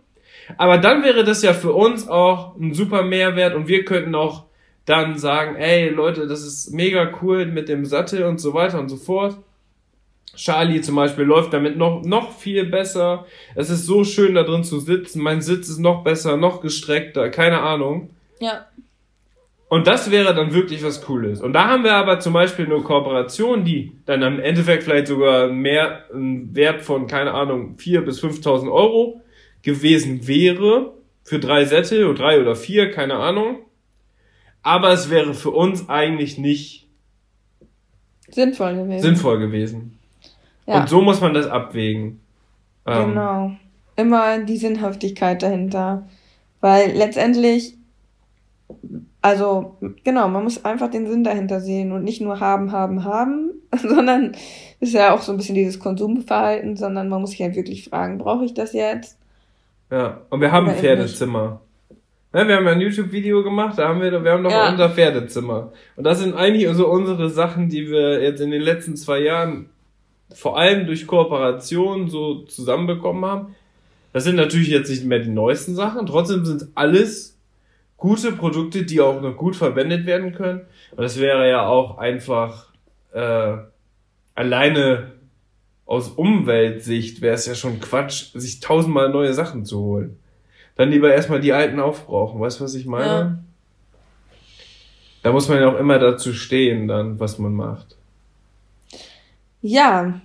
[0.57, 4.45] Aber dann wäre das ja für uns auch ein super Mehrwert und wir könnten auch
[4.85, 8.89] dann sagen, ey Leute, das ist mega cool mit dem Sattel und so weiter und
[8.89, 9.37] so fort.
[10.35, 13.25] Charlie zum Beispiel läuft damit noch, noch viel besser.
[13.55, 15.21] Es ist so schön da drin zu sitzen.
[15.21, 18.09] Mein Sitz ist noch besser, noch gestreckter, keine Ahnung.
[18.39, 18.65] Ja.
[19.69, 21.41] Und das wäre dann wirklich was Cooles.
[21.41, 25.47] Und da haben wir aber zum Beispiel eine Kooperation, die dann im Endeffekt vielleicht sogar
[25.47, 29.22] mehr, einen Wert von, keine Ahnung, vier bis 5.000 Euro
[29.63, 33.57] gewesen wäre, für drei Sättel oder drei oder vier, keine Ahnung.
[34.61, 36.87] Aber es wäre für uns eigentlich nicht
[38.29, 39.01] sinnvoll gewesen.
[39.01, 39.99] Sinnvoll gewesen.
[40.65, 40.81] Ja.
[40.81, 42.21] Und so muss man das abwägen.
[42.85, 43.51] Ähm, genau.
[43.95, 46.07] Immer die Sinnhaftigkeit dahinter.
[46.61, 47.77] Weil letztendlich,
[49.21, 53.51] also genau, man muss einfach den Sinn dahinter sehen und nicht nur haben, haben, haben,
[53.77, 54.33] sondern
[54.79, 58.17] ist ja auch so ein bisschen dieses Konsumverhalten, sondern man muss sich halt wirklich fragen,
[58.17, 59.17] brauche ich das jetzt?
[59.93, 61.61] Ja, und wir haben ein Pferdezimmer.
[62.33, 64.71] Ja, wir haben ein YouTube-Video gemacht, da haben wir, wir haben noch ja.
[64.71, 65.71] unser Pferdezimmer.
[65.95, 69.69] Und das sind eigentlich so unsere Sachen, die wir jetzt in den letzten zwei Jahren
[70.33, 73.55] vor allem durch Kooperation so zusammenbekommen haben.
[74.13, 77.37] Das sind natürlich jetzt nicht mehr die neuesten Sachen, trotzdem sind alles
[77.95, 80.61] gute Produkte, die auch noch gut verwendet werden können.
[80.89, 82.69] Und das wäre ja auch einfach
[83.11, 83.57] äh,
[84.33, 85.11] alleine
[85.85, 90.19] aus Umweltsicht wäre es ja schon Quatsch, sich tausendmal neue Sachen zu holen.
[90.75, 92.39] Dann lieber erstmal die alten aufbrauchen.
[92.39, 93.05] Weißt du, was ich meine?
[93.05, 93.39] Ja.
[95.21, 97.95] Da muss man ja auch immer dazu stehen, dann, was man macht.
[99.61, 100.19] Ja,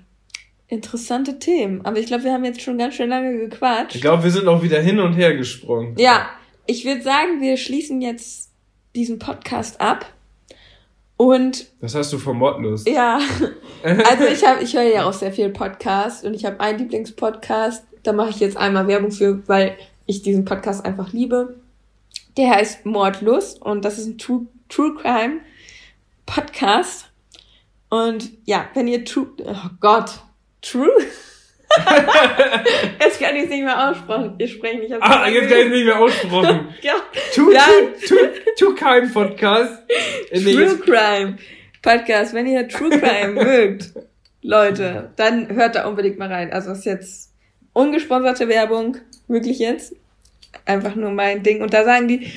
[0.67, 1.85] interessante Themen.
[1.85, 3.95] Aber ich glaube, wir haben jetzt schon ganz schön lange gequatscht.
[3.95, 5.95] Ich glaube, wir sind auch wieder hin und her gesprungen.
[5.99, 6.29] Ja,
[6.67, 8.51] ich würde sagen, wir schließen jetzt
[8.97, 10.13] diesen Podcast ab.
[11.19, 11.66] Und.
[11.81, 12.89] Das hast du vom Mordlust.
[12.89, 13.20] Ja.
[13.85, 17.85] Also ich habe, ich höre ja auch sehr viel Podcast und ich habe einen Lieblingspodcast.
[18.03, 21.61] Da mache ich jetzt einmal Werbung für, weil ich diesen Podcast einfach liebe.
[22.36, 25.43] Der heißt Mordlust und das ist ein True, True Crime
[26.27, 27.09] Podcast.
[27.89, 30.23] Und ja, wenn ihr True, oh Gott,
[30.61, 30.90] True?
[33.01, 34.35] jetzt kann ich es nicht mehr aussprechen.
[34.39, 34.95] Ich spreche nicht.
[35.01, 36.69] Ah, jetzt kann ich es nicht mehr aussprechen.
[36.83, 36.95] ja.
[37.35, 39.83] True, true, true, true Crime Podcast.
[40.33, 41.39] True Crime
[41.83, 42.35] Podcast.
[42.35, 43.93] Wenn ihr True Crime mögt,
[44.43, 46.53] Leute, dann hört da unbedingt mal rein.
[46.53, 47.33] Also ist jetzt
[47.73, 48.97] ungesponserte Werbung,
[49.27, 49.95] wirklich jetzt.
[50.65, 51.63] Einfach nur mein Ding.
[51.63, 52.33] Und da sagen die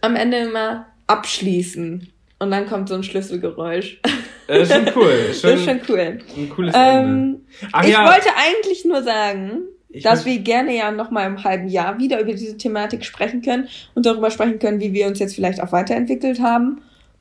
[0.00, 2.12] am Ende immer abschließen.
[2.40, 4.00] Und dann kommt so ein Schlüsselgeräusch.
[4.46, 5.12] Das ist schon cool.
[5.32, 6.18] Schon, das ist schon cool.
[6.36, 8.04] Ein cooles ähm, Ach, ich ja.
[8.04, 9.60] wollte eigentlich nur sagen,
[9.90, 13.42] ich dass wir gerne ja noch mal im halben Jahr wieder über diese Thematik sprechen
[13.42, 16.80] können und darüber sprechen können, wie wir uns jetzt vielleicht auch weiterentwickelt haben.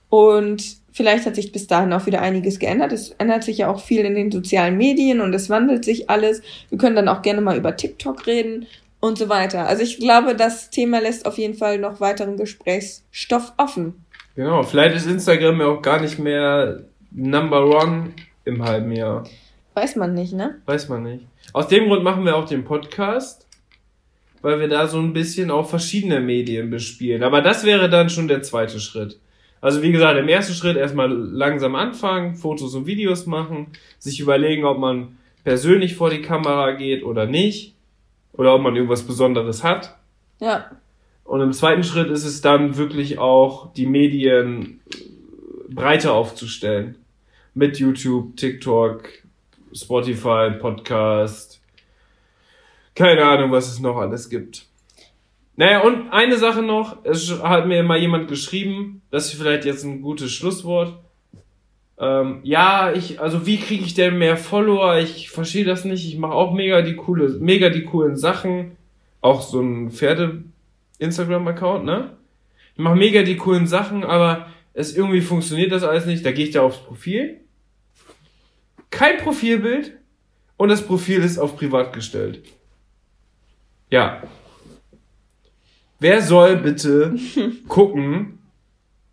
[0.10, 2.94] Und vielleicht hat sich bis dahin auch wieder einiges geändert.
[2.94, 6.42] Es ändert sich ja auch viel in den sozialen Medien und es wandelt sich alles.
[6.70, 8.68] Wir können dann auch gerne mal über TikTok reden
[9.02, 9.68] und so weiter.
[9.68, 14.06] Also ich glaube, das Thema lässt auf jeden Fall noch weiteren Gesprächsstoff offen.
[14.36, 18.14] Genau, vielleicht ist Instagram ja auch gar nicht mehr Number One
[18.46, 19.26] im halben Jahr.
[19.74, 20.62] Weiß man nicht, ne?
[20.66, 21.26] Weiß man nicht.
[21.54, 23.48] Aus dem Grund machen wir auch den Podcast,
[24.42, 27.24] weil wir da so ein bisschen auch verschiedene Medien bespielen.
[27.24, 29.20] Aber das wäre dann schon der zweite Schritt.
[29.62, 34.64] Also wie gesagt, im ersten Schritt erstmal langsam anfangen, Fotos und Videos machen, sich überlegen,
[34.64, 37.76] ob man persönlich vor die Kamera geht oder nicht.
[38.34, 39.98] Oder ob man irgendwas Besonderes hat.
[40.40, 40.72] Ja.
[41.30, 44.80] Und im zweiten Schritt ist es dann wirklich auch, die Medien
[45.70, 46.96] breiter aufzustellen.
[47.54, 49.08] Mit YouTube, TikTok,
[49.72, 51.62] Spotify, Podcast.
[52.96, 54.66] Keine Ahnung, was es noch alles gibt.
[55.56, 57.06] Naja, und eine Sache noch.
[57.06, 60.98] Es hat mir mal jemand geschrieben, das ist vielleicht jetzt ein gutes Schlusswort.
[62.00, 64.98] Ähm, ja, ich, also wie kriege ich denn mehr Follower?
[64.98, 66.08] Ich verstehe das nicht.
[66.08, 68.78] Ich mache auch mega die coole, mega die coolen Sachen.
[69.22, 69.92] Auch so ein
[71.00, 72.18] Pferde-Instagram-Account, ne?
[72.74, 76.26] Ich mache mega die coolen Sachen, aber es irgendwie funktioniert das alles nicht.
[76.26, 77.42] Da gehe ich da aufs Profil.
[78.90, 79.98] Kein Profilbild
[80.58, 82.44] und das Profil ist auf privat gestellt.
[83.90, 84.24] Ja.
[86.00, 87.16] Wer soll bitte
[87.68, 88.40] gucken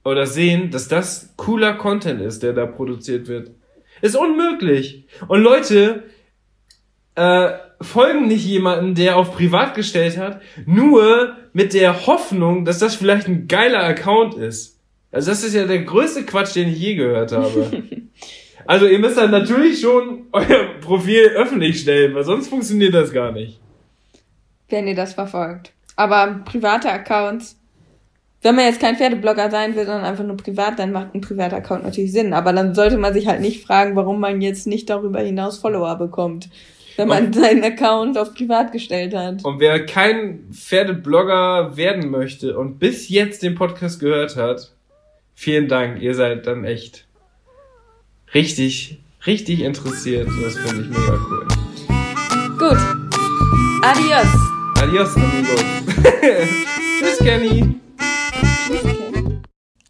[0.05, 3.51] oder sehen, dass das cooler Content ist, der da produziert wird?
[4.03, 5.07] Ist unmöglich.
[5.27, 6.05] Und Leute
[7.17, 12.95] äh, folgen nicht jemanden, der auf privat gestellt hat, nur mit der Hoffnung, dass das
[12.95, 14.79] vielleicht ein geiler Account ist.
[15.13, 17.83] Also das ist ja der größte Quatsch, den ich je gehört habe.
[18.67, 23.33] also ihr müsst dann natürlich schon euer Profil öffentlich stellen, weil sonst funktioniert das gar
[23.33, 23.61] nicht.
[24.69, 25.73] Wenn ihr das verfolgt.
[25.95, 27.59] Aber private Accounts,
[28.43, 31.57] wenn man jetzt kein Pferdeblogger sein will, sondern einfach nur privat, dann macht ein privater
[31.57, 32.33] Account natürlich Sinn.
[32.33, 35.97] Aber dann sollte man sich halt nicht fragen, warum man jetzt nicht darüber hinaus Follower
[35.97, 36.49] bekommt
[36.97, 39.45] wenn man und, seinen Account auf privat gestellt hat.
[39.45, 44.73] Und wer kein Pferdeblogger werden möchte und bis jetzt den Podcast gehört hat,
[45.39, 47.07] Vielen Dank, ihr seid dann echt
[48.33, 50.29] richtig, richtig interessiert.
[50.43, 51.47] Das finde ich mega cool.
[52.59, 52.79] Gut.
[53.83, 54.27] Adios.
[54.81, 55.65] Adios, amigos.
[57.01, 57.86] Tschüss, Kenny.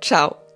[0.00, 0.47] Ciao.